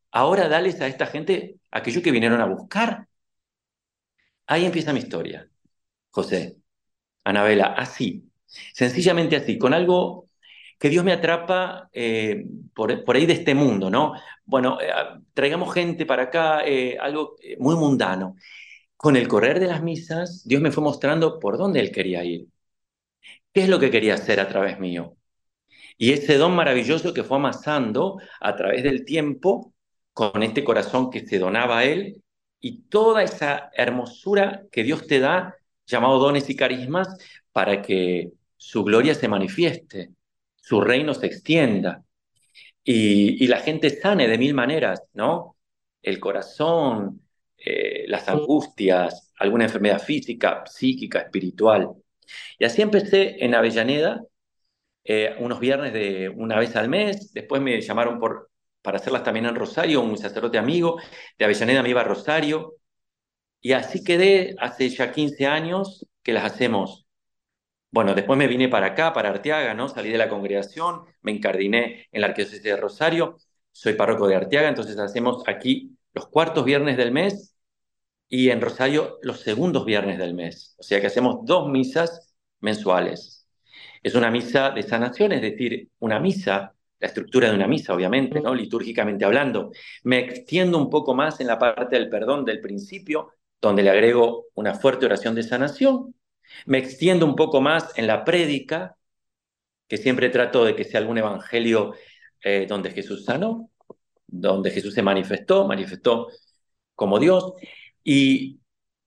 ahora 0.09 0.49
dales 0.49 0.81
a 0.81 0.87
esta 0.87 1.05
gente 1.05 1.59
aquello 1.69 2.01
que 2.01 2.09
vinieron 2.09 2.41
a 2.41 2.45
buscar. 2.47 3.07
Ahí 4.47 4.65
empieza 4.65 4.93
mi 4.93 4.99
historia. 5.01 5.47
José, 6.15 6.55
Anabela, 7.25 7.73
así, 7.73 8.31
sencillamente 8.45 9.35
así, 9.35 9.57
con 9.57 9.73
algo 9.73 10.29
que 10.79 10.89
Dios 10.89 11.03
me 11.03 11.11
atrapa 11.11 11.89
eh, 11.91 12.45
por, 12.73 13.15
ahí 13.15 13.25
de 13.25 13.33
este 13.33 13.53
mundo, 13.53 13.89
¿no? 13.89 14.13
Bueno, 14.45 14.79
eh, 14.81 14.87
traigamos 15.33 15.73
gente 15.73 16.05
para 16.05 16.23
acá, 16.23 16.65
eh, 16.65 16.97
algo 16.97 17.35
muy 17.59 17.75
mundano. 17.75 18.37
Con 18.95 19.17
el 19.17 19.27
correr 19.27 19.59
de 19.59 19.67
las 19.67 19.83
misas, 19.83 20.43
Dios 20.45 20.61
me 20.61 20.71
fue 20.71 20.83
mostrando 20.83 21.37
por 21.37 21.57
dónde 21.57 21.81
Él 21.81 21.91
quería 21.91 22.23
ir. 22.23 22.47
¿Qué 23.53 23.63
es 23.63 23.69
lo 23.69 23.79
que 23.79 23.91
quería 23.91 24.13
hacer 24.13 24.39
a 24.39 24.47
través 24.47 24.79
mío? 24.79 25.17
Y 25.97 26.13
ese 26.13 26.37
don 26.37 26.55
maravilloso 26.55 27.13
que 27.13 27.23
fue 27.25 27.37
amasando 27.37 28.19
a 28.39 28.55
través 28.55 28.83
del 28.83 29.03
tiempo, 29.03 29.73
con 30.13 30.43
este 30.43 30.63
corazón 30.63 31.09
que 31.09 31.27
se 31.27 31.39
donaba 31.39 31.79
a 31.79 31.85
Él, 31.85 32.23
y 32.61 32.83
toda 32.83 33.23
esa 33.23 33.69
hermosura 33.75 34.63
que 34.71 34.83
Dios 34.83 35.07
te 35.07 35.19
da 35.19 35.55
llamado 35.85 36.19
dones 36.19 36.49
y 36.49 36.55
carismas 36.55 37.07
para 37.51 37.81
que 37.81 38.31
su 38.57 38.83
gloria 38.83 39.15
se 39.15 39.27
manifieste, 39.27 40.11
su 40.55 40.81
reino 40.81 41.13
se 41.13 41.27
extienda 41.27 42.03
y, 42.83 43.47
la 43.47 43.59
gente 43.59 43.89
sane 43.89 44.27
de 44.27 44.37
mil 44.37 44.53
maneras, 44.53 45.03
¿no? 45.13 45.57
El 46.01 46.19
corazón, 46.19 47.21
eh, 47.57 48.05
las 48.07 48.29
angustias, 48.29 49.31
alguna 49.39 49.65
enfermedad 49.65 49.99
física, 50.01 50.63
psíquica, 50.67 51.19
espiritual. 51.19 51.89
Y 52.59 52.65
así 52.65 52.81
empecé 52.81 53.43
en 53.43 53.55
Avellaneda, 53.55 54.21
eh, 55.03 55.35
unos 55.39 55.59
viernes 55.59 55.93
de 55.93 56.29
una 56.29 56.59
vez 56.59 56.75
al 56.75 56.89
mes, 56.89 57.33
después 57.33 57.61
me 57.61 57.81
llamaron 57.81 58.19
por, 58.19 58.49
para 58.81 58.97
hacerlas 58.97 59.23
también 59.23 59.45
en 59.47 59.55
Rosario, 59.55 60.01
un 60.01 60.17
sacerdote 60.17 60.57
amigo 60.57 60.99
de 61.37 61.45
Avellaneda 61.45 61.83
me 61.83 61.89
iba 61.89 62.01
a 62.01 62.03
Rosario, 62.05 62.75
y 63.65 63.73
así 63.73 64.03
quedé 64.03 64.55
hace 64.59 64.87
ya 64.89 65.11
15 65.11 65.47
años 65.47 66.05
que 66.21 66.33
las 66.33 66.45
hacemos. 66.45 67.07
Bueno, 67.89 68.13
después 68.13 68.37
me 68.37 68.45
vine 68.45 68.69
para 68.69 68.87
acá, 68.87 69.11
para 69.11 69.29
Arteaga, 69.29 69.73
¿no? 69.73 69.89
Salí 69.89 70.11
de 70.11 70.19
la 70.19 70.29
congregación, 70.29 71.01
me 71.23 71.31
encardiné 71.31 72.05
en 72.11 72.21
la 72.21 72.27
Arquidiócesis 72.27 72.61
de 72.61 72.77
Rosario, 72.77 73.39
soy 73.71 73.93
párroco 73.93 74.27
de 74.27 74.35
Arteaga, 74.35 74.69
entonces 74.69 74.99
hacemos 74.99 75.41
aquí 75.47 75.97
los 76.13 76.27
cuartos 76.27 76.63
viernes 76.63 76.95
del 76.95 77.11
mes 77.11 77.55
y 78.29 78.51
en 78.51 78.61
Rosario 78.61 79.17
los 79.23 79.39
segundos 79.39 79.83
viernes 79.83 80.19
del 80.19 80.35
mes. 80.35 80.75
O 80.77 80.83
sea 80.83 81.01
que 81.01 81.07
hacemos 81.07 81.39
dos 81.43 81.67
misas 81.67 82.35
mensuales. 82.59 83.47
Es 84.03 84.13
una 84.13 84.29
misa 84.29 84.69
de 84.69 84.83
sanación, 84.83 85.31
es 85.31 85.41
decir, 85.41 85.89
una 85.97 86.19
misa, 86.19 86.75
la 86.99 87.07
estructura 87.07 87.49
de 87.49 87.55
una 87.55 87.67
misa, 87.67 87.95
obviamente, 87.95 88.41
¿no? 88.41 88.53
Litúrgicamente 88.53 89.25
hablando. 89.25 89.71
Me 90.03 90.19
extiendo 90.19 90.77
un 90.77 90.91
poco 90.91 91.15
más 91.15 91.39
en 91.39 91.47
la 91.47 91.57
parte 91.57 91.95
del 91.95 92.09
perdón 92.09 92.45
del 92.45 92.61
principio, 92.61 93.31
donde 93.61 93.83
le 93.83 93.89
agrego 93.89 94.45
una 94.55 94.75
fuerte 94.75 95.05
oración 95.05 95.35
de 95.35 95.43
sanación 95.43 96.15
Me 96.65 96.77
extiendo 96.79 97.25
un 97.25 97.35
poco 97.35 97.61
más 97.61 97.97
en 97.97 98.07
la 98.07 98.23
prédica, 98.25 98.97
que 99.87 99.97
siempre 99.97 100.29
trato 100.29 100.65
de 100.65 100.75
que 100.75 100.83
sea 100.85 100.99
algún 100.99 101.17
evangelio 101.17 101.93
eh, 102.43 102.65
donde 102.67 102.91
Jesús 102.91 103.25
sanó, 103.25 103.69
donde 104.27 104.71
Jesús 104.71 104.93
se 104.93 105.01
manifestó, 105.03 105.67
manifestó 105.67 106.27
como 106.95 107.19
Dios. 107.19 107.53
Y, 108.03 108.59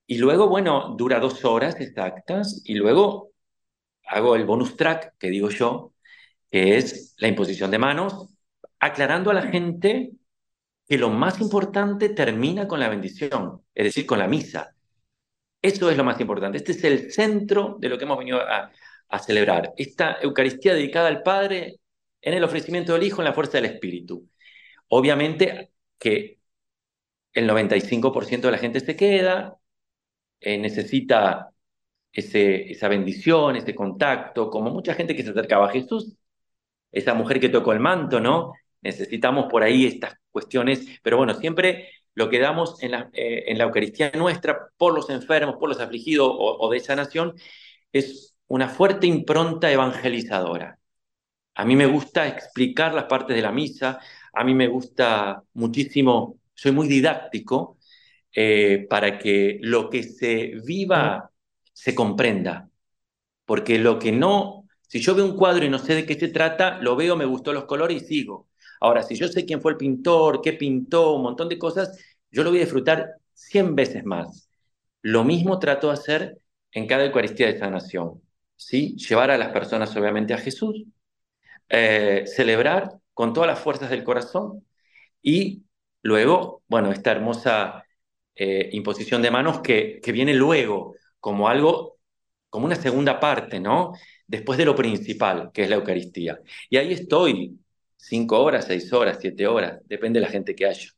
y 0.07 0.19
luego, 0.19 0.49
bueno, 0.49 0.95
dura 0.99 1.21
dos 1.21 1.45
horas 1.45 1.81
exactas 1.81 2.63
y 2.65 2.75
luego 2.75 3.33
hago 4.07 4.37
el 4.37 4.47
bonus 4.47 4.77
track, 4.77 5.15
que 5.19 5.31
digo 5.31 5.51
yo, 5.51 5.93
que 6.51 6.79
es 6.79 7.15
la 7.19 7.29
imposición 7.29 7.71
de 7.71 7.79
manos, 7.79 8.29
aclarando 8.81 9.31
a 9.31 9.35
la 9.35 9.43
gente 9.43 10.13
que 10.89 10.99
lo 10.99 11.11
más 11.11 11.41
importante 11.41 12.09
termina 12.11 12.66
con 12.66 12.80
la 12.80 12.89
bendición, 12.89 13.62
es 13.74 13.84
decir, 13.84 14.07
con 14.07 14.18
la 14.18 14.28
misa. 14.28 14.74
Eso 15.62 15.91
es 15.91 15.97
lo 15.97 16.05
más 16.05 16.20
importante. 16.20 16.59
Este 16.59 16.72
es 16.72 16.84
el 16.84 17.12
centro 17.12 17.76
de 17.80 17.89
lo 17.89 17.99
que 17.99 18.05
hemos 18.05 18.18
venido 18.18 18.41
a, 18.41 18.70
celebrar. 19.20 19.72
Esta 19.76 20.18
Eucaristía 20.22 20.74
dedicada 20.74 21.09
al 21.09 21.22
Padre 21.22 21.80
en 22.20 22.34
el 22.34 22.45
ofrecimiento 22.45 22.93
del 22.93 23.05
Hijo, 23.05 23.20
en 23.22 23.26
la 23.26 23.32
fuerza 23.32 23.59
del 23.59 23.66
Espíritu. 23.66 24.28
Obviamente 24.89 25.72
que 25.99 26.41
el 27.32 27.49
95% 27.49 28.49
de 28.49 28.53
la 28.53 28.59
gente 28.59 28.80
se 28.80 28.97
queda, 28.97 29.57
eh, 30.41 30.59
necesita 30.59 31.51
ese, 32.12 32.70
esa 32.72 32.89
bendición, 32.89 33.57
ese 33.57 33.74
contacto, 33.74 34.51
como 34.51 34.70
mucha 34.70 34.95
gente 34.95 35.16
que 35.16 35.22
se 35.24 35.30
acercaba 35.30 35.68
a 35.68 35.72
Jesús, 35.72 36.16
esa 36.93 37.14
mujer 37.14 37.41
que 37.41 37.49
tocó 37.51 37.72
el 37.72 37.80
manto, 37.80 38.20
¿no? 38.20 38.53
Necesitamos 38.82 39.47
por 39.51 39.62
ahí 39.62 39.86
estas 39.86 40.14
cuestiones, 40.39 40.86
pero 41.03 41.16
bueno, 41.16 41.34
siempre 41.34 41.91
lo 42.14 42.28
que 42.30 42.39
damos 42.39 42.82
en 42.82 42.93
la, 42.93 43.11
eh, 43.12 43.45
en 43.49 43.59
la 43.59 43.64
Eucaristía 43.64 44.11
nuestra 44.14 44.70
por 44.76 44.95
los 44.95 45.11
enfermos, 45.11 45.57
por 45.57 45.68
los 45.68 45.80
afligidos 45.80 46.30
o, 46.32 46.70
de 46.70 46.78
esa 46.78 46.97
nación, 46.97 47.34
es 47.93 48.36
una 48.49 48.68
fuerte 48.68 49.07
impronta 49.07 49.70
evangelizadora. 49.70 50.78
A 51.55 51.64
mí 51.64 51.76
me 51.76 51.86
gusta 51.86 52.28
explicar 52.28 52.95
las 52.95 53.05
partes 53.05 53.36
de 53.36 53.43
la 53.43 53.53
misa, 53.53 54.01
a 54.32 54.45
mí 54.45 54.55
me 54.55 54.68
gusta 54.68 55.43
muchísimo, 55.55 56.39
soy 56.55 56.72
muy 56.72 56.89
didáctico 56.89 57.78
eh, 58.34 58.86
para 58.91 59.18
que 59.18 59.59
lo 59.62 59.91
que 59.91 60.03
se 60.03 60.55
viva 60.64 61.30
se 61.72 61.95
comprenda, 61.95 62.70
porque 63.45 63.78
lo 63.78 63.99
que 63.99 64.12
no, 64.12 64.66
si 64.82 65.01
yo 65.01 65.14
veo 65.14 65.24
un 65.24 65.36
cuadro 65.36 65.64
y 65.64 65.70
no 65.70 65.78
sé 65.78 65.95
de 65.95 66.07
qué 66.07 66.14
se 66.14 66.28
trata, 66.28 66.78
lo 66.80 66.97
veo, 66.97 67.16
me 67.16 67.26
gustó 67.26 67.53
los 67.53 67.66
colores 67.66 68.03
y 68.03 68.07
sigo. 68.07 68.48
Ahora, 68.81 69.03
si 69.03 69.16
yo 69.16 69.29
sé 69.29 69.45
quién 69.47 69.61
fue 69.61 69.72
el 69.72 69.79
pintor, 69.79 70.41
qué 70.43 70.53
pintó, 70.55 71.14
un 71.14 71.22
montón 71.22 71.49
de 71.49 71.59
cosas, 71.59 71.99
yo 72.31 72.43
lo 72.45 72.51
voy 72.51 72.59
a 72.61 72.62
disfrutar 72.62 73.14
100 73.35 73.74
veces 73.74 74.05
más. 74.05 74.49
Lo 75.03 75.24
mismo 75.24 75.59
trato 75.59 75.89
de 75.89 75.95
hacer 75.95 76.39
en 76.72 76.87
cada 76.87 77.05
Eucaristía 77.05 77.47
de 77.47 77.59
sanación. 77.59 78.22
¿sí? 78.57 78.97
Llevar 78.97 79.31
a 79.31 79.39
las 79.39 79.53
personas, 79.53 79.95
obviamente, 79.97 80.35
a 80.35 80.39
Jesús, 80.39 80.85
eh, 81.68 82.24
celebrar 82.26 82.91
con 83.14 83.33
todas 83.33 83.49
las 83.49 83.59
fuerzas 83.61 83.91
del 83.91 84.05
corazón 84.05 84.64
y 85.22 85.64
luego, 86.03 86.62
bueno, 86.68 86.93
esta 86.93 87.12
hermosa 87.12 87.85
eh, 88.35 88.70
imposición 88.72 89.22
de 89.22 89.31
manos 89.31 89.61
que, 89.61 90.01
que 90.03 90.12
viene 90.12 90.35
luego 90.35 90.95
como 91.20 91.49
algo, 91.49 91.99
como 92.51 92.66
una 92.66 92.76
segunda 92.76 93.20
parte, 93.20 93.61
¿no? 93.61 93.93
Después 94.26 94.59
de 94.59 94.64
lo 94.64 94.74
principal, 94.76 95.51
que 95.53 95.64
es 95.64 95.70
la 95.70 95.76
Eucaristía. 95.76 96.41
Y 96.70 96.76
ahí 96.76 96.93
estoy 96.93 97.59
cinco 97.99 98.43
horas, 98.43 98.67
seis 98.67 98.93
horas, 98.93 99.19
siete 99.21 99.47
horas, 99.47 99.81
depende 99.87 100.21
de 100.21 100.27
la 100.27 100.33
gente 100.33 100.55
que 100.55 100.67
haya. 100.67 100.89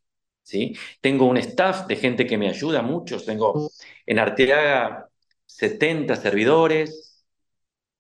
¿sí? 0.42 0.76
Tengo 1.00 1.26
un 1.26 1.36
staff 1.38 1.86
de 1.86 1.96
gente 1.96 2.26
que 2.26 2.38
me 2.38 2.48
ayuda 2.48 2.82
mucho, 2.82 3.22
tengo 3.22 3.70
en 4.06 4.18
Arteaga 4.18 5.08
70 5.46 6.16
servidores. 6.16 7.24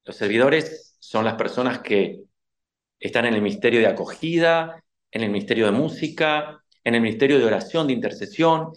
Los 0.04 0.16
servidores 0.16 0.96
son 0.98 1.24
las 1.24 1.34
personas 1.34 1.80
que 1.80 2.20
están 2.98 3.26
en 3.26 3.34
el 3.34 3.42
ministerio 3.42 3.80
de 3.80 3.86
acogida, 3.86 4.82
en 5.10 5.22
el 5.22 5.30
ministerio 5.30 5.66
de 5.66 5.72
música, 5.72 6.62
en 6.84 6.94
el 6.94 7.00
ministerio 7.00 7.38
de 7.38 7.44
oración, 7.44 7.86
de 7.86 7.94
intercesión. 7.94 8.72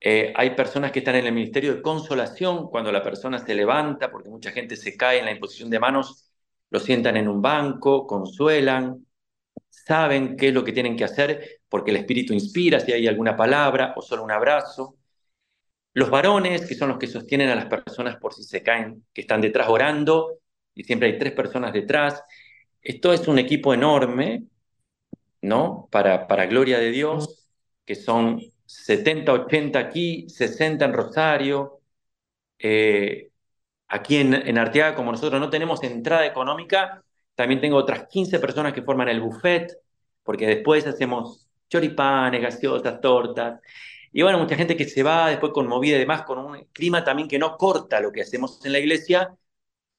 Eh, 0.00 0.32
hay 0.36 0.50
personas 0.54 0.92
que 0.92 1.00
están 1.00 1.16
en 1.16 1.26
el 1.26 1.32
ministerio 1.32 1.74
de 1.74 1.82
consolación, 1.82 2.68
cuando 2.68 2.92
la 2.92 3.02
persona 3.02 3.38
se 3.38 3.54
levanta, 3.54 4.10
porque 4.10 4.28
mucha 4.30 4.52
gente 4.52 4.76
se 4.76 4.96
cae 4.96 5.18
en 5.18 5.24
la 5.26 5.32
imposición 5.32 5.70
de 5.70 5.80
manos, 5.80 6.30
lo 6.70 6.78
sientan 6.80 7.16
en 7.16 7.28
un 7.28 7.42
banco, 7.42 8.06
consuelan 8.06 9.06
saben 9.88 10.36
qué 10.36 10.48
es 10.48 10.54
lo 10.54 10.62
que 10.64 10.72
tienen 10.72 10.96
que 10.96 11.04
hacer 11.04 11.62
porque 11.68 11.90
el 11.90 11.96
Espíritu 11.96 12.34
inspira 12.34 12.78
si 12.78 12.92
hay 12.92 13.08
alguna 13.08 13.36
palabra 13.36 13.94
o 13.96 14.02
solo 14.02 14.22
un 14.22 14.30
abrazo. 14.30 14.96
Los 15.94 16.10
varones, 16.10 16.66
que 16.66 16.74
son 16.74 16.90
los 16.90 16.98
que 16.98 17.06
sostienen 17.06 17.48
a 17.48 17.54
las 17.56 17.66
personas 17.66 18.16
por 18.16 18.34
si 18.34 18.44
se 18.44 18.62
caen, 18.62 19.04
que 19.12 19.22
están 19.22 19.40
detrás 19.40 19.68
orando, 19.68 20.38
y 20.74 20.84
siempre 20.84 21.08
hay 21.08 21.18
tres 21.18 21.32
personas 21.32 21.72
detrás. 21.72 22.22
Esto 22.82 23.12
es 23.12 23.26
un 23.26 23.38
equipo 23.38 23.74
enorme, 23.74 24.44
¿no? 25.42 25.88
Para, 25.90 26.26
para 26.28 26.46
gloria 26.46 26.78
de 26.78 26.90
Dios, 26.90 27.48
que 27.84 27.94
son 27.94 28.40
70, 28.66 29.32
80 29.32 29.78
aquí, 29.78 30.28
60 30.28 30.84
en 30.84 30.92
Rosario. 30.92 31.80
Eh, 32.58 33.30
aquí 33.88 34.16
en, 34.18 34.34
en 34.34 34.58
Arteaga, 34.58 34.94
como 34.94 35.12
nosotros 35.12 35.40
no 35.40 35.50
tenemos 35.50 35.82
entrada 35.82 36.26
económica, 36.26 37.02
también 37.38 37.60
tengo 37.60 37.76
otras 37.76 38.08
15 38.08 38.40
personas 38.40 38.72
que 38.72 38.82
forman 38.82 39.08
el 39.08 39.20
buffet, 39.20 39.72
porque 40.24 40.44
después 40.44 40.84
hacemos 40.88 41.48
choripanes, 41.68 42.42
gaseosas, 42.42 43.00
tortas. 43.00 43.60
Y 44.12 44.22
bueno, 44.22 44.38
mucha 44.40 44.56
gente 44.56 44.76
que 44.76 44.86
se 44.86 45.04
va 45.04 45.28
después 45.28 45.52
conmovida 45.52 45.94
y 45.94 46.00
demás, 46.00 46.22
con 46.22 46.40
un 46.40 46.64
clima 46.72 47.04
también 47.04 47.28
que 47.28 47.38
no 47.38 47.56
corta 47.56 48.00
lo 48.00 48.10
que 48.10 48.22
hacemos 48.22 48.66
en 48.66 48.72
la 48.72 48.80
iglesia. 48.80 49.32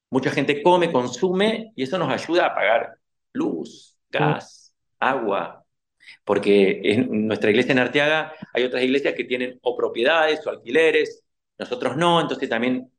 Mucha 0.09 0.31
gente 0.31 0.61
come, 0.61 0.91
consume 0.91 1.71
y 1.77 1.83
eso 1.83 1.97
nos 1.97 2.11
ayuda 2.11 2.47
a 2.47 2.55
pagar 2.55 2.97
luz, 3.31 3.97
gas, 4.09 4.73
agua. 4.99 5.63
Porque 6.25 6.81
en 6.83 7.25
nuestra 7.25 7.51
iglesia 7.51 7.71
en 7.71 7.79
Arteaga 7.79 8.33
hay 8.53 8.65
otras 8.65 8.83
iglesias 8.83 9.13
que 9.13 9.23
tienen 9.23 9.57
o 9.61 9.77
propiedades 9.77 10.45
o 10.45 10.49
alquileres, 10.49 11.23
nosotros 11.57 11.95
no, 11.95 12.19
entonces 12.19 12.49
también 12.49 12.91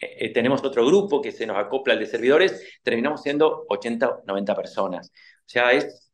eh, 0.00 0.26
eh, 0.26 0.32
tenemos 0.32 0.64
otro 0.64 0.86
grupo 0.86 1.20
que 1.20 1.30
se 1.32 1.46
nos 1.46 1.58
acopla 1.58 1.92
al 1.92 2.00
de 2.00 2.06
servidores, 2.06 2.62
terminamos 2.82 3.22
siendo 3.22 3.66
80, 3.68 4.20
90 4.26 4.54
personas. 4.54 5.12
O 5.40 5.48
sea, 5.48 5.72
es, 5.72 6.10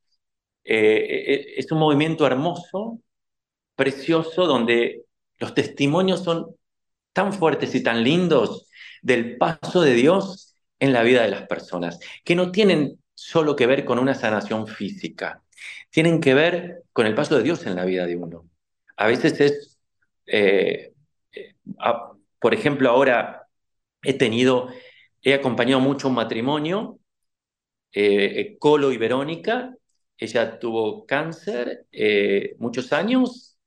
eh, 0.64 1.54
es 1.56 1.70
un 1.70 1.78
movimiento 1.78 2.26
hermoso, 2.26 3.00
precioso, 3.76 4.46
donde 4.46 5.04
los 5.38 5.54
testimonios 5.54 6.24
son 6.24 6.56
tan 7.12 7.32
fuertes 7.32 7.74
y 7.74 7.82
tan 7.82 8.02
lindos 8.02 8.68
del 9.02 9.36
paso 9.38 9.82
de 9.82 9.94
Dios 9.94 10.56
en 10.80 10.92
la 10.92 11.02
vida 11.02 11.22
de 11.22 11.28
las 11.28 11.46
personas, 11.46 11.98
que 12.24 12.34
no 12.34 12.50
tienen 12.52 12.98
solo 13.14 13.56
que 13.56 13.66
ver 13.66 13.84
con 13.84 13.98
una 13.98 14.14
sanación 14.14 14.66
física, 14.66 15.42
tienen 15.90 16.20
que 16.20 16.34
ver 16.34 16.82
con 16.92 17.06
el 17.06 17.14
paso 17.14 17.36
de 17.36 17.42
Dios 17.44 17.66
en 17.66 17.76
la 17.76 17.84
vida 17.84 18.06
de 18.06 18.16
uno. 18.16 18.48
A 18.96 19.06
veces 19.06 19.40
es, 19.40 19.78
por 22.40 22.54
ejemplo, 22.54 22.90
ahora 22.90 23.45
He 24.06 24.14
tenido, 24.14 24.68
he 25.22 25.34
acompañado 25.34 25.80
mucho 25.80 26.08
un 26.08 26.14
matrimonio, 26.14 27.00
eh, 27.92 28.40
eh, 28.40 28.58
Colo 28.58 28.92
y 28.92 28.98
Verónica. 28.98 29.74
Ella 30.18 30.58
tuvo 30.58 31.06
cáncer 31.06 31.86
eh, 31.92 32.56
muchos 32.58 32.92
años 32.92 33.58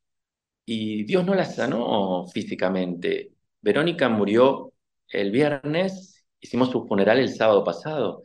y 0.65 1.03
Dios 1.03 1.25
no 1.25 1.35
la 1.35 1.45
sanó 1.45 2.25
físicamente. 2.33 3.33
Verónica 3.61 4.09
murió 4.09 4.73
el 5.09 5.31
viernes, 5.31 6.25
hicimos 6.39 6.69
su 6.71 6.87
funeral 6.87 7.19
el 7.19 7.29
sábado 7.33 7.63
pasado. 7.63 8.23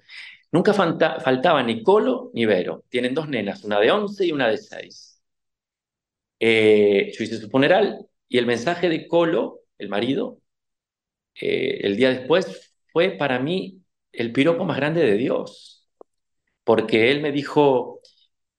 Nunca 0.53 0.73
faltaba 0.75 1.63
ni 1.63 1.83
Colo 1.83 2.31
ni 2.35 2.47
Vero. 2.47 2.85
Tienen 2.89 3.15
dos 3.15 3.29
nenas, 3.29 3.65
una 3.65 3.81
de 3.81 3.91
11 3.91 4.27
y 4.27 4.33
una 4.33 4.49
de 4.49 4.59
6. 4.59 5.21
yo 6.41 7.25
hice 7.25 7.39
su 7.39 7.49
funeral 7.51 8.07
y 8.29 8.39
el 8.39 8.47
mensaje 8.47 8.89
de 8.89 9.09
Colo, 9.09 9.61
el 9.79 9.89
marido, 9.89 10.41
eh, 11.41 11.81
el 11.83 11.97
día 11.97 12.11
después 12.11 12.75
fue 12.93 13.11
para 13.13 13.39
mí 13.41 13.83
el 14.13 14.33
piropo 14.33 14.65
más 14.65 14.77
grande 14.77 15.05
de 15.05 15.17
Dios, 15.17 15.89
porque 16.65 17.11
Él 17.11 17.23
me 17.23 17.33
dijo, 17.33 18.01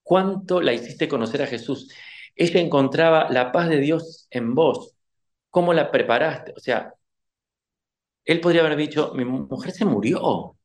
¿cuánto 0.04 0.62
la 0.62 0.74
hiciste 0.74 1.08
conocer 1.08 1.42
a 1.44 1.48
Jesús? 1.48 1.92
Ella 2.36 2.60
encontraba 2.62 3.30
la 3.32 3.52
paz 3.52 3.70
de 3.70 3.80
Dios 3.80 4.28
en 4.32 4.56
vos. 4.56 4.96
¿Cómo 5.50 5.74
la 5.74 5.92
preparaste? 5.92 6.54
O 6.58 6.60
sea, 6.60 6.94
Él 8.26 8.42
podría 8.42 8.62
haber 8.62 8.76
dicho, 8.78 9.14
mi 9.16 9.26
mujer 9.26 9.72
se 9.72 9.86
murió 9.86 10.58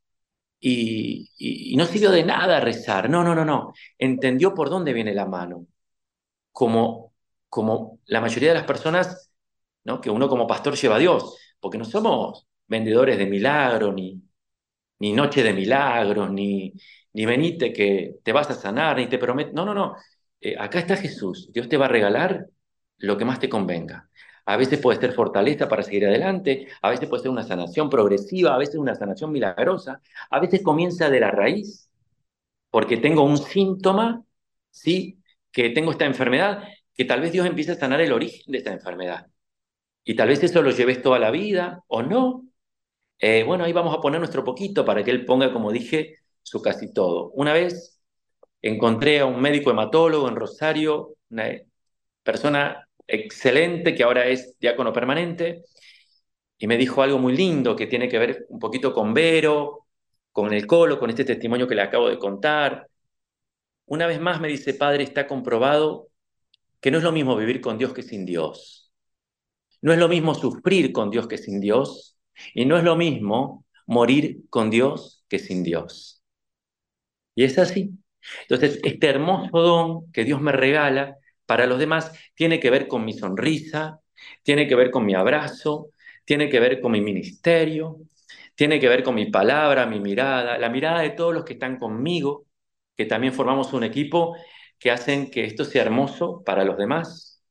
y, 0.61 1.31
y 1.39 1.77
no 1.77 1.87
sirvió 1.87 2.11
de 2.11 2.25
nada 2.25 2.61
rezar. 2.61 3.11
No, 3.11 3.25
no, 3.25 3.35
no, 3.35 3.45
no. 3.45 3.73
Entendió 3.99 4.55
por 4.55 4.71
dónde 4.71 4.93
viene 4.93 5.15
la 5.15 5.27
mano. 5.27 5.67
Como, 6.53 7.15
como 7.49 8.01
la 8.07 8.21
mayoría 8.21 8.51
de 8.51 8.57
las 8.57 8.67
personas, 8.67 9.33
¿no? 9.85 10.01
que 10.01 10.11
uno 10.11 10.29
como 10.29 10.47
pastor 10.47 10.77
lleva 10.77 10.97
a 10.97 10.99
Dios 11.01 11.40
porque 11.61 11.79
no 11.79 11.85
somos 11.85 12.47
vendedores 12.67 13.19
de 13.19 13.27
milagros, 13.27 13.95
ni, 13.95 14.23
ni 14.99 15.13
noche 15.13 15.43
de 15.43 15.53
milagros, 15.53 16.31
ni, 16.31 16.73
ni 17.13 17.27
venite 17.27 17.73
que 17.73 18.17
te 18.23 18.33
vas 18.33 18.51
a 18.51 18.55
sanar, 18.55 18.97
ni 18.99 19.09
te 19.09 19.19
prometo. 19.19 19.53
No, 19.55 19.65
no, 19.65 19.75
no. 19.75 19.97
Eh, 20.41 20.57
acá 20.59 20.79
está 20.81 20.97
Jesús. 20.97 21.51
Dios 21.53 21.69
te 21.69 21.77
va 21.77 21.87
a 21.87 21.89
regalar 21.89 22.47
lo 22.99 23.17
que 23.17 23.25
más 23.25 23.39
te 23.41 23.49
convenga. 23.49 24.09
a 24.47 24.57
veces 24.57 24.81
puede 24.81 24.99
ser 25.01 25.13
fortaleza 25.13 25.69
para 25.69 25.83
seguir 25.83 26.07
adelante, 26.07 26.69
a 26.83 26.91
veces 26.91 27.09
puede 27.09 27.23
ser 27.23 27.31
una 27.31 27.45
sanación 27.45 27.89
progresiva, 27.91 28.55
a 28.55 28.59
veces 28.59 28.77
una 28.77 28.95
sanación 28.97 29.31
milagrosa, 29.33 30.01
a 30.31 30.41
veces 30.41 30.63
comienza 30.63 31.09
de 31.11 31.21
la 31.21 31.31
raíz, 31.31 31.89
porque 32.71 32.97
tengo 32.99 33.23
un 33.25 33.39
síntoma, 33.39 34.25
¿sí? 34.71 35.23
Que 35.53 35.71
tengo 35.71 35.93
esta 35.93 36.07
enfermedad, 36.07 36.65
que 36.95 37.05
tal 37.05 37.21
vez 37.21 37.33
Dios 37.33 37.47
empiece 37.47 37.73
a 37.73 37.77
sanar 37.77 38.01
el 38.01 38.13
origen 38.13 38.53
de 38.53 38.59
esta 38.59 38.73
enfermedad. 38.73 39.27
Y 40.05 40.17
tal 40.17 40.29
vez 40.29 40.43
eso 40.43 40.63
lo 40.63 40.71
lleves 40.71 41.03
toda 41.03 41.19
la 41.19 41.31
vida 41.31 41.85
o 41.89 42.03
no. 42.03 42.45
Eh, 43.19 43.45
bueno, 43.45 43.65
ahí 43.65 43.73
vamos 43.73 43.95
a 43.97 44.01
poner 44.01 44.21
nuestro 44.21 44.45
poquito 44.45 44.85
para 44.85 45.05
que 45.05 45.11
Él 45.11 45.25
ponga, 45.27 45.53
como 45.53 45.73
dije, 45.73 46.17
su 46.43 46.63
casi 46.63 46.93
todo. 46.93 47.31
Una 47.35 47.53
vez 47.53 48.01
encontré 48.63 49.21
a 49.21 49.27
un 49.27 49.41
médico 49.41 49.71
hematólogo 49.71 50.29
en 50.29 50.37
Rosario, 50.37 51.17
una 51.31 51.51
persona 52.23 52.89
excelente 53.07 53.95
que 53.95 54.03
ahora 54.03 54.27
es 54.27 54.59
diácono 54.59 54.93
permanente, 54.93 55.63
y 56.59 56.67
me 56.67 56.77
dijo 56.77 57.03
algo 57.03 57.19
muy 57.19 57.37
lindo 57.37 57.75
que 57.77 57.87
tiene 57.87 58.09
que 58.09 58.19
ver 58.19 58.47
un 58.51 58.59
poquito 58.59 58.93
con 58.93 59.15
Vero, 59.15 59.87
con 60.33 60.53
el 60.53 60.67
Colo, 60.67 60.99
con 60.99 61.11
este 61.11 61.25
testimonio 61.25 61.67
que 61.67 61.75
le 61.75 61.83
acabo 61.83 62.09
de 62.09 62.19
contar. 62.19 62.87
Una 63.87 64.07
vez 64.07 64.21
más 64.21 64.41
me 64.41 64.49
dice, 64.49 64.75
Padre, 64.75 65.05
está 65.05 65.27
comprobado 65.27 66.09
que 66.81 66.91
no 66.91 66.99
es 66.99 67.05
lo 67.05 67.13
mismo 67.13 67.37
vivir 67.37 67.61
con 67.61 67.79
Dios 67.79 67.93
que 67.93 68.03
sin 68.03 68.25
Dios. 68.27 68.80
No 69.83 69.93
es 69.93 69.99
lo 69.99 70.09
mismo 70.09 70.35
sufrir 70.35 70.93
con 70.93 71.11
Dios 71.11 71.27
que 71.29 71.39
sin 71.39 71.61
Dios. 71.61 72.19
Y 72.55 72.65
no 72.67 72.77
es 72.79 72.85
lo 72.85 72.97
mismo 72.97 73.65
morir 73.87 74.43
con 74.51 74.71
Dios 74.71 75.25
que 75.29 75.39
sin 75.39 75.63
Dios. 75.63 76.23
Y 77.35 77.45
es 77.45 77.59
así. 77.59 77.91
Entonces, 78.43 78.81
este 78.85 79.09
hermoso 79.09 79.59
don 79.61 80.13
que 80.13 80.25
Dios 80.25 80.41
me 80.41 80.53
regala 80.53 81.17
para 81.47 81.67
los 81.67 81.79
demás 81.79 82.13
tiene 82.35 82.61
que 82.61 82.71
ver 82.71 82.87
con 82.89 83.05
mi 83.05 83.13
sonrisa, 83.13 84.01
tiene 84.43 84.69
que 84.69 84.75
ver 84.75 84.91
con 84.91 85.05
mi 85.07 85.15
abrazo, 85.15 85.91
tiene 86.25 86.49
que 86.51 86.61
ver 86.61 86.81
con 86.81 86.93
mi 86.93 87.01
ministerio, 87.01 87.99
tiene 88.55 88.79
que 88.81 88.89
ver 88.89 89.03
con 89.03 89.15
mi 89.15 89.31
palabra, 89.31 89.87
mi 89.87 90.01
mirada, 90.01 90.59
la 90.59 90.69
mirada 90.69 91.01
de 91.01 91.11
todos 91.11 91.33
los 91.35 91.45
que 91.45 91.55
están 91.55 91.79
conmigo, 91.79 92.47
que 92.97 93.07
también 93.07 93.33
formamos 93.33 93.73
un 93.73 93.85
equipo 93.85 94.37
que 94.79 94.91
hacen 94.91 95.31
que 95.31 95.45
esto 95.45 95.65
sea 95.65 95.83
hermoso 95.83 96.43
para 96.45 96.65
los 96.65 96.77
demás. 96.77 97.43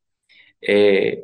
Eh, 0.61 1.23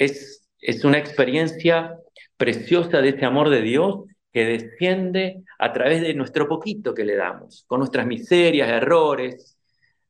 es, 0.00 0.48
es 0.60 0.84
una 0.84 0.98
experiencia 0.98 1.96
preciosa 2.36 3.00
de 3.00 3.10
ese 3.10 3.24
amor 3.24 3.50
de 3.50 3.62
Dios 3.62 4.04
que 4.32 4.44
desciende 4.44 5.42
a 5.58 5.72
través 5.72 6.02
de 6.02 6.14
nuestro 6.14 6.48
poquito 6.48 6.94
que 6.94 7.04
le 7.04 7.16
damos, 7.16 7.64
con 7.66 7.80
nuestras 7.80 8.06
miserias, 8.06 8.68
errores, 8.68 9.56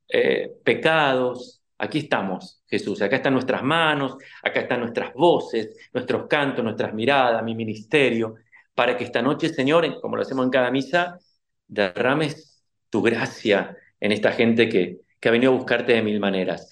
eh, 0.09 0.53
pecados, 0.65 1.61
Aquí 1.83 2.01
estamos, 2.01 2.63
Jesús, 2.67 3.01
acá 3.01 3.17
están 3.17 3.33
nuestras 3.33 3.63
manos, 3.63 4.19
acá 4.43 4.61
están 4.61 4.81
nuestras 4.81 5.15
voces, 5.15 5.75
nuestros 5.95 6.27
cantos, 6.27 6.63
nuestras 6.63 6.93
miradas, 6.93 7.43
mi 7.43 7.55
ministerio, 7.55 8.35
para 8.75 8.99
que 8.99 9.05
esta 9.05 9.23
noche, 9.23 9.49
Señor, 9.49 9.99
como 10.03 10.17
lo 10.17 10.21
hacemos 10.21 10.45
en 10.45 10.51
cada 10.51 10.71
misa, 10.71 11.19
derrames 11.67 12.63
tu 12.91 13.01
gracia 13.01 13.75
en 13.99 14.13
esta 14.13 14.33
gente 14.33 14.69
que, 14.69 14.99
que 15.19 15.29
ha 15.31 15.33
venido 15.33 15.53
a 15.53 15.57
buscarte 15.57 15.95
de 15.95 16.03
mil 16.03 16.21
maneras. 16.21 16.71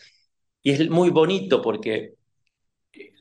Y 0.62 0.72
es 0.72 0.90
muy 0.90 1.08
bonito 1.08 1.62
porque 1.62 2.17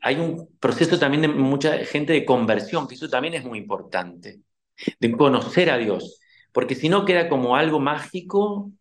hay 0.01 0.15
un 0.15 0.57
proceso 0.59 0.99
también 0.99 1.22
de 1.24 1.28
mucha 1.30 1.78
gente 1.86 2.13
de 2.13 2.26
conversión, 2.26 2.88
que 2.88 2.95
eso 2.95 3.09
también 3.09 3.34
es 3.34 3.43
muy 3.43 3.59
importante, 3.59 4.41
de 4.99 5.11
conocer 5.11 5.70
a 5.70 5.78
Dios, 5.78 6.20
porque 6.51 6.76
si 6.76 6.89
no 6.89 7.05
queda 7.05 7.30
como 7.30 7.55
algo 7.55 7.80
mágico 7.80 8.72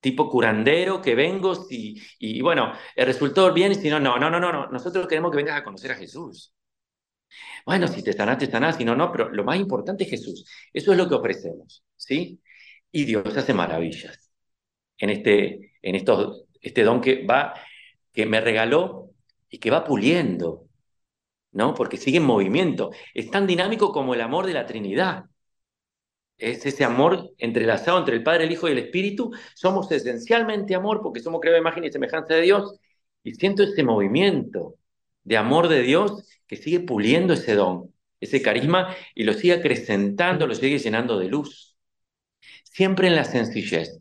tipo 0.00 0.30
curandero 0.30 1.02
que 1.02 1.14
vengo 1.14 1.52
y, 1.70 2.00
y 2.18 2.40
bueno, 2.40 2.72
el 2.96 3.06
resultado 3.06 3.52
bien, 3.52 3.74
si 3.74 3.90
no, 3.90 4.00
no, 4.00 4.18
no, 4.18 4.30
no, 4.30 4.40
no, 4.40 4.66
nosotros 4.68 5.06
queremos 5.06 5.30
que 5.30 5.38
vengas 5.38 5.58
a 5.58 5.64
conocer 5.64 5.92
a 5.92 5.96
Jesús. 5.96 6.54
Bueno, 7.66 7.86
si 7.88 8.02
te 8.02 8.12
sanás, 8.12 8.38
te 8.38 8.46
sanás, 8.50 8.76
si 8.76 8.84
no, 8.84 8.94
no, 8.96 9.12
pero 9.12 9.28
lo 9.30 9.44
más 9.44 9.58
importante 9.58 10.04
es 10.04 10.10
Jesús. 10.10 10.44
Eso 10.72 10.92
es 10.92 10.98
lo 10.98 11.08
que 11.08 11.14
ofrecemos, 11.14 11.84
¿sí? 11.96 12.40
Y 12.90 13.04
Dios 13.04 13.36
hace 13.36 13.54
maravillas 13.54 14.30
en 14.98 15.10
este, 15.10 15.74
en 15.82 15.94
estos, 15.94 16.44
este 16.60 16.82
don 16.82 17.00
que 17.00 17.24
va, 17.26 17.54
que 18.12 18.26
me 18.26 18.40
regaló 18.40 19.09
y 19.50 19.58
que 19.58 19.70
va 19.70 19.84
puliendo, 19.84 20.66
¿no? 21.52 21.74
Porque 21.74 21.96
sigue 21.96 22.18
en 22.18 22.24
movimiento. 22.24 22.90
Es 23.14 23.30
tan 23.30 23.46
dinámico 23.46 23.92
como 23.92 24.14
el 24.14 24.20
amor 24.22 24.46
de 24.46 24.54
la 24.54 24.66
Trinidad 24.66 25.26
es 26.40 26.64
ese 26.66 26.84
amor 26.84 27.32
entrelazado 27.38 27.98
entre 27.98 28.16
el 28.16 28.22
Padre, 28.22 28.44
el 28.44 28.52
Hijo 28.52 28.68
y 28.68 28.72
el 28.72 28.78
Espíritu. 28.78 29.30
Somos 29.54 29.90
esencialmente 29.92 30.74
amor 30.74 31.00
porque 31.02 31.20
somos 31.20 31.40
creados 31.40 31.60
imagen 31.60 31.84
y 31.84 31.92
semejanza 31.92 32.34
de 32.34 32.42
Dios. 32.42 32.78
Y 33.22 33.34
siento 33.34 33.62
ese 33.62 33.82
movimiento 33.84 34.76
de 35.22 35.36
amor 35.36 35.68
de 35.68 35.82
Dios 35.82 36.24
que 36.46 36.56
sigue 36.56 36.80
puliendo 36.80 37.34
ese 37.34 37.54
don, 37.54 37.94
ese 38.20 38.42
carisma 38.42 38.96
y 39.14 39.24
lo 39.24 39.34
sigue 39.34 39.54
acrecentando, 39.54 40.46
lo 40.46 40.54
sigue 40.54 40.78
llenando 40.78 41.18
de 41.18 41.28
luz. 41.28 41.76
Siempre 42.64 43.08
en 43.08 43.16
la 43.16 43.24
sencillez. 43.24 44.00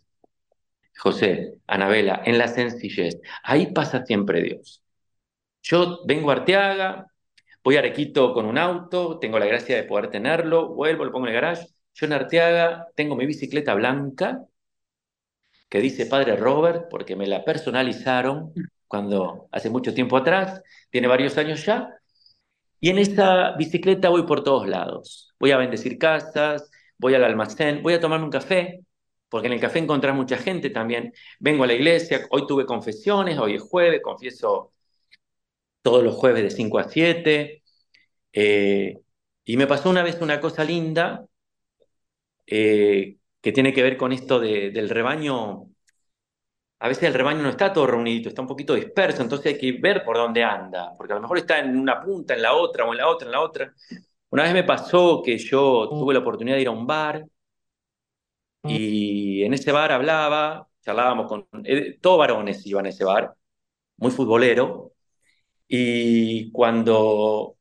José, 0.97 1.55
Anabela, 1.67 2.21
en 2.25 2.37
la 2.37 2.47
sencillez. 2.47 3.17
Ahí 3.43 3.67
pasa 3.73 4.05
siempre 4.05 4.41
Dios. 4.41 4.81
Yo 5.61 5.99
vengo 6.05 6.29
a 6.31 6.33
Arteaga, 6.33 7.07
voy 7.63 7.75
a 7.75 7.79
Arequito 7.79 8.33
con 8.33 8.45
un 8.45 8.57
auto, 8.57 9.19
tengo 9.19 9.39
la 9.39 9.45
gracia 9.45 9.75
de 9.75 9.83
poder 9.83 10.09
tenerlo, 10.09 10.69
vuelvo, 10.73 11.05
lo 11.05 11.11
pongo 11.11 11.27
en 11.27 11.35
el 11.35 11.41
garage 11.41 11.67
yo 11.93 12.05
en 12.05 12.13
Arteaga 12.13 12.87
tengo 12.95 13.15
mi 13.17 13.25
bicicleta 13.25 13.73
blanca 13.73 14.45
que 15.69 15.79
dice 15.81 16.05
Padre 16.05 16.35
Robert 16.37 16.87
porque 16.89 17.15
me 17.15 17.27
la 17.27 17.43
personalizaron 17.43 18.53
cuando 18.87 19.49
hace 19.51 19.69
mucho 19.69 19.93
tiempo 19.93 20.17
atrás, 20.17 20.61
tiene 20.89 21.07
varios 21.07 21.37
años 21.37 21.63
ya, 21.65 21.89
y 22.79 22.89
en 22.89 22.97
esa 22.97 23.51
bicicleta 23.57 24.09
voy 24.09 24.23
por 24.23 24.43
todos 24.43 24.67
lados. 24.67 25.33
Voy 25.39 25.51
a 25.51 25.57
bendecir 25.57 25.97
casas, 25.99 26.71
voy 26.97 27.13
al 27.13 27.23
almacén, 27.23 27.83
voy 27.83 27.93
a 27.93 27.99
tomarme 27.99 28.25
un 28.25 28.31
café, 28.31 28.81
porque 29.29 29.47
en 29.47 29.53
el 29.53 29.59
café 29.59 29.79
encontrás 29.79 30.15
mucha 30.15 30.37
gente 30.37 30.69
también. 30.71 31.13
Vengo 31.39 31.65
a 31.65 31.67
la 31.67 31.73
iglesia, 31.73 32.25
hoy 32.31 32.47
tuve 32.47 32.65
confesiones, 32.65 33.37
hoy 33.37 33.55
es 33.55 33.61
jueves, 33.61 34.01
confieso 34.01 34.73
todos 35.81 36.03
los 36.03 36.15
jueves 36.15 36.43
de 36.43 36.49
5 36.51 36.79
a 36.79 36.83
7. 36.89 37.63
Eh, 38.33 38.99
y 39.45 39.57
me 39.57 39.67
pasó 39.67 39.89
una 39.89 40.03
vez 40.03 40.21
una 40.21 40.39
cosa 40.41 40.63
linda, 40.63 41.25
eh, 42.47 43.17
que 43.41 43.51
tiene 43.51 43.73
que 43.73 43.83
ver 43.83 43.97
con 43.97 44.11
esto 44.11 44.39
del 44.39 44.89
rebaño. 44.89 45.67
A 46.79 46.87
veces 46.87 47.03
el 47.03 47.13
rebaño 47.13 47.41
no 47.41 47.49
está 47.49 47.73
todo 47.73 47.87
reunido, 47.87 48.29
está 48.29 48.41
un 48.41 48.47
poquito 48.47 48.73
disperso, 48.73 49.21
entonces 49.21 49.53
hay 49.53 49.59
que 49.59 49.79
ver 49.79 50.03
por 50.03 50.15
dónde 50.17 50.43
anda, 50.43 50.93
porque 50.97 51.13
a 51.13 51.15
lo 51.17 51.21
mejor 51.21 51.37
está 51.37 51.59
en 51.59 51.77
una 51.77 52.01
punta, 52.01 52.33
en 52.33 52.41
la 52.41 52.53
otra, 52.53 52.85
o 52.85 52.91
en 52.93 52.97
la 52.97 53.07
otra, 53.09 53.25
en 53.27 53.31
la 53.33 53.41
otra. 53.41 53.73
Una 54.29 54.43
vez 54.43 54.53
me 54.53 54.63
pasó 54.63 55.21
que 55.23 55.37
yo 55.37 55.89
tuve 55.89 56.13
la 56.13 56.21
oportunidad 56.21 56.55
de 56.55 56.61
ir 56.61 56.67
a 56.69 56.71
un 56.71 56.87
bar 56.87 57.25
y 58.63 59.43
en 59.43 59.53
ese 59.53 59.71
bar 59.71 59.91
hablaba, 59.91 60.67
charlábamos 60.83 61.27
con, 61.27 61.47
eh, 61.65 61.97
todos 62.01 62.19
varones 62.19 62.65
iban 62.65 62.85
a 62.85 62.89
ese 62.89 63.03
bar, 63.03 63.33
muy 63.97 64.11
futbolero, 64.11 64.93
y 65.69 66.51
cuando 66.53 67.57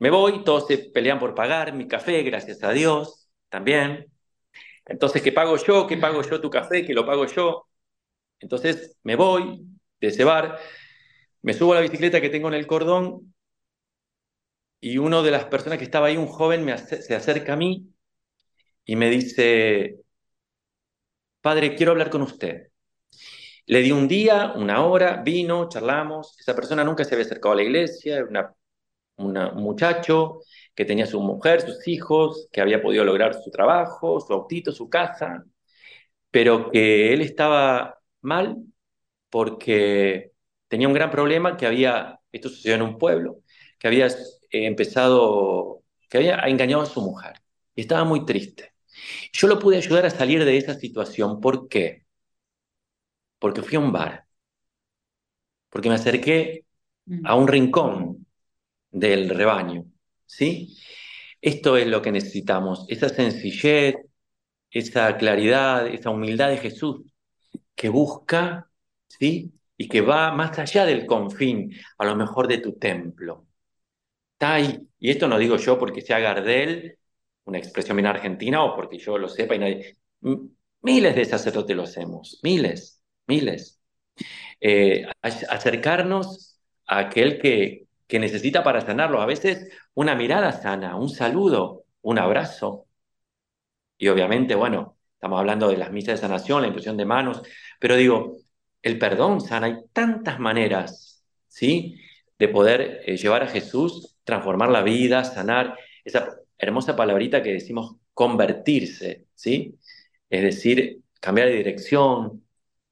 me 0.00 0.10
voy, 0.10 0.44
todos 0.44 0.66
se 0.68 0.78
pelean 0.78 1.18
por 1.18 1.34
pagar 1.34 1.74
mi 1.74 1.88
café, 1.88 2.22
gracias 2.22 2.62
a 2.64 2.72
Dios, 2.72 3.30
también. 3.50 4.06
Entonces, 4.86 5.22
¿qué 5.22 5.32
pago 5.32 5.56
yo? 5.58 5.86
¿Qué 5.86 5.96
pago 5.98 6.22
yo 6.22 6.40
tu 6.40 6.50
café? 6.50 6.84
¿Qué 6.86 6.94
lo 6.94 7.06
pago 7.06 7.26
yo? 7.26 7.68
Entonces 8.40 8.98
me 9.04 9.16
voy 9.16 9.66
de 10.00 10.08
ese 10.08 10.24
bar, 10.24 10.58
me 11.42 11.54
subo 11.54 11.72
a 11.72 11.76
la 11.76 11.82
bicicleta 11.82 12.20
que 12.20 12.30
tengo 12.30 12.48
en 12.48 12.54
el 12.54 12.66
cordón 12.66 13.34
y 14.80 14.98
uno 14.98 15.22
de 15.22 15.30
las 15.30 15.44
personas 15.46 15.78
que 15.78 15.84
estaba 15.84 16.06
ahí, 16.08 16.16
un 16.16 16.26
joven, 16.28 16.66
se 16.78 17.14
acerca 17.14 17.54
a 17.54 17.56
mí 17.56 17.92
y 18.86 18.96
me 18.96 19.10
dice, 19.10 19.98
padre, 21.40 21.74
quiero 21.76 21.92
hablar 21.92 22.10
con 22.10 22.20
usted. 22.22 22.68
Le 23.66 23.82
di 23.82 23.90
un 23.90 24.06
día, 24.08 24.52
una 24.56 24.84
hora, 24.84 25.22
vino, 25.22 25.68
charlamos. 25.68 26.38
Esa 26.38 26.54
persona 26.54 26.84
nunca 26.84 27.04
se 27.04 27.14
había 27.14 27.26
acercado 27.26 27.52
a 27.54 27.56
la 27.56 27.62
iglesia, 27.62 28.18
era 28.18 28.54
un 29.16 29.34
muchacho 29.62 30.40
que 30.74 30.84
tenía 30.84 31.06
su 31.06 31.20
mujer, 31.20 31.62
sus 31.62 31.88
hijos, 31.88 32.48
que 32.52 32.60
había 32.60 32.82
podido 32.82 33.04
lograr 33.04 33.34
su 33.34 33.50
trabajo, 33.50 34.20
su 34.20 34.32
autito, 34.32 34.72
su 34.72 34.88
casa, 34.90 35.44
pero 36.30 36.70
que 36.70 37.12
él 37.14 37.22
estaba 37.22 37.98
mal 38.22 38.58
porque 39.30 40.32
tenía 40.68 40.88
un 40.88 40.94
gran 40.94 41.10
problema 41.10 41.56
que 41.56 41.66
había, 41.66 42.20
esto 42.32 42.48
sucedió 42.50 42.76
en 42.76 42.82
un 42.82 42.98
pueblo, 42.98 43.42
que 43.78 43.88
había 43.88 44.08
empezado, 44.50 45.82
que 46.10 46.18
había 46.18 46.36
engañado 46.48 46.82
a 46.82 46.86
su 46.86 47.02
mujer 47.02 47.34
y 47.74 47.82
estaba 47.82 48.04
muy 48.04 48.24
triste. 48.26 48.74
Yo 49.32 49.48
lo 49.48 49.58
pude 49.60 49.78
ayudar 49.78 50.06
a 50.06 50.10
salir 50.10 50.44
de 50.44 50.58
esa 50.58 50.74
situación. 50.74 51.40
¿Por 51.40 51.68
qué? 51.68 52.05
Porque 53.46 53.62
fui 53.62 53.76
a 53.76 53.80
un 53.80 53.92
bar, 53.92 54.26
porque 55.70 55.88
me 55.88 55.94
acerqué 55.94 56.64
a 57.22 57.36
un 57.36 57.46
rincón 57.46 58.26
del 58.90 59.28
rebaño 59.28 59.84
¿sí? 60.26 60.76
Esto 61.40 61.76
es 61.76 61.86
lo 61.86 62.02
que 62.02 62.10
necesitamos, 62.10 62.86
esa 62.88 63.08
sencillez, 63.08 63.94
esa 64.72 65.16
claridad, 65.16 65.86
esa 65.86 66.10
humildad 66.10 66.48
de 66.48 66.58
Jesús 66.58 67.02
que 67.76 67.88
busca, 67.88 68.68
¿sí? 69.06 69.52
y 69.76 69.86
que 69.88 70.00
va 70.00 70.32
más 70.32 70.58
allá 70.58 70.84
del 70.84 71.06
confín, 71.06 71.72
a 71.98 72.04
lo 72.04 72.16
mejor 72.16 72.48
de 72.48 72.58
tu 72.58 72.72
templo. 72.78 73.46
Está 74.32 74.54
ahí. 74.54 74.88
Y 74.98 75.10
esto 75.10 75.28
no 75.28 75.38
digo 75.38 75.56
yo 75.56 75.78
porque 75.78 76.00
sea 76.02 76.18
Gardel, 76.18 76.98
una 77.44 77.58
expresión 77.58 77.96
bien 77.96 78.06
argentina, 78.06 78.64
o 78.64 78.74
porque 78.74 78.98
yo 78.98 79.18
lo 79.18 79.28
sepa 79.28 79.54
y 79.54 79.58
nadie. 79.60 79.98
Miles 80.82 81.14
de 81.14 81.24
sacerdotes 81.24 81.76
lo 81.76 81.84
hacemos, 81.84 82.40
miles, 82.42 82.95
miles. 83.26 83.80
Eh, 84.60 85.06
acercarnos 85.22 86.60
a 86.86 86.98
aquel 86.98 87.38
que, 87.40 87.86
que 88.06 88.18
necesita 88.18 88.62
para 88.64 88.80
sanarlo. 88.80 89.20
A 89.20 89.26
veces 89.26 89.70
una 89.94 90.14
mirada 90.14 90.52
sana, 90.52 90.96
un 90.96 91.08
saludo, 91.08 91.84
un 92.02 92.18
abrazo. 92.18 92.86
Y 93.98 94.08
obviamente, 94.08 94.54
bueno, 94.54 94.96
estamos 95.14 95.38
hablando 95.38 95.68
de 95.68 95.76
las 95.76 95.90
misas 95.92 96.20
de 96.20 96.26
sanación, 96.26 96.62
la 96.62 96.68
impresión 96.68 96.96
de 96.96 97.04
manos, 97.04 97.42
pero 97.80 97.96
digo, 97.96 98.36
el 98.82 98.98
perdón 98.98 99.40
sana, 99.40 99.66
hay 99.66 99.76
tantas 99.92 100.38
maneras, 100.38 101.24
¿sí? 101.48 102.00
De 102.38 102.48
poder 102.48 103.02
eh, 103.06 103.16
llevar 103.16 103.42
a 103.42 103.48
Jesús, 103.48 104.18
transformar 104.24 104.70
la 104.70 104.82
vida, 104.82 105.24
sanar, 105.24 105.78
esa 106.04 106.36
hermosa 106.58 106.94
palabrita 106.96 107.42
que 107.42 107.52
decimos 107.52 107.96
convertirse, 108.14 109.26
¿sí? 109.34 109.78
Es 110.30 110.42
decir, 110.42 111.00
cambiar 111.20 111.48
de 111.48 111.56
dirección, 111.56 112.45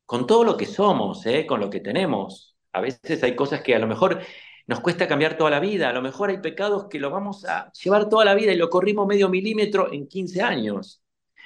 con 0.06 0.26
todo 0.26 0.44
lo 0.44 0.56
que 0.56 0.66
somos, 0.66 1.24
¿eh? 1.26 1.46
con 1.46 1.60
lo 1.60 1.70
que 1.70 1.80
tenemos. 1.80 2.56
A 2.72 2.80
veces 2.80 3.22
hay 3.22 3.36
cosas 3.36 3.62
que 3.62 3.74
a 3.74 3.78
lo 3.78 3.86
mejor 3.86 4.20
nos 4.66 4.80
cuesta 4.80 5.06
cambiar 5.08 5.36
toda 5.36 5.50
la 5.50 5.60
vida, 5.60 5.90
a 5.90 5.92
lo 5.92 6.02
mejor 6.02 6.30
hay 6.30 6.38
pecados 6.38 6.86
que 6.88 6.98
lo 6.98 7.10
vamos 7.10 7.44
a 7.44 7.70
llevar 7.72 8.08
toda 8.08 8.24
la 8.24 8.34
vida 8.34 8.52
y 8.52 8.56
lo 8.56 8.70
corrimos 8.70 9.06
medio 9.06 9.28
milímetro 9.28 9.92
en 9.92 10.08
15 10.08 10.42
años. 10.42 11.02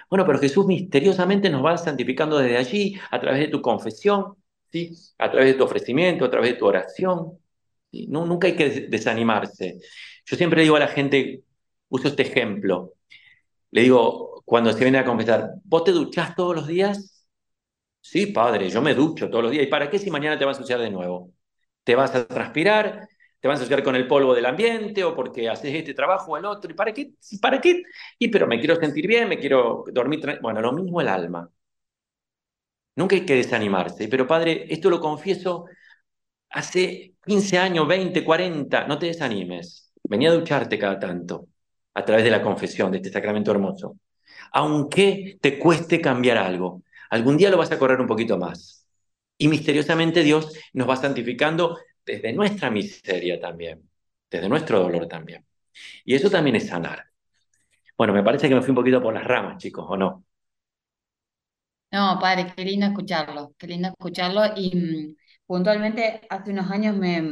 Bueno, 0.09 0.25
pero 0.25 0.39
Jesús 0.39 0.67
misteriosamente 0.67 1.51
nos 1.51 1.65
va 1.65 1.77
santificando 1.77 2.39
desde 2.39 2.57
allí, 2.57 2.99
a 3.11 3.21
través 3.21 3.41
de 3.41 3.49
tu 3.49 3.61
confesión, 3.61 4.37
¿sí? 4.73 4.93
a 5.19 5.31
través 5.31 5.53
de 5.53 5.55
tu 5.55 5.65
ofrecimiento, 5.65 6.25
a 6.25 6.31
través 6.31 6.53
de 6.53 6.57
tu 6.59 6.67
oración. 6.67 7.39
No, 8.09 8.25
nunca 8.27 8.47
hay 8.47 8.57
que 8.57 8.87
desanimarse. 8.89 9.81
Yo 10.25 10.37
siempre 10.37 10.63
digo 10.63 10.77
a 10.77 10.81
la 10.81 10.89
gente, 10.89 11.43
uso 11.89 12.09
este 12.09 12.23
ejemplo, 12.23 12.95
le 13.71 13.83
digo, 13.83 14.43
cuando 14.45 14.73
se 14.73 14.81
viene 14.81 14.99
a 14.99 15.05
confesar, 15.05 15.55
¿vos 15.65 15.85
te 15.85 15.93
duchás 15.93 16.35
todos 16.35 16.57
los 16.57 16.67
días? 16.67 17.18
Sí, 18.01 18.27
padre, 18.27 18.71
yo 18.71 18.81
me 18.81 18.95
ducho 18.95 19.29
todos 19.29 19.43
los 19.45 19.53
días. 19.53 19.65
¿Y 19.65 19.67
para 19.69 19.91
qué 19.91 19.99
si 19.99 20.11
mañana 20.11 20.39
te 20.39 20.45
vas 20.45 20.57
a 20.57 20.61
ensuciar 20.61 20.81
de 20.81 20.91
nuevo? 20.91 21.33
Te 21.85 21.95
vas 21.95 22.15
a 22.15 22.27
transpirar, 22.27 23.09
te 23.41 23.49
vas 23.49 23.59
a 23.59 23.63
asociar 23.63 23.83
con 23.83 23.97
el 23.97 24.07
polvo 24.09 24.35
del 24.35 24.47
ambiente 24.47 25.05
o 25.05 25.15
porque 25.15 25.49
haces 25.49 25.75
este 25.75 25.95
trabajo 25.95 26.33
o 26.33 26.37
el 26.39 26.45
otro. 26.47 26.71
¿Y 26.71 26.75
para 26.75 26.93
qué? 26.95 27.13
¿Para 27.43 27.61
qué? 27.61 27.83
Y 28.19 28.29
pero 28.29 28.47
me 28.47 28.59
quiero 28.61 28.77
sentir 28.77 29.07
bien, 29.07 29.29
me 29.29 29.39
quiero 29.39 29.85
dormir. 29.93 30.21
Bueno, 30.41 30.61
lo 30.63 30.73
mismo 30.73 31.01
el 31.01 31.09
alma. 31.09 31.51
Nunca 32.97 33.15
hay 33.17 33.25
que 33.27 33.35
desanimarse. 33.37 34.09
Pero 34.09 34.27
padre, 34.27 34.67
esto 34.73 34.91
lo 34.91 35.01
confieso 35.01 35.67
hace 36.51 37.15
15 37.27 37.59
años, 37.59 37.89
20, 37.89 38.25
40. 38.25 38.87
No 38.89 38.99
te 38.99 39.07
desanimes. 39.09 39.93
Venía 40.05 40.31
a 40.31 40.35
ducharte 40.35 40.79
cada 40.79 40.99
tanto 41.01 41.49
a 41.95 42.05
través 42.05 42.25
de 42.25 42.31
la 42.33 42.43
confesión, 42.43 42.93
de 42.93 42.99
este 42.99 43.11
sacramento 43.13 43.51
hermoso. 43.53 43.97
Aunque 44.53 45.39
te 45.43 45.59
cueste 45.59 46.01
cambiar 46.01 46.39
algo, 46.39 46.83
algún 47.11 47.37
día 47.37 47.51
lo 47.51 47.59
vas 47.59 47.73
a 47.73 47.79
correr 47.79 48.01
un 48.01 48.07
poquito 48.07 48.39
más. 48.39 48.87
Y 49.39 49.49
misteriosamente 49.49 50.23
Dios 50.23 50.53
nos 50.73 50.89
va 50.89 50.97
santificando 50.97 51.79
desde 52.05 52.33
nuestra 52.33 52.71
miseria 52.71 53.41
también, 53.41 53.89
desde 54.31 54.49
nuestro 54.49 54.81
dolor 54.81 55.07
también. 55.09 55.45
Y 56.05 56.15
eso 56.15 56.31
también 56.31 56.57
es 56.57 56.69
sanar. 56.69 57.05
Bueno, 57.97 58.13
me 58.13 58.23
parece 58.23 58.49
que 58.49 58.55
me 58.55 58.63
fui 58.63 58.71
un 58.71 58.77
poquito 58.77 59.03
por 59.03 59.15
las 59.15 59.25
ramas, 59.25 59.59
chicos, 59.59 59.87
¿o 59.89 59.97
no? 59.97 60.25
No, 61.91 62.19
padre, 62.21 62.53
qué 62.55 62.65
lindo 62.65 62.87
escucharlo, 62.87 63.55
qué 63.59 63.67
lindo 63.67 63.89
escucharlo. 63.89 64.43
Y 64.57 64.77
mm, 64.77 65.17
puntualmente 65.47 66.21
hace 66.29 66.51
unos 66.51 66.71
años 66.71 66.97
me, 66.97 67.23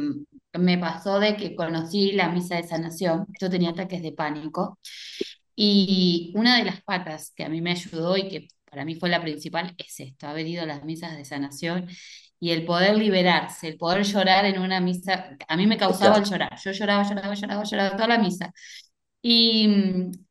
me 0.54 0.78
pasó 0.78 1.20
de 1.20 1.36
que 1.36 1.54
conocí 1.54 2.12
la 2.12 2.30
misa 2.30 2.56
de 2.56 2.64
sanación. 2.64 3.26
Yo 3.40 3.50
tenía 3.50 3.70
ataques 3.70 4.02
de 4.02 4.12
pánico. 4.12 4.78
Y 5.56 6.32
una 6.36 6.58
de 6.58 6.64
las 6.64 6.82
patas 6.82 7.32
que 7.36 7.44
a 7.44 7.48
mí 7.48 7.60
me 7.60 7.72
ayudó 7.72 8.16
y 8.16 8.28
que 8.28 8.48
para 8.76 8.84
mí 8.84 8.94
fue 8.96 9.08
la 9.08 9.22
principal 9.22 9.74
es 9.78 10.00
esto, 10.00 10.26
haber 10.26 10.46
ido 10.46 10.62
a 10.62 10.66
las 10.66 10.84
misas 10.84 11.16
de 11.16 11.24
sanación 11.24 11.88
y 12.38 12.50
el 12.50 12.66
poder 12.66 12.98
liberarse, 12.98 13.68
el 13.68 13.78
poder 13.78 14.02
llorar 14.04 14.44
en 14.44 14.58
una 14.60 14.80
misa, 14.82 15.30
a 15.48 15.56
mí 15.56 15.66
me 15.66 15.78
causaba 15.78 16.18
el 16.18 16.24
llorar, 16.24 16.58
yo 16.62 16.72
lloraba, 16.72 17.02
lloraba, 17.08 17.34
lloraba, 17.34 17.64
lloraba 17.64 17.96
toda 17.96 18.08
la 18.08 18.18
misa. 18.18 18.52
Y, 19.22 19.66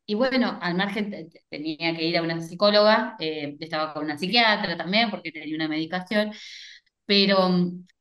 y 0.05 0.13
bueno, 0.13 0.59
al 0.61 0.75
margen 0.75 1.31
tenía 1.49 1.95
que 1.95 2.03
ir 2.05 2.17
a 2.17 2.21
una 2.21 2.39
psicóloga, 2.39 3.15
eh, 3.19 3.57
estaba 3.59 3.93
con 3.95 4.03
una 4.05 4.17
psiquiatra 4.19 4.77
también 4.77 5.09
porque 5.09 5.31
tenía 5.31 5.55
una 5.55 5.67
medicación, 5.67 6.31
pero 7.05 7.49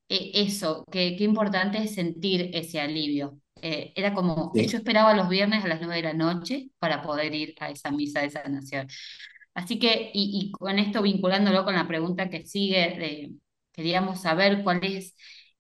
eh, 0.09 0.33
eso, 0.35 0.85
qué 0.93 1.17
importante 1.21 1.79
es 1.79 1.95
sentir 1.95 2.51
ese 2.53 2.81
alivio. 2.81 3.41
Eh, 3.63 3.95
era 3.97 4.13
como, 4.13 4.53
yo 4.55 4.77
esperaba 4.77 5.15
los 5.15 5.29
viernes 5.31 5.65
a 5.65 5.69
las 5.69 5.81
9 5.81 5.97
de 5.97 6.03
la 6.03 6.13
noche 6.13 6.69
para 6.79 7.01
poder 7.03 7.35
ir 7.35 7.55
a 7.61 7.71
esa 7.71 7.91
misa 7.91 8.21
de 8.21 8.29
sanación. 8.31 8.87
Así 9.55 9.79
que, 9.79 10.11
y, 10.13 10.49
y 10.49 10.51
con 10.53 10.79
esto 10.79 11.03
vinculándolo 11.03 11.65
con 11.65 11.75
la 11.75 11.87
pregunta 11.89 12.29
que 12.31 12.45
sigue 12.47 12.97
de 12.99 13.33
queríamos 13.75 14.23
saber 14.23 14.63
cuál 14.63 14.81
es 14.85 15.15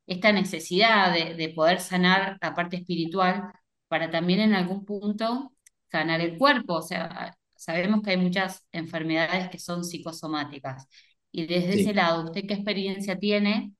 esta 0.06 0.32
necesidad 0.32 1.12
de, 1.12 1.48
poder 1.50 1.80
sanar 1.80 2.38
la 2.40 2.54
parte 2.54 2.76
espiritual 2.76 3.52
para 3.88 4.10
también 4.10 4.40
en 4.40 4.54
algún 4.54 4.84
punto 4.84 5.52
sanar 5.90 6.20
el 6.20 6.38
cuerpo. 6.38 6.74
O 6.76 6.82
sea, 6.82 7.36
sabemos 7.56 8.02
que 8.02 8.10
hay 8.10 8.16
muchas 8.16 8.66
enfermedades 8.72 9.50
que 9.50 9.58
son 9.58 9.84
psicosomáticas. 9.84 10.86
Y 11.32 11.46
desde 11.46 11.80
ese 11.80 11.94
lado, 11.94 12.24
¿usted 12.24 12.44
qué 12.46 12.54
experiencia 12.54 13.18
tiene 13.18 13.72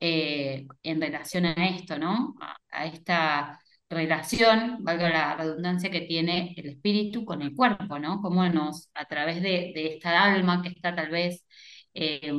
eh, 0.00 0.66
en 0.82 1.00
relación 1.00 1.46
a 1.46 1.68
esto, 1.68 1.98
¿no? 1.98 2.34
A, 2.70 2.86
esta 2.86 3.60
relación, 3.90 4.84
valga 4.84 5.10
la 5.10 5.36
redundancia, 5.36 5.90
que 5.90 6.02
tiene 6.02 6.54
el 6.56 6.68
espíritu 6.70 7.24
con 7.24 7.42
el 7.42 7.54
cuerpo, 7.54 7.98
¿no? 7.98 8.22
Cómo 8.22 8.48
nos, 8.48 8.88
a 8.94 9.06
través 9.06 9.42
de, 9.42 9.72
esta 9.74 10.22
alma 10.22 10.62
que 10.62 10.68
está 10.68 10.94
tal 10.94 11.10
vez 11.10 11.44
eh, 11.92 12.32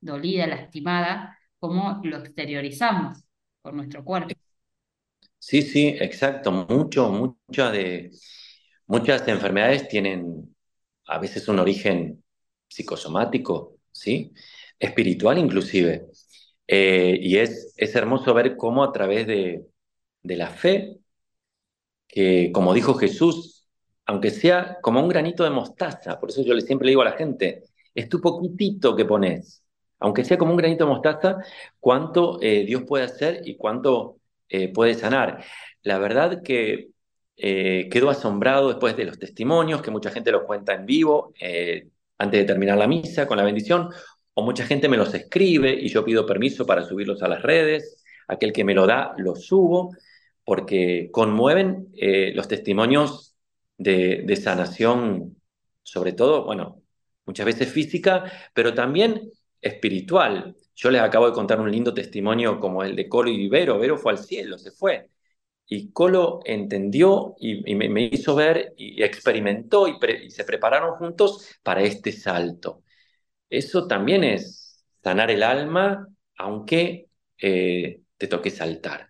dolida, 0.00 0.46
lastimada, 0.48 1.38
cómo 1.60 2.00
lo 2.02 2.18
exteriorizamos 2.18 3.22
por 3.62 3.74
nuestro 3.74 4.04
cuerpo. 4.04 4.34
Sí, 5.38 5.62
sí, 5.62 5.96
exacto. 6.00 6.50
Mucho, 6.50 7.10
muchas 7.10 7.72
de, 7.72 8.10
muchas 8.86 9.26
enfermedades 9.28 9.86
tienen 9.88 10.54
a 11.06 11.18
veces 11.18 11.46
un 11.46 11.60
origen 11.60 12.24
psicosomático, 12.68 13.78
¿sí? 13.92 14.32
Espiritual 14.80 15.38
inclusive. 15.38 16.06
Eh, 16.66 17.16
y 17.20 17.36
es, 17.36 17.72
es 17.76 17.94
hermoso 17.94 18.34
ver 18.34 18.56
cómo 18.56 18.82
a 18.82 18.92
través 18.92 19.26
de, 19.28 19.64
de 20.22 20.36
la 20.36 20.48
fe, 20.50 20.98
que 22.06 22.50
como 22.52 22.74
dijo 22.74 22.94
Jesús, 22.94 23.66
aunque 24.06 24.30
sea 24.30 24.78
como 24.82 25.00
un 25.00 25.08
granito 25.08 25.44
de 25.44 25.50
mostaza, 25.50 26.18
por 26.18 26.30
eso 26.30 26.42
yo 26.42 26.58
siempre 26.60 26.88
digo 26.88 27.02
a 27.02 27.06
la 27.06 27.12
gente, 27.12 27.64
es 27.94 28.08
tu 28.08 28.20
poquitito 28.20 28.96
que 28.96 29.04
pones, 29.04 29.62
aunque 29.98 30.24
sea 30.24 30.38
como 30.38 30.52
un 30.52 30.56
granito 30.56 30.84
de 30.84 30.90
mostaza, 30.90 31.36
cuánto 31.80 32.38
eh, 32.40 32.64
Dios 32.64 32.84
puede 32.84 33.04
hacer 33.04 33.42
y 33.44 33.56
cuánto 33.56 34.18
eh, 34.48 34.72
puede 34.72 34.94
sanar. 34.94 35.44
La 35.82 35.98
verdad 35.98 36.42
que 36.42 36.90
eh, 37.36 37.88
quedo 37.90 38.08
asombrado 38.10 38.68
después 38.68 38.96
de 38.96 39.04
los 39.04 39.18
testimonios, 39.18 39.82
que 39.82 39.90
mucha 39.90 40.10
gente 40.10 40.32
los 40.32 40.44
cuenta 40.44 40.74
en 40.74 40.86
vivo, 40.86 41.32
antes 42.18 42.40
de 42.40 42.44
terminar 42.46 42.78
la 42.78 42.86
misa 42.86 43.26
con 43.26 43.36
la 43.36 43.44
bendición, 43.44 43.90
o 44.34 44.42
mucha 44.42 44.64
gente 44.64 44.88
me 44.88 44.96
los 44.96 45.12
escribe 45.14 45.72
y 45.72 45.88
yo 45.88 46.04
pido 46.04 46.24
permiso 46.24 46.64
para 46.64 46.82
subirlos 46.82 47.22
a 47.22 47.28
las 47.28 47.42
redes, 47.42 48.04
aquel 48.28 48.52
que 48.52 48.64
me 48.64 48.74
lo 48.74 48.86
da, 48.86 49.14
lo 49.18 49.34
subo, 49.34 49.92
porque 50.48 51.10
conmueven 51.12 51.92
los 52.34 52.48
testimonios 52.48 53.36
de, 53.76 54.22
de 54.24 54.36
sanación, 54.36 55.36
sobre 55.82 56.14
todo, 56.14 56.46
bueno, 56.46 56.82
muchas 57.26 57.44
veces 57.44 57.70
física, 57.70 58.32
pero 58.54 58.72
también 58.72 59.30
espiritual. 59.60 60.56
Yo 60.74 60.90
les 60.90 61.02
acabo 61.02 61.26
de 61.26 61.34
contar 61.34 61.60
un 61.60 61.70
lindo 61.70 61.92
testimonio 61.92 62.60
como 62.60 62.82
el 62.82 62.96
de 62.96 63.10
Colo 63.10 63.28
y 63.28 63.46
Vero. 63.50 63.78
Vero 63.78 63.98
fue 63.98 64.12
al 64.12 64.18
cielo, 64.18 64.56
se 64.56 64.70
fue. 64.70 65.10
Y 65.66 65.92
Colo 65.92 66.40
entendió 66.46 67.34
y, 67.38 67.74
me, 67.74 68.04
hizo 68.04 68.34
ver 68.34 68.72
y, 68.78 69.02
experimentó 69.02 69.86
y, 69.86 70.30
se 70.30 70.44
prepararon 70.44 70.94
juntos 70.96 71.58
para 71.62 71.82
este 71.82 72.10
salto. 72.10 72.84
Eso 73.50 73.86
también 73.86 74.24
es 74.24 74.82
sanar 75.02 75.30
el 75.30 75.42
alma, 75.42 76.08
aunque 76.38 77.10
eh, 77.36 78.00
te 78.16 78.28
toque 78.28 78.50
saltar, 78.50 79.07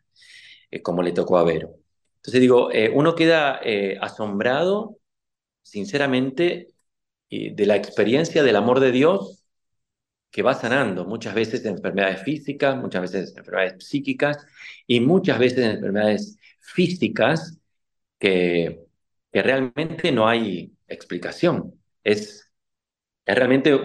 eh, 0.70 0.82
como 0.82 1.02
le 1.02 1.12
tocó 1.12 1.38
a 1.38 1.44
Vero. 1.44 1.76
Entonces 2.16 2.40
digo, 2.40 2.72
eh, 2.72 2.90
uno 2.94 3.14
queda 3.14 3.60
asombrado, 4.00 4.98
sinceramente, 5.62 6.68
de 7.30 7.66
la 7.66 7.76
experiencia 7.76 8.42
del 8.42 8.56
amor 8.56 8.80
de 8.80 8.92
Dios 8.92 9.44
que 10.30 10.42
va 10.42 10.54
sanando, 10.54 11.04
muchas 11.04 11.34
veces 11.34 11.62
de 11.62 11.70
enfermedades 11.70 12.22
físicas, 12.22 12.76
muchas 12.76 13.02
veces 13.02 13.34
de 13.34 13.40
enfermedades 13.40 13.84
psíquicas 13.84 14.46
y 14.86 15.00
muchas 15.00 15.38
veces 15.38 15.58
de 15.58 15.70
enfermedades 15.72 16.38
físicas 16.60 17.58
que, 18.18 18.84
que 19.32 19.42
realmente 19.42 20.12
no 20.12 20.28
hay 20.28 20.72
explicación. 20.86 21.80
Es, 22.04 22.50
es 23.24 23.34
realmente 23.34 23.78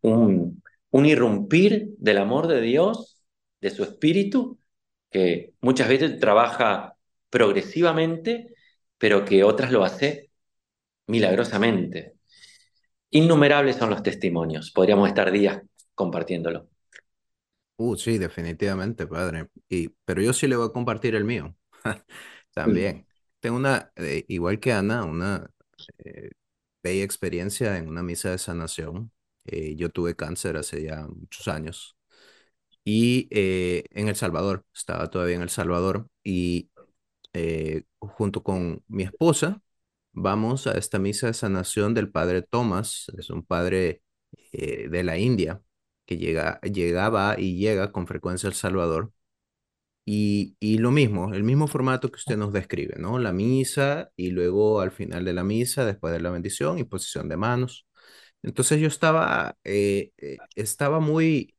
un, 0.00 0.62
un 0.90 1.06
irrumpir 1.06 1.94
del 1.98 2.18
amor 2.18 2.46
de 2.48 2.60
Dios 2.60 3.22
de 3.60 3.70
su 3.70 3.82
espíritu, 3.84 4.58
que 5.12 5.54
muchas 5.60 5.88
veces 5.88 6.18
trabaja 6.18 6.96
progresivamente, 7.30 8.54
pero 8.98 9.24
que 9.24 9.44
otras 9.44 9.70
lo 9.70 9.84
hace 9.84 10.30
milagrosamente. 11.06 12.14
Innumerables 13.10 13.76
son 13.76 13.90
los 13.90 14.02
testimonios, 14.02 14.70
podríamos 14.70 15.08
estar 15.08 15.30
días 15.30 15.62
compartiéndolo. 15.94 16.68
Uh, 17.76 17.96
sí, 17.96 18.18
definitivamente, 18.18 19.06
padre. 19.06 19.48
Y, 19.68 19.88
pero 20.04 20.22
yo 20.22 20.32
sí 20.32 20.46
le 20.46 20.56
voy 20.56 20.68
a 20.68 20.72
compartir 20.72 21.14
el 21.14 21.24
mío. 21.24 21.56
También. 22.54 23.06
Tengo 23.40 23.56
una, 23.56 23.92
eh, 23.96 24.24
igual 24.28 24.60
que 24.60 24.72
Ana, 24.72 25.04
una 25.04 25.50
eh, 25.98 26.30
bella 26.82 27.04
experiencia 27.04 27.76
en 27.78 27.88
una 27.88 28.02
misa 28.02 28.30
de 28.30 28.38
sanación. 28.38 29.12
Eh, 29.44 29.74
yo 29.76 29.90
tuve 29.90 30.14
cáncer 30.14 30.56
hace 30.56 30.82
ya 30.84 31.06
muchos 31.08 31.48
años. 31.48 31.96
Y 32.84 33.28
en 33.30 34.08
El 34.08 34.16
Salvador, 34.16 34.64
estaba 34.74 35.08
todavía 35.10 35.36
en 35.36 35.42
El 35.42 35.50
Salvador. 35.50 36.08
Y 36.24 36.70
junto 37.98 38.42
con 38.42 38.82
mi 38.88 39.04
esposa, 39.04 39.62
vamos 40.12 40.66
a 40.66 40.72
esta 40.78 40.98
misa 40.98 41.28
de 41.28 41.34
sanación 41.34 41.94
del 41.94 42.10
padre 42.10 42.42
Thomas. 42.42 43.06
Es 43.18 43.30
un 43.30 43.44
padre 43.44 44.02
de 44.52 45.02
la 45.04 45.18
India 45.18 45.62
que 46.06 46.18
llega, 46.18 46.60
llegaba 46.62 47.36
y 47.38 47.56
llega 47.58 47.92
con 47.92 48.06
frecuencia 48.06 48.48
a 48.48 48.50
El 48.50 48.56
Salvador. 48.56 49.12
Y, 50.04 50.56
y, 50.58 50.78
lo 50.78 50.90
mismo, 50.90 51.32
el 51.32 51.44
mismo 51.44 51.68
formato 51.68 52.10
que 52.10 52.16
usted 52.16 52.36
nos 52.36 52.52
describe, 52.52 52.96
¿no? 52.98 53.18
La 53.20 53.32
misa 53.32 54.10
y 54.16 54.30
luego 54.30 54.80
al 54.80 54.90
final 54.90 55.24
de 55.24 55.32
la 55.32 55.44
misa, 55.44 55.84
después 55.84 56.12
de 56.12 56.20
la 56.20 56.30
bendición, 56.30 56.78
y 56.78 56.84
posición 56.84 57.28
de 57.28 57.36
manos. 57.36 57.86
Entonces 58.42 58.80
yo 58.80 58.88
estaba, 58.88 59.56
eh, 59.64 60.10
eh, 60.18 60.38
estaba 60.56 60.98
muy 61.00 61.54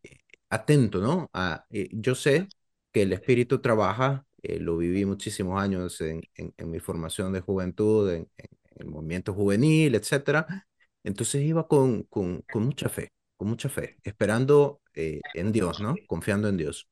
atento, 0.54 1.00
¿no? 1.02 1.30
A, 1.34 1.66
eh, 1.70 1.90
yo 1.92 2.16
sé 2.16 2.48
que 2.92 3.04
el 3.04 3.14
espíritu 3.14 3.60
trabaja, 3.62 4.26
lo 4.60 4.78
viví 4.78 5.06
muchísimos 5.06 5.62
años 5.62 6.02
en, 6.02 6.22
en, 6.36 6.54
en 6.58 6.70
mi 6.70 6.80
formación 6.80 7.32
de 7.34 7.40
juventud, 7.42 8.10
en, 8.12 8.30
en, 8.38 8.50
el 8.76 8.88
movimiento 8.88 9.34
juvenil, 9.34 9.96
etcétera. 9.96 10.68
Entonces 11.04 11.44
iba 11.44 11.68
con, 11.68 12.04
con, 12.04 12.42
con 12.52 12.64
mucha 12.66 12.90
fe 12.90 13.10
con 13.38 13.50
mucha 13.50 13.68
fe, 13.70 13.98
esperando 14.04 14.82
eh, 14.96 15.20
en 15.34 15.52
Dios, 15.52 15.82
¿no? 15.82 15.96
Confiando 16.08 16.48
en 16.48 16.58
Dios. 16.58 16.88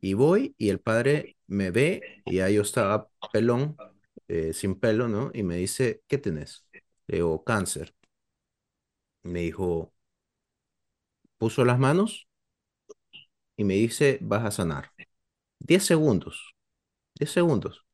Y 0.00 0.14
voy 0.14 0.54
y 0.58 0.70
el 0.70 0.80
padre 0.80 1.36
me 1.46 1.70
ve 1.70 2.22
y 2.24 2.40
ahí 2.40 2.54
yo 2.54 2.62
estaba 2.62 3.08
pelón, 3.32 3.76
eh, 4.28 4.52
sin 4.54 4.74
pelo, 4.76 5.08
¿no? 5.08 5.30
Y 5.34 5.42
me 5.42 5.56
dice, 5.56 6.02
¿qué 6.08 6.18
tenés? 6.18 6.64
Le 7.06 7.16
digo, 7.16 7.44
cáncer. 7.44 7.94
Me 9.22 9.40
dijo, 9.40 9.92
puso 11.38 11.64
las 11.64 11.78
manos 11.78 12.28
y 13.60 13.64
me 13.64 13.74
dice, 13.74 14.18
vas 14.22 14.44
a 14.46 14.50
sanar. 14.50 14.90
Diez 15.58 15.84
segundos, 15.84 16.54
diez 17.14 17.30
segundos. 17.32 17.84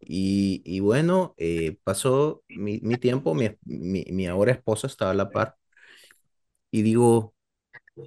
Y, 0.00 0.62
y 0.64 0.80
bueno, 0.80 1.34
eh, 1.38 1.78
pasó 1.84 2.44
mi, 2.48 2.80
mi 2.80 2.96
tiempo, 2.98 3.34
mi, 3.34 3.50
mi, 3.64 4.04
mi, 4.10 4.26
ahora 4.26 4.52
esposa 4.52 4.86
estaba 4.88 5.12
a 5.12 5.14
la 5.14 5.30
par 5.30 5.56
y 6.70 6.82
digo, 6.82 7.34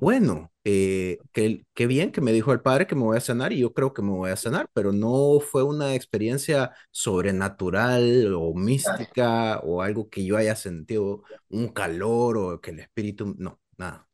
bueno, 0.02 0.52
eh, 0.64 1.20
qué, 1.34 1.88
bien 1.88 2.12
que 2.12 2.22
me 2.22 2.34
dijo 2.34 2.54
el 2.54 2.62
padre 2.62 2.88
que 2.88 2.96
me 2.96 3.04
voy 3.04 3.18
a 3.18 3.22
sanar 3.22 3.54
y 3.54 3.60
yo 3.60 3.74
creo 3.74 3.94
que 3.94 4.02
me 4.02 4.12
voy 4.12 4.32
a 4.32 4.38
sanar, 4.38 4.70
pero 4.74 4.92
no 4.94 5.40
fue 5.42 5.64
una 5.64 5.96
experiencia 5.96 6.74
sobrenatural 6.92 8.34
o 8.36 8.54
mística 8.56 9.60
o 9.64 9.82
algo 9.82 10.10
que 10.10 10.26
yo 10.26 10.38
haya 10.38 10.56
sentido 10.56 11.24
un 11.50 11.70
calor 11.70 12.38
o 12.38 12.62
que 12.62 12.72
el 12.72 12.80
espíritu, 12.80 13.36
no, 13.38 13.60
nada. 13.78 14.08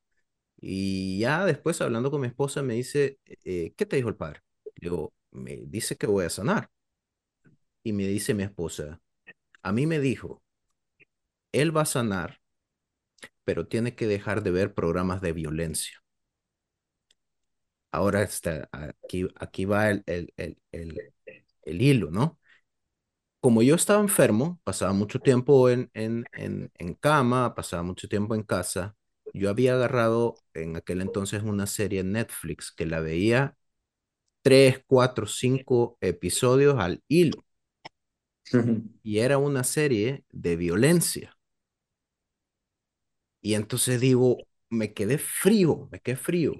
Y 0.61 1.19
ya 1.19 1.45
después 1.45 1.81
hablando 1.81 2.11
con 2.11 2.21
mi 2.21 2.27
esposa 2.27 2.61
me 2.63 2.75
dice, 2.75 3.19
eh, 3.45 3.73
¿qué 3.77 3.85
te 3.85 3.97
dijo 3.97 4.09
el 4.09 4.15
padre? 4.17 4.41
Digo, 4.75 5.13
me 5.31 5.57
dice 5.67 5.97
que 5.97 6.07
voy 6.07 6.25
a 6.25 6.29
sanar. 6.29 6.69
Y 7.83 7.93
me 7.93 8.07
dice 8.07 8.33
mi 8.33 8.41
esposa, 8.43 8.99
a 9.63 9.71
mí 9.73 9.87
me 9.87 9.99
dijo, 9.99 10.43
él 11.53 11.75
va 11.75 11.81
a 11.83 11.85
sanar 11.85 12.41
pero 13.43 13.67
tiene 13.67 13.95
que 13.95 14.07
dejar 14.07 14.41
de 14.43 14.49
ver 14.51 14.73
programas 14.73 15.21
de 15.21 15.33
violencia. 15.33 16.01
Ahora 17.91 18.23
está, 18.23 18.69
aquí, 18.71 19.27
aquí 19.35 19.65
va 19.65 19.89
el, 19.89 20.03
el, 20.05 20.33
el, 20.71 21.13
el, 21.63 21.81
hilo, 21.81 22.09
¿no? 22.11 22.39
Como 23.39 23.61
yo 23.63 23.75
estaba 23.75 24.01
enfermo, 24.01 24.59
pasaba 24.63 24.93
mucho 24.93 25.19
tiempo 25.19 25.69
en, 25.69 25.89
en, 25.93 26.25
en, 26.33 26.71
en 26.77 26.93
cama, 26.95 27.55
pasaba 27.55 27.83
mucho 27.83 28.07
tiempo 28.07 28.35
en 28.35 28.43
casa, 28.43 28.95
yo 29.33 29.49
había 29.49 29.73
agarrado 29.75 30.35
en 30.53 30.75
aquel 30.77 31.01
entonces 31.01 31.43
una 31.43 31.67
serie 31.67 32.01
en 32.01 32.13
Netflix 32.13 32.71
que 32.71 32.85
la 32.85 32.99
veía 33.01 33.57
tres, 34.43 34.83
cuatro, 34.87 35.27
cinco 35.27 35.97
episodios 36.01 36.79
al 36.79 37.03
hilo. 37.07 37.45
Y 39.03 39.19
era 39.19 39.37
una 39.37 39.63
serie 39.63 40.25
de 40.31 40.55
violencia. 40.55 41.37
Y 43.41 43.55
entonces 43.55 43.99
digo, 44.01 44.37
me 44.69 44.93
quedé 44.93 45.17
frío, 45.17 45.87
me 45.91 45.99
quedé 45.99 46.15
frío. 46.17 46.53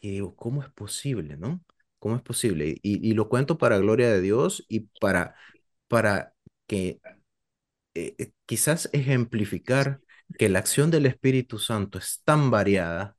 Y 0.00 0.10
digo, 0.12 0.34
¿cómo 0.36 0.62
es 0.62 0.70
posible, 0.70 1.36
no? 1.36 1.62
¿Cómo 1.98 2.16
es 2.16 2.22
posible? 2.22 2.68
Y, 2.82 3.08
y 3.08 3.14
lo 3.14 3.28
cuento 3.28 3.58
para 3.58 3.78
gloria 3.78 4.10
de 4.10 4.20
Dios 4.20 4.64
y 4.68 4.80
para, 5.00 5.36
para 5.88 6.34
que 6.66 7.00
eh, 7.94 8.14
eh, 8.18 8.32
quizás 8.46 8.90
ejemplificar 8.92 10.00
que 10.38 10.48
la 10.48 10.58
acción 10.60 10.90
del 10.90 11.06
Espíritu 11.06 11.58
Santo 11.58 11.98
es 11.98 12.22
tan 12.24 12.50
variada. 12.50 13.16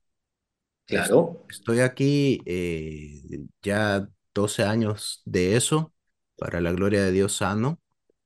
Claro. 0.86 1.46
Estoy 1.50 1.80
aquí 1.80 2.42
eh, 2.46 3.20
ya 3.62 4.08
12 4.34 4.64
años 4.64 5.22
de 5.24 5.56
eso, 5.56 5.94
para 6.36 6.60
la 6.60 6.72
gloria 6.72 7.02
de 7.04 7.12
Dios 7.12 7.34
sano, 7.36 7.80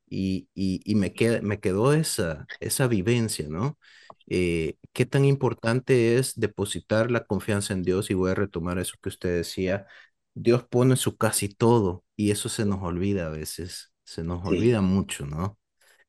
y, 0.09 0.49
y, 0.53 0.81
y 0.85 0.95
me, 0.95 1.13
queda, 1.13 1.41
me 1.41 1.59
quedó 1.59 1.93
esa, 1.93 2.45
esa 2.59 2.87
vivencia, 2.87 3.47
¿no? 3.49 3.79
Eh, 4.27 4.77
qué 4.93 5.05
tan 5.05 5.25
importante 5.25 6.17
es 6.17 6.33
depositar 6.39 7.11
la 7.11 7.25
confianza 7.25 7.73
en 7.73 7.83
Dios 7.83 8.09
y 8.11 8.13
voy 8.13 8.31
a 8.31 8.35
retomar 8.35 8.79
eso 8.79 8.95
que 9.01 9.09
usted 9.09 9.35
decía. 9.37 9.87
Dios 10.35 10.63
pone 10.69 10.95
su 10.97 11.17
casi 11.17 11.49
todo 11.49 12.05
y 12.15 12.31
eso 12.31 12.49
se 12.49 12.65
nos 12.65 12.81
olvida 12.83 13.27
a 13.27 13.29
veces, 13.29 13.93
se 14.03 14.23
nos 14.23 14.45
olvida 14.45 14.81
mucho, 14.81 15.25
¿no? 15.25 15.57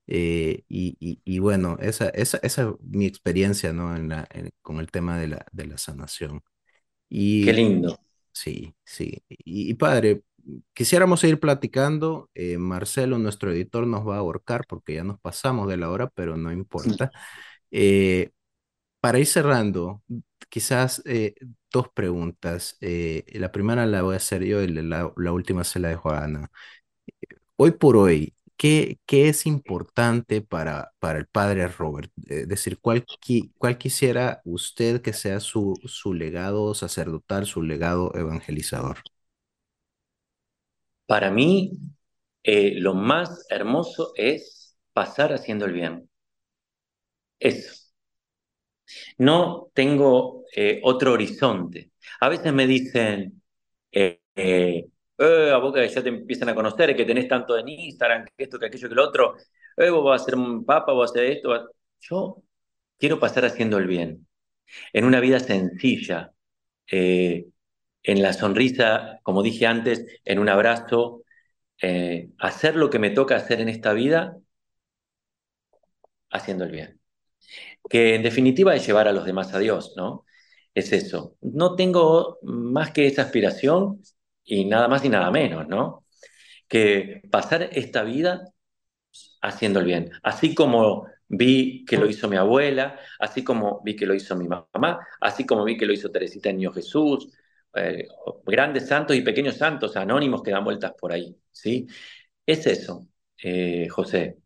Eh, 0.06 0.64
y, 0.68 1.20
y, 1.24 1.38
bueno, 1.38 1.78
esa, 1.80 2.08
esa, 2.10 2.38
esa 2.38 2.62
es 2.62 2.68
mi 2.80 3.06
experiencia, 3.06 3.72
¿no? 3.72 3.96
En 3.96 4.08
la, 4.08 4.28
con 4.62 4.78
el 4.78 4.90
tema 4.90 5.18
de 5.18 5.28
la, 5.28 5.46
de 5.52 5.66
la 5.66 5.78
sanación. 5.78 6.42
Y, 7.08 7.44
Qué 7.44 7.52
lindo. 7.52 7.98
Sí, 8.32 8.74
sí. 8.84 9.22
Y, 9.28 9.74
padre, 9.74 10.22
quisiéramos 10.72 11.20
seguir 11.20 11.40
platicando. 11.40 12.30
Eh, 12.34 12.58
Marcelo, 12.58 13.18
nuestro 13.18 13.52
editor, 13.52 13.86
nos 13.86 14.06
va 14.06 14.16
a 14.16 14.18
ahorcar 14.18 14.66
porque 14.68 14.94
ya 14.94 15.04
nos 15.04 15.20
pasamos 15.20 15.68
de 15.68 15.76
la 15.76 15.90
hora, 15.90 16.10
pero 16.10 16.36
no 16.36 16.52
importa. 16.52 17.10
Eh, 17.70 18.30
para 19.00 19.18
ir 19.18 19.26
cerrando, 19.26 20.02
quizás 20.48 21.02
eh, 21.06 21.34
dos 21.72 21.88
preguntas. 21.90 22.76
La 22.80 23.52
primera 23.52 23.86
la 23.86 24.02
voy 24.02 24.14
a 24.14 24.16
hacer 24.18 24.44
yo 24.44 24.62
y 24.62 24.68
la, 24.68 25.12
última 25.32 25.64
se 25.64 25.80
la 25.80 25.88
dejo 25.88 26.10
a 26.10 26.24
Ana. 26.24 26.50
Hoy 27.56 27.72
por 27.72 27.96
hoy, 27.96 28.34
¿qué, 28.64 28.98
qué 29.06 29.28
es 29.28 29.44
importante 29.46 30.40
para, 30.40 30.92
para 30.98 31.18
el 31.18 31.26
padre 31.26 31.68
Robert? 31.68 32.10
Es 32.26 32.48
decir, 32.48 32.78
¿cuál, 32.80 33.04
¿cuál 33.58 33.76
quisiera 33.78 34.40
usted 34.44 35.02
que 35.02 35.12
sea 35.12 35.40
su, 35.40 35.74
su 35.84 36.14
legado 36.14 36.74
sacerdotal, 36.74 37.44
su 37.46 37.62
legado 37.62 38.14
evangelizador? 38.14 38.98
Para 41.06 41.30
mí, 41.30 41.72
lo 42.44 42.94
más 42.94 43.46
hermoso 43.50 44.12
es 44.16 44.76
pasar 44.92 45.32
haciendo 45.32 45.66
el 45.66 45.72
bien. 45.72 46.10
Eso. 47.38 47.74
No 49.18 49.70
tengo 49.74 50.44
eh, 50.54 50.80
otro 50.84 51.12
horizonte. 51.12 51.90
A 52.20 52.28
veces 52.28 52.52
me 52.52 52.66
dicen, 52.66 53.42
eh, 53.92 54.20
eh, 55.18 55.48
eh, 55.48 55.50
a 55.52 55.58
vos 55.58 55.72
que 55.74 55.88
ya 55.88 56.02
te 56.02 56.08
empiezan 56.08 56.48
a 56.48 56.54
conocer, 56.54 56.94
que 56.96 57.04
tenés 57.04 57.28
tanto 57.28 57.56
en 57.58 57.68
Instagram, 57.68 58.24
que 58.36 58.44
esto, 58.44 58.58
que 58.58 58.66
aquello, 58.66 58.88
que 58.88 58.94
lo 58.94 59.04
otro, 59.04 59.36
eh, 59.76 59.90
vos 59.90 60.04
vas 60.04 60.22
a 60.22 60.24
ser 60.24 60.36
un 60.36 60.64
papa, 60.64 60.92
vos 60.92 61.10
vas 61.10 61.10
a 61.10 61.20
hacer 61.20 61.32
esto. 61.36 61.70
Yo 62.00 62.42
quiero 62.98 63.18
pasar 63.20 63.44
haciendo 63.44 63.78
el 63.78 63.86
bien, 63.86 64.26
en 64.92 65.04
una 65.04 65.20
vida 65.20 65.40
sencilla, 65.40 66.32
en 66.86 68.22
la 68.22 68.32
sonrisa, 68.32 69.20
como 69.22 69.42
dije 69.42 69.66
antes, 69.66 70.06
en 70.24 70.38
un 70.38 70.48
abrazo, 70.48 71.24
hacer 72.38 72.76
lo 72.76 72.90
que 72.90 72.98
me 72.98 73.10
toca 73.10 73.36
hacer 73.36 73.60
en 73.60 73.68
esta 73.68 73.92
vida, 73.92 74.36
haciendo 76.30 76.64
el 76.64 76.70
bien 76.70 77.00
que 77.88 78.14
en 78.14 78.22
definitiva 78.22 78.74
es 78.74 78.86
llevar 78.86 79.08
a 79.08 79.12
los 79.12 79.24
demás 79.24 79.52
a 79.54 79.58
Dios, 79.58 79.94
¿no? 79.96 80.24
Es 80.74 80.92
eso. 80.92 81.36
No 81.40 81.76
tengo 81.76 82.38
más 82.42 82.92
que 82.92 83.06
esa 83.06 83.22
aspiración 83.22 84.02
y 84.44 84.64
nada 84.66 84.88
más 84.88 85.04
y 85.04 85.08
nada 85.08 85.30
menos, 85.30 85.68
¿no? 85.68 86.04
Que 86.68 87.22
pasar 87.30 87.70
esta 87.72 88.02
vida 88.04 88.44
haciendo 89.42 89.80
el 89.80 89.86
bien. 89.86 90.10
Así 90.22 90.54
como 90.54 91.06
vi 91.28 91.84
que 91.84 91.96
lo 91.96 92.06
hizo 92.08 92.28
mi 92.28 92.36
abuela, 92.36 92.98
así 93.18 93.44
como 93.44 93.80
vi 93.84 93.96
que 93.96 94.06
lo 94.06 94.14
hizo 94.14 94.36
mi 94.36 94.48
mamá, 94.48 95.06
así 95.20 95.46
como 95.46 95.64
vi 95.64 95.76
que 95.76 95.86
lo 95.86 95.92
hizo 95.92 96.10
Teresita 96.10 96.52
Niño 96.52 96.72
Jesús, 96.72 97.28
eh, 97.74 98.06
grandes 98.44 98.86
santos 98.88 99.16
y 99.16 99.22
pequeños 99.22 99.56
santos 99.56 99.96
anónimos 99.96 100.42
que 100.42 100.50
dan 100.52 100.64
vueltas 100.64 100.92
por 100.98 101.12
ahí, 101.12 101.36
¿sí? 101.50 101.86
Es 102.46 102.66
eso, 102.66 103.08
eh, 103.42 103.88
José. 103.88 104.38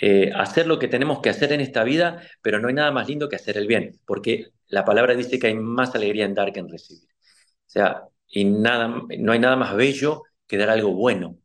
Eh, 0.00 0.32
hacer 0.34 0.66
lo 0.66 0.78
que 0.78 0.88
tenemos 0.88 1.20
que 1.20 1.30
hacer 1.30 1.52
en 1.52 1.60
esta 1.60 1.84
vida, 1.84 2.20
pero 2.42 2.58
no 2.60 2.68
hay 2.68 2.74
nada 2.74 2.90
más 2.92 3.08
lindo 3.08 3.28
que 3.28 3.36
hacer 3.36 3.56
el 3.58 3.66
bien, 3.68 4.00
porque 4.06 4.50
la 4.66 4.84
palabra 4.84 5.14
dice 5.14 5.38
que 5.38 5.48
hay 5.48 5.54
más 5.54 5.94
alegría 5.94 6.24
en 6.24 6.34
dar 6.34 6.52
que 6.52 6.60
en 6.60 6.68
recibir. 6.68 7.08
O 7.10 7.70
sea, 7.70 8.02
y 8.28 8.44
nada, 8.44 8.88
no 9.18 9.32
hay 9.32 9.38
nada 9.38 9.56
más 9.56 9.76
bello 9.76 10.22
que 10.46 10.56
dar 10.56 10.70
algo 10.70 10.92
bueno. 10.92 11.38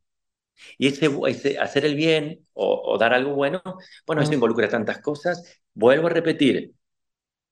Y 0.78 0.88
ese, 0.88 1.58
hacer 1.60 1.86
el 1.86 1.96
bien 1.96 2.48
o, 2.54 2.98
dar 3.00 3.14
algo 3.14 3.34
bueno, 3.36 3.62
bueno, 4.06 4.22
eso 4.22 4.34
involucra 4.34 4.70
tantas 4.70 5.00
cosas. 5.00 5.62
Vuelvo 5.74 6.08
a 6.08 6.10
repetir, 6.12 6.74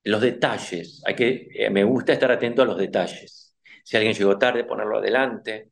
los 0.04 0.22
detalles, 0.22 1.02
hay 1.06 1.16
que, 1.16 1.48
eh, 1.54 1.70
me 1.70 1.84
gusta 1.84 2.14
estar 2.14 2.32
atento 2.32 2.62
a 2.62 2.66
los 2.66 2.78
detalles. 2.78 3.56
Si 3.84 3.98
alguien 3.98 4.14
llegó 4.14 4.38
tarde, 4.38 4.64
ponerlo 4.66 5.00
adelante. 5.00 5.72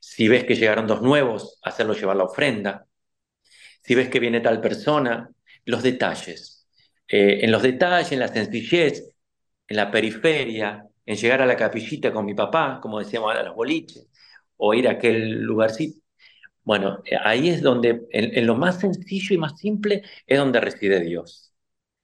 Si 0.00 0.28
ves 0.28 0.44
que 0.44 0.56
llegaron 0.56 0.86
dos 0.86 1.02
nuevos, 1.02 1.58
hacerlo 1.62 1.94
llevar 1.94 2.16
la 2.16 2.24
ofrenda 2.24 2.86
si 3.86 3.94
ves 3.94 4.08
que 4.08 4.18
viene 4.18 4.40
tal 4.40 4.60
persona, 4.60 5.30
los 5.64 5.82
detalles. 5.82 6.66
Eh, 7.06 7.40
en 7.42 7.52
los 7.52 7.62
detalles, 7.62 8.10
en 8.10 8.18
la 8.18 8.26
sencillez, 8.26 9.14
en 9.68 9.76
la 9.76 9.92
periferia, 9.92 10.85
en 11.06 11.16
llegar 11.16 11.42
a 11.42 11.46
la 11.46 11.56
capillita 11.56 12.12
con 12.12 12.26
mi 12.26 12.34
papá, 12.34 12.80
como 12.82 12.98
decíamos 12.98 13.34
a 13.34 13.42
los 13.42 13.54
boliches, 13.54 14.08
o 14.56 14.74
ir 14.74 14.88
a 14.88 14.92
aquel 14.92 15.42
lugarcito. 15.42 16.00
Bueno, 16.64 17.02
ahí 17.24 17.48
es 17.50 17.62
donde, 17.62 18.06
en, 18.10 18.46
lo 18.46 18.56
más 18.56 18.80
sencillo 18.80 19.34
y 19.34 19.38
más 19.38 19.58
simple, 19.58 20.02
es 20.26 20.38
donde 20.38 20.60
reside 20.60 21.00
Dios. 21.00 21.54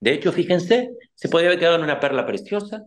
De 0.00 0.12
hecho, 0.14 0.32
fíjense, 0.32 0.92
se 1.14 1.28
podría 1.28 1.48
haber 1.50 1.60
quedado 1.60 1.76
en 1.76 1.84
una 1.84 2.00
perla 2.00 2.26
preciosa 2.26 2.84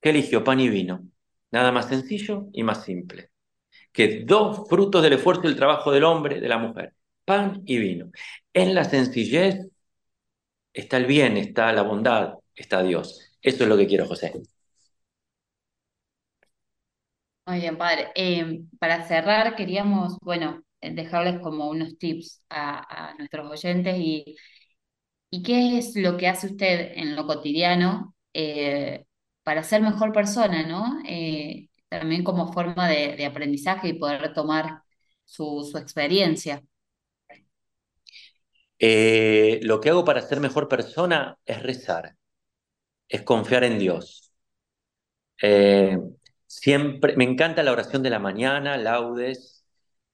que 0.00 0.10
eligió 0.10 0.44
pan 0.44 0.60
y 0.60 0.68
vino. 0.68 1.08
Nada 1.50 1.72
más 1.72 1.88
sencillo 1.88 2.48
y 2.52 2.62
más 2.62 2.84
simple. 2.84 3.30
Que 3.92 4.24
dos 4.24 4.68
frutos 4.68 5.02
del 5.02 5.14
esfuerzo 5.14 5.42
y 5.44 5.48
el 5.48 5.56
trabajo 5.56 5.92
del 5.92 6.04
hombre, 6.04 6.40
de 6.40 6.48
la 6.48 6.58
mujer 6.58 6.94
pan 7.24 7.62
y 7.66 7.78
vino. 7.78 8.10
En 8.52 8.74
la 8.74 8.84
sencillez 8.84 9.66
está 10.72 10.96
el 10.98 11.06
bien, 11.06 11.36
está 11.36 11.72
la 11.72 11.82
bondad, 11.82 12.34
está 12.54 12.82
Dios. 12.82 13.20
Eso 13.40 13.64
es 13.64 13.68
lo 13.68 13.76
que 13.76 13.86
quiero, 13.86 14.06
José. 14.06 14.32
Muy 17.46 17.58
bien, 17.58 17.76
padre. 17.76 18.08
Em, 18.14 18.68
para 18.78 19.06
cerrar, 19.06 19.56
queríamos, 19.56 20.16
bueno, 20.20 20.62
dejarles 20.80 21.40
como 21.40 21.68
unos 21.68 21.98
tips 21.98 22.44
a, 22.50 23.14
nuestros 23.18 23.50
oyentes 23.50 23.96
y, 23.98 24.36
y, 25.30 25.42
qué 25.42 25.78
es 25.78 25.96
lo 25.96 26.16
que 26.16 26.28
hace 26.28 26.48
usted 26.48 26.92
en 26.96 27.16
lo 27.16 27.26
cotidiano 27.26 28.14
eh, 28.32 29.06
para 29.42 29.62
ser 29.64 29.82
mejor 29.82 30.12
persona, 30.12 30.66
¿no? 30.66 31.00
Eh, 31.08 31.68
también 31.88 32.24
como 32.24 32.52
forma 32.52 32.88
de, 32.88 33.24
aprendizaje 33.26 33.88
y 33.88 33.98
poder 33.98 34.32
tomar 34.34 34.82
su, 35.24 35.68
su 35.70 35.78
experiencia. 35.78 36.62
Eh, 38.78 39.60
lo 39.62 39.80
que 39.80 39.90
hago 39.90 40.04
para 40.04 40.22
ser 40.22 40.40
mejor 40.40 40.68
persona 40.68 41.38
es 41.44 41.62
rezar, 41.62 42.16
es 43.08 43.22
confiar 43.22 43.64
en 43.64 43.78
Dios. 43.78 44.32
Eh, 46.52 46.60
siempre, 46.60 47.16
me 47.16 47.24
encanta 47.24 47.62
la 47.62 47.72
oración 47.72 48.02
de 48.02 48.10
la 48.10 48.18
mañana, 48.18 48.76
laudes. 48.76 49.64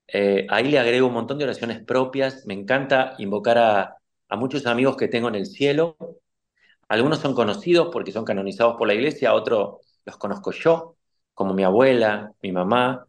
Eh, 0.09 0.47
ahí 0.51 0.71
le 0.71 0.79
agrego 0.79 1.09
un 1.09 1.15
montón 1.15 1.39
de 1.39 1.45
oraciones 1.45 1.83
propias. 1.85 2.47
Me 2.47 2.55
encanta 2.55 3.15
invocar 3.19 3.59
a, 3.59 3.97
a 4.29 4.37
muchos 4.37 4.67
amigos 4.67 4.97
que 4.97 5.09
tengo 5.09 5.29
en 5.29 5.35
el 5.37 5.47
cielo. 5.47 5.97
Algunos 6.89 7.21
son 7.21 7.35
conocidos 7.35 7.91
porque 7.93 8.13
son 8.13 8.25
canonizados 8.25 8.77
por 8.77 8.89
la 8.89 8.95
iglesia, 8.95 9.35
otros 9.35 9.79
los 10.05 10.17
conozco 10.17 10.53
yo, 10.53 10.97
como 11.35 11.55
mi 11.55 11.65
abuela, 11.65 12.33
mi 12.43 12.53
mamá, 12.53 13.07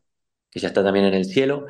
que 0.51 0.59
ya 0.59 0.69
está 0.69 0.83
también 0.83 1.05
en 1.05 1.13
el 1.13 1.25
cielo. 1.25 1.65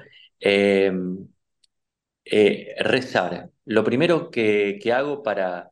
rezar 2.79 3.49
lo 3.65 3.83
primero 3.83 4.31
que, 4.31 4.79
hago 4.93 5.23
para, 5.23 5.71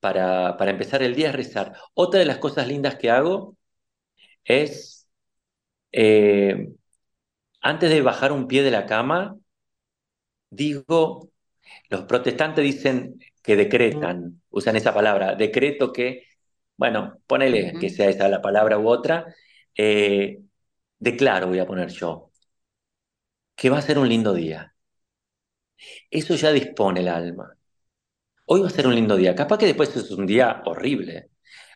para, 0.00 0.56
para, 0.56 0.70
empezar 0.70 1.02
el 1.02 1.14
día 1.14 1.28
es 1.28 1.34
rezar. 1.34 1.74
Otra 1.94 2.20
de 2.20 2.26
las 2.26 2.38
cosas 2.38 2.66
lindas 2.68 2.96
que 2.96 3.10
hago 3.10 3.56
es, 4.44 5.08
eh, 5.92 6.70
antes 7.62 7.90
de 7.90 8.02
bajar 8.02 8.32
un 8.32 8.48
pie 8.48 8.62
de 8.62 8.70
la 8.70 8.86
cama, 8.86 9.36
digo, 10.50 11.30
los 11.90 12.02
protestantes 12.04 12.64
dicen 12.64 13.20
que 13.42 13.56
decretan, 13.56 14.42
usan 14.50 14.76
esa 14.76 14.94
palabra, 14.94 15.34
decreto 15.34 15.92
que, 15.92 16.24
bueno, 16.76 17.18
ponele 17.26 17.74
que 17.80 17.90
sea 17.90 18.08
esa 18.10 18.28
la 18.28 18.42
palabra 18.42 18.78
u 18.78 18.88
otra, 18.88 19.26
eh, 19.76 20.40
declaro, 20.98 21.48
voy 21.48 21.60
a 21.60 21.66
poner 21.66 21.90
yo, 21.90 22.30
que 23.54 23.70
va 23.70 23.78
a 23.78 23.82
ser 23.82 23.98
un 23.98 24.08
lindo 24.08 24.32
día 24.34 24.74
eso 26.10 26.34
ya 26.34 26.52
dispone 26.52 27.00
el 27.00 27.08
alma. 27.08 27.56
Hoy 28.46 28.60
va 28.62 28.68
a 28.68 28.70
ser 28.70 28.86
un 28.86 28.94
lindo 28.94 29.16
día. 29.16 29.34
Capaz 29.34 29.58
que 29.58 29.66
después 29.66 29.94
es 29.96 30.10
un 30.10 30.26
día 30.26 30.62
horrible, 30.66 31.30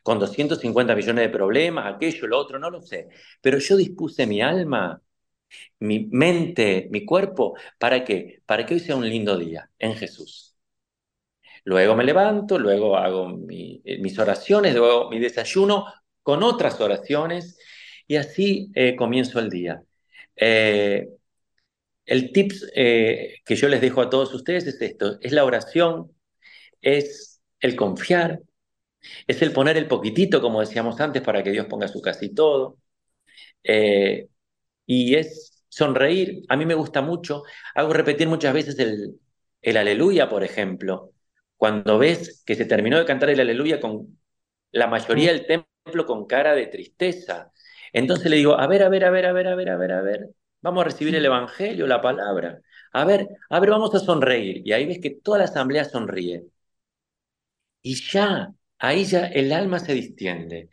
con 0.05 0.19
250 0.21 0.95
millones 0.95 1.25
de 1.27 1.31
problemas, 1.31 1.95
aquello, 1.95 2.27
lo 2.29 2.39
otro, 2.39 2.59
no 2.59 2.71
lo 2.71 2.83
sé. 2.83 3.09
Pero 3.41 3.59
yo 3.59 3.77
dispuse 3.77 4.27
mi 4.27 4.43
alma, 4.43 5.03
mi 5.81 6.09
mente, 6.13 6.89
mi 6.91 7.05
cuerpo, 7.07 7.57
¿para 7.79 8.05
qué? 8.05 8.43
Para 8.47 8.67
que 8.67 8.75
hoy 8.75 8.81
sea 8.81 8.97
un 8.97 9.09
lindo 9.09 9.39
día 9.39 9.71
en 9.79 9.95
Jesús. 9.97 10.57
Luego 11.65 11.97
me 11.97 12.05
levanto, 12.05 12.59
luego 12.59 12.97
hago 12.97 13.31
eh, 13.51 13.99
mis 14.01 14.19
oraciones, 14.19 14.75
luego 14.75 15.11
mi 15.11 15.19
desayuno 15.19 15.87
con 16.23 16.43
otras 16.43 16.81
oraciones 16.81 17.59
y 18.07 18.17
así 18.17 18.71
eh, 18.75 18.97
comienzo 18.97 19.41
el 19.41 19.49
día. 19.51 19.83
Eh, 20.37 21.09
el 22.07 22.33
tips 22.33 22.71
que 22.75 23.57
yo 23.57 23.69
les 23.69 23.81
dejo 23.81 24.03
a 24.03 24.11
todos 24.11 24.35
ustedes 24.35 24.67
es 24.67 24.81
esto, 24.83 25.19
es 25.23 25.33
la 25.33 25.45
oración, 25.45 26.13
es 26.83 27.41
el 27.61 27.77
confiar, 27.77 28.41
es 29.27 29.43
el 29.43 29.53
poner 29.53 29.77
el 29.77 29.89
poquitito, 29.89 30.41
como 30.41 30.61
decíamos 30.61 31.01
antes, 31.01 31.23
para 31.23 31.43
que 31.43 31.51
Dios 31.53 31.67
ponga 31.67 31.89
su 31.89 32.01
casi 32.01 32.35
todo, 32.35 32.79
eh, 33.65 34.29
y 34.87 35.15
es 35.17 35.65
sonreír. 35.69 36.43
A 36.49 36.57
mí 36.57 36.67
me 36.67 36.75
gusta 36.75 37.03
mucho, 37.03 37.45
hago 37.75 37.93
repetir 37.93 38.29
muchas 38.29 38.55
veces 38.55 38.79
el, 38.79 39.21
el 39.63 39.77
aleluya, 39.77 40.29
por 40.29 40.45
ejemplo. 40.45 41.13
Cuando 41.57 41.99
ves 41.99 42.43
que 42.47 42.55
se 42.57 42.67
terminó 42.67 42.99
de 42.99 43.05
cantar 43.07 43.31
el 43.31 43.41
aleluya 43.41 43.81
con 43.81 44.19
la 44.73 44.87
mayoría 44.89 45.33
del 45.33 45.47
templo 45.47 46.07
con 46.07 46.27
cara 46.27 46.55
de 46.55 46.67
tristeza. 46.67 47.53
Entonces 47.93 48.31
le 48.31 48.37
digo, 48.37 48.59
a 48.59 48.67
ver, 48.67 48.83
a 48.83 48.89
ver, 48.89 49.05
a 49.05 49.11
ver, 49.11 49.27
a 49.27 49.33
ver, 49.33 49.49
a 49.49 49.55
ver, 49.55 49.71
a 49.71 49.77
ver, 49.77 49.93
a 49.93 50.03
ver. 50.03 50.31
Vamos 50.63 50.83
a 50.83 50.85
recibir 50.87 51.15
el 51.15 51.25
Evangelio, 51.25 51.87
la 51.87 52.01
palabra. 52.01 52.61
A 52.93 53.05
ver, 53.05 53.29
a 53.51 53.61
ver, 53.61 53.71
vamos 53.71 53.95
a 53.95 54.01
sonreír. 54.01 54.63
Y 54.67 54.73
ahí 54.73 54.87
ves 54.87 55.01
que 55.01 55.11
toda 55.11 55.39
la 55.39 55.45
asamblea 55.45 55.85
sonríe. 55.85 56.45
Y 57.83 57.95
ya, 57.95 58.53
ahí 58.87 59.05
ya 59.05 59.27
el 59.27 59.53
alma 59.53 59.79
se 59.79 59.95
distiende. 59.95 60.71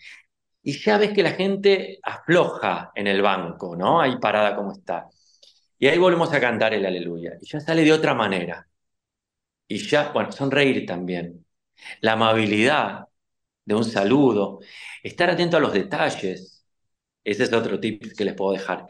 Y 0.64 0.74
ya 0.80 0.98
ves 0.98 1.12
que 1.14 1.24
la 1.24 1.32
gente 1.32 2.00
afloja 2.04 2.92
en 2.96 3.08
el 3.08 3.22
banco, 3.22 3.76
¿no? 3.76 4.02
Ahí 4.02 4.18
parada 4.20 4.56
como 4.56 4.74
está. 4.74 5.08
Y 5.80 5.88
ahí 5.88 5.98
volvemos 5.98 6.32
a 6.34 6.40
cantar 6.40 6.74
el 6.74 6.86
aleluya. 6.86 7.34
Y 7.42 7.48
ya 7.48 7.60
sale 7.60 7.84
de 7.84 7.94
otra 7.94 8.14
manera. 8.14 8.68
Y 9.68 9.78
ya, 9.80 10.12
bueno, 10.12 10.32
sonreír 10.32 10.86
también. 10.86 11.46
La 12.02 12.14
amabilidad 12.14 13.08
de 13.66 13.76
un 13.76 13.86
saludo. 13.86 14.60
Estar 15.04 15.30
atento 15.30 15.58
a 15.58 15.60
los 15.60 15.74
detalles. 15.74 16.66
Ese 17.24 17.44
es 17.44 17.54
otro 17.54 17.80
tip 17.80 18.16
que 18.18 18.26
les 18.26 18.36
puedo 18.36 18.54
dejar. 18.54 18.88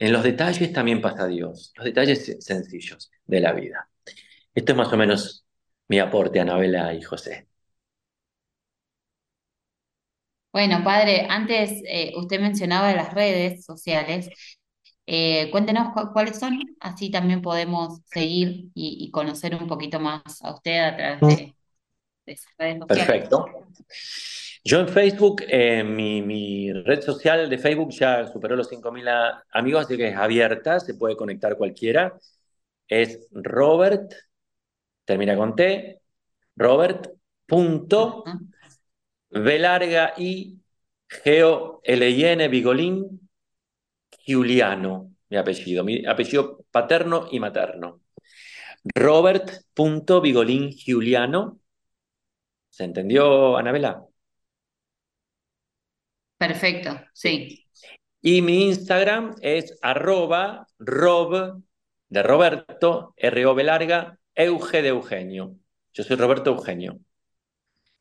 En 0.00 0.12
los 0.12 0.22
detalles 0.22 0.72
también 0.72 1.00
pasa 1.02 1.26
Dios, 1.26 1.72
los 1.76 1.84
detalles 1.84 2.38
sencillos 2.40 3.10
de 3.26 3.40
la 3.40 3.52
vida. 3.52 3.90
Esto 4.54 4.72
es 4.72 4.78
más 4.78 4.92
o 4.92 4.96
menos 4.96 5.46
mi 5.88 5.98
aporte, 5.98 6.40
Anabela 6.40 6.94
y 6.94 7.02
José. 7.02 7.49
Bueno, 10.52 10.82
padre, 10.82 11.26
antes 11.28 11.82
eh, 11.86 12.12
usted 12.16 12.40
mencionaba 12.40 12.92
las 12.94 13.14
redes 13.14 13.64
sociales. 13.64 14.28
Eh, 15.06 15.50
cuéntenos 15.50 15.88
cuáles 16.12 16.38
son, 16.38 16.58
así 16.80 17.10
también 17.10 17.42
podemos 17.42 18.00
seguir 18.04 18.70
y, 18.74 19.10
conocer 19.10 19.56
un 19.56 19.66
poquito 19.66 19.98
más 19.98 20.42
a 20.42 20.54
usted 20.54 20.78
a 20.78 20.96
través 20.96 21.20
de, 21.20 21.56
de 22.26 22.32
esas 22.32 22.52
redes 22.56 22.78
sociales. 22.78 23.06
Perfecto. 23.06 23.46
Yo 24.62 24.80
en 24.80 24.88
Facebook, 24.88 25.42
eh, 25.48 25.82
mi, 25.82 26.72
red 26.72 27.00
social 27.00 27.48
de 27.48 27.56
Facebook 27.56 27.90
ya 27.92 28.26
superó 28.26 28.56
los 28.56 28.68
5.000 28.68 29.42
amigos, 29.52 29.84
así 29.86 29.96
que 29.96 30.08
es 30.08 30.16
abierta, 30.16 30.78
se 30.80 30.94
puede 30.94 31.16
conectar 31.16 31.56
cualquiera. 31.56 32.18
Es 32.86 33.26
Robert, 33.30 34.12
termina 35.04 35.34
con 35.34 35.56
T, 35.56 36.02
Robert, 36.56 37.08
punto, 37.46 38.22
B 39.30 39.58
larga 39.58 40.14
I, 40.16 40.58
Geo, 41.08 41.80
L 41.84 42.10
I 42.10 42.24
N, 42.24 42.48
Vigolín, 42.48 43.28
Giuliano, 44.26 45.14
mi 45.28 45.36
apellido, 45.36 45.84
mi 45.84 46.04
apellido 46.06 46.64
paterno 46.70 47.28
y 47.30 47.40
materno. 47.40 48.02
Robert, 48.94 49.64
punto, 49.74 50.20
Vigolín, 50.20 50.70
Giuliano. 50.70 51.60
¿Se 52.68 52.84
entendió, 52.84 53.56
Anabela? 53.56 54.04
Perfecto, 56.38 57.00
sí. 57.12 57.66
Y 58.22 58.42
mi 58.42 58.66
Instagram 58.66 59.36
es 59.40 59.78
arroba 59.82 60.66
rob 60.78 61.62
de 62.08 62.22
Roberto, 62.22 63.14
R-O-B 63.16 63.64
larga, 63.64 64.18
Euge 64.34 64.82
de 64.82 64.88
Eugenio. 64.88 65.56
Yo 65.92 66.04
soy 66.04 66.16
Roberto 66.16 66.50
Eugenio. 66.50 66.98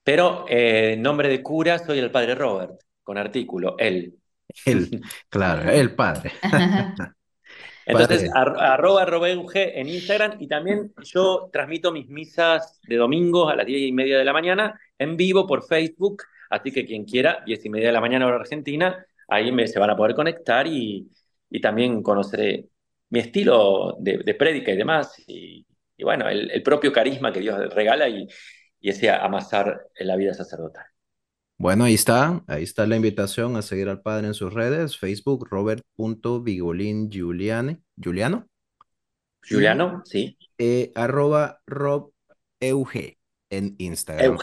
Pero 0.10 0.46
eh, 0.50 0.96
nombre 0.98 1.30
de 1.30 1.44
cura 1.44 1.78
soy 1.78 2.00
el 2.00 2.10
padre 2.10 2.34
Robert, 2.34 2.80
con 3.04 3.20
artículo, 3.20 3.76
él. 3.78 4.16
Él, 4.66 4.90
claro, 5.30 5.70
el 5.70 5.94
padre. 5.94 6.32
Entonces, 7.86 8.28
arroba 8.34 9.06
Robeuge 9.06 9.80
en 9.80 9.88
Instagram 9.88 10.38
y 10.40 10.48
también 10.48 10.92
yo 11.04 11.52
transmito 11.54 11.92
mis 11.92 12.10
misas 12.10 12.80
de 12.88 12.96
domingo 12.96 13.50
a 13.50 13.56
las 13.56 13.68
diez 13.68 13.82
y 13.82 13.92
media 13.92 14.18
de 14.18 14.26
la 14.26 14.34
mañana 14.34 14.80
en 14.98 15.16
vivo 15.16 15.46
por 15.46 15.64
Facebook, 15.64 16.24
así 16.50 16.72
que 16.72 16.88
quien 16.88 17.06
quiera, 17.06 17.44
diez 17.46 17.64
y 17.66 17.70
media 17.70 17.90
de 17.90 17.94
la 17.94 18.02
mañana 18.02 18.26
hora 18.26 18.38
argentina, 18.38 19.06
ahí 19.28 19.52
me, 19.52 19.68
se 19.68 19.78
van 19.78 19.92
a 19.92 19.96
poder 19.96 20.16
conectar 20.16 20.66
y, 20.66 21.08
también 21.62 22.02
conoceré 22.02 22.66
mi 23.10 23.20
estilo 23.20 23.96
de, 24.00 24.24
de 24.26 24.34
prédica 24.34 24.72
y 24.72 24.78
demás, 24.78 25.14
y, 25.28 25.64
bueno, 26.02 26.28
el, 26.30 26.64
propio 26.64 26.92
carisma 26.92 27.32
que 27.32 27.42
Dios 27.42 27.72
regala 27.76 28.10
y, 28.10 28.28
y 28.80 28.90
ese 28.90 29.10
amasar 29.10 29.88
en 29.96 30.08
la 30.08 30.16
vida 30.16 30.34
sacerdotal. 30.34 30.86
Bueno, 31.58 31.84
ahí 31.84 31.94
está, 31.94 32.42
ahí 32.48 32.64
está 32.64 32.88
la 32.88 32.96
invitación 32.96 33.58
a 33.58 33.62
seguir 33.62 33.90
al 33.90 34.02
padre 34.02 34.28
en 34.28 34.34
sus 34.34 34.54
redes, 34.54 34.98
Facebook, 34.98 35.46
robert.vigolin 35.50 37.10
Giuliano. 37.10 38.48
Juliano, 39.48 40.02
sí. 40.06 40.38
Eh, 40.58 40.94
arroba 40.96 41.60
Rob 41.68 42.14
en 42.62 43.76
Instagram. 43.78 44.38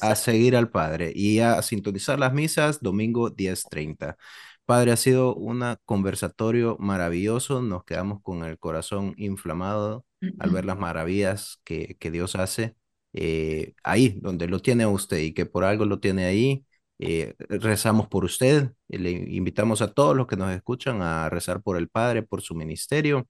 a, 0.00 0.14
seguir 0.14 0.56
al 0.56 0.70
padre 0.70 1.12
y 1.14 1.40
a 1.40 1.60
sintonizar 1.60 2.18
las 2.18 2.32
misas 2.32 2.80
domingo 2.80 3.30
10.30. 3.30 4.16
Padre, 4.64 4.92
ha 4.92 4.96
sido 4.96 5.34
un 5.34 5.62
conversatorio 5.84 6.76
maravilloso. 6.78 7.60
Nos 7.60 7.84
quedamos 7.84 8.22
con 8.22 8.44
el 8.44 8.58
corazón 8.58 9.14
inflamado 9.18 10.06
al 10.38 10.50
ver 10.50 10.64
las 10.64 10.78
maravillas 10.78 11.60
que, 11.64 11.96
que 11.98 12.10
Dios 12.10 12.36
hace 12.36 12.76
eh, 13.12 13.74
ahí 13.82 14.18
donde 14.20 14.46
lo 14.48 14.60
tiene 14.60 14.86
usted 14.86 15.18
y 15.18 15.34
que 15.34 15.46
por 15.46 15.64
algo 15.64 15.84
lo 15.84 16.00
tiene 16.00 16.24
ahí. 16.24 16.64
Eh, 16.98 17.34
rezamos 17.48 18.06
por 18.08 18.24
usted 18.24 18.72
y 18.88 18.98
le 18.98 19.10
invitamos 19.10 19.82
a 19.82 19.92
todos 19.92 20.16
los 20.16 20.26
que 20.26 20.36
nos 20.36 20.52
escuchan 20.52 21.02
a 21.02 21.28
rezar 21.28 21.62
por 21.62 21.76
el 21.76 21.88
Padre, 21.88 22.22
por 22.22 22.42
su 22.42 22.54
ministerio. 22.54 23.28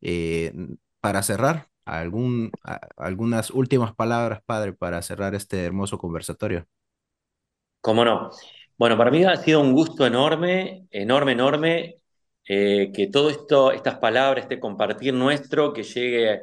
Eh, 0.00 0.52
para 1.00 1.22
cerrar, 1.22 1.68
algún, 1.84 2.50
algunas 2.96 3.50
últimas 3.50 3.94
palabras, 3.94 4.40
Padre, 4.44 4.72
para 4.72 5.00
cerrar 5.02 5.34
este 5.34 5.64
hermoso 5.64 5.98
conversatorio. 5.98 6.66
Cómo 7.80 8.04
no. 8.04 8.30
Bueno, 8.76 8.98
para 8.98 9.10
mí 9.10 9.24
ha 9.24 9.36
sido 9.36 9.60
un 9.60 9.72
gusto 9.72 10.04
enorme, 10.04 10.86
enorme, 10.90 11.32
enorme, 11.32 11.96
que 12.44 13.08
todo 13.12 13.30
esto, 13.30 13.70
estas 13.70 13.98
palabras, 13.98 14.44
este 14.44 14.58
compartir 14.58 15.14
nuestro, 15.14 15.72
que 15.72 15.84
llegue 15.84 16.42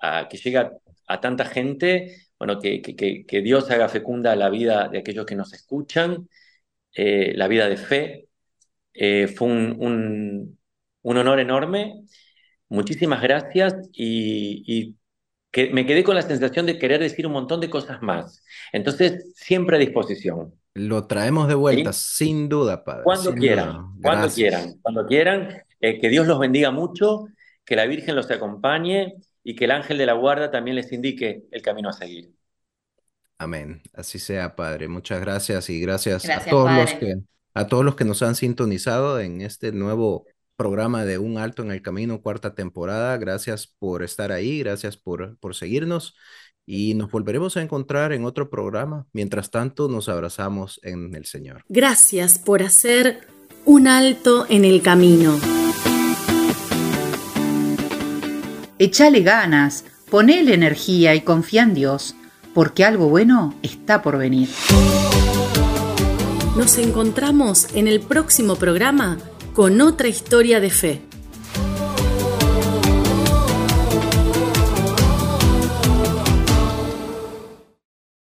a, 0.00 0.28
que 0.28 0.36
llegue 0.36 0.58
a 0.58 0.70
a 1.06 1.20
tanta 1.20 1.44
gente, 1.44 2.28
bueno, 2.38 2.60
que, 2.60 2.82
que, 2.82 3.40
Dios 3.42 3.70
haga 3.70 3.88
fecunda 3.88 4.34
la 4.36 4.50
vida 4.50 4.88
de 4.88 4.98
aquellos 4.98 5.26
que 5.26 5.36
nos 5.36 5.52
escuchan, 5.52 6.28
eh, 6.94 7.32
la 7.36 7.48
vida 7.48 7.68
de 7.68 7.76
fe. 7.76 8.28
Eh, 8.92 9.28
fue 9.28 9.48
un, 9.48 10.58
honor 11.02 11.40
enorme. 11.40 12.04
Muchísimas 12.68 13.22
gracias 13.22 13.74
y, 13.92 14.96
que 15.50 15.70
me 15.70 15.86
quedé 15.86 16.02
con 16.02 16.16
la 16.16 16.22
sensación 16.22 16.66
de 16.66 16.78
querer 16.78 17.00
decir 17.00 17.26
un 17.26 17.32
montón 17.32 17.60
de 17.60 17.70
cosas 17.70 18.02
más. 18.02 18.42
Entonces, 18.72 19.32
siempre 19.36 19.76
a 19.76 19.78
disposición. 19.78 20.54
Lo 20.74 21.06
traemos 21.06 21.46
de 21.46 21.54
vuelta, 21.54 21.92
sin 21.92 22.48
duda, 22.48 22.82
Padre. 22.82 23.04
Cuando 23.04 23.32
quieran, 23.32 24.00
cuando 24.02 24.28
quieran, 24.28 24.74
cuando 24.82 25.06
quieran. 25.06 25.62
Eh, 25.80 26.00
que 26.00 26.08
Dios 26.08 26.26
los 26.26 26.38
bendiga 26.38 26.70
mucho, 26.70 27.26
que 27.64 27.76
la 27.76 27.84
Virgen 27.84 28.16
los 28.16 28.30
acompañe 28.30 29.14
y 29.44 29.54
que 29.54 29.66
el 29.66 29.70
ángel 29.70 29.98
de 29.98 30.06
la 30.06 30.14
guarda 30.14 30.50
también 30.50 30.74
les 30.74 30.90
indique 30.90 31.44
el 31.52 31.62
camino 31.62 31.90
a 31.90 31.92
seguir. 31.92 32.32
Amén. 33.38 33.82
Así 33.92 34.18
sea, 34.18 34.56
Padre. 34.56 34.88
Muchas 34.88 35.20
gracias 35.20 35.68
y 35.70 35.80
gracias, 35.80 36.28
a 36.28 36.44
todos 36.44 36.72
los 36.72 36.92
que 36.94 37.14
a 37.56 37.68
todos 37.68 37.84
los 37.84 37.94
que 37.94 38.04
nos 38.04 38.22
han 38.22 38.34
sintonizado 38.34 39.20
en 39.20 39.40
este 39.40 39.70
nuevo 39.70 40.26
programa 40.56 41.04
de 41.04 41.18
Un 41.18 41.38
Alto 41.38 41.62
en 41.62 41.70
el 41.70 41.82
Camino, 41.82 42.20
cuarta 42.20 42.54
temporada. 42.54 43.16
Gracias 43.16 43.68
por 43.78 44.02
estar 44.02 44.32
ahí, 44.32 44.58
gracias 44.58 44.96
por, 44.96 45.38
por 45.38 45.54
seguirnos 45.54 46.16
y 46.66 46.94
nos 46.94 47.10
volveremos 47.10 47.56
a 47.56 47.62
encontrar 47.62 48.12
en 48.12 48.24
otro 48.24 48.50
programa. 48.50 49.06
Mientras 49.12 49.50
tanto, 49.50 49.88
nos 49.88 50.08
abrazamos 50.08 50.80
en 50.82 51.14
el 51.14 51.26
Señor. 51.26 51.62
Gracias 51.68 52.38
por 52.38 52.62
hacer 52.62 53.20
un 53.64 53.86
alto 53.86 54.46
en 54.48 54.64
el 54.64 54.82
camino. 54.82 55.38
Echale 58.78 59.20
ganas, 59.20 59.84
ponele 60.10 60.52
energía 60.52 61.14
y 61.14 61.20
confía 61.20 61.62
en 61.62 61.74
Dios, 61.74 62.16
porque 62.54 62.84
algo 62.84 63.08
bueno 63.08 63.54
está 63.62 64.02
por 64.02 64.18
venir. 64.18 64.48
Nos 66.56 66.78
encontramos 66.78 67.68
en 67.74 67.86
el 67.86 68.00
próximo 68.00 68.56
programa 68.56 69.18
con 69.52 69.80
otra 69.80 70.08
historia 70.08 70.58
de 70.58 70.70
fe. 70.70 71.02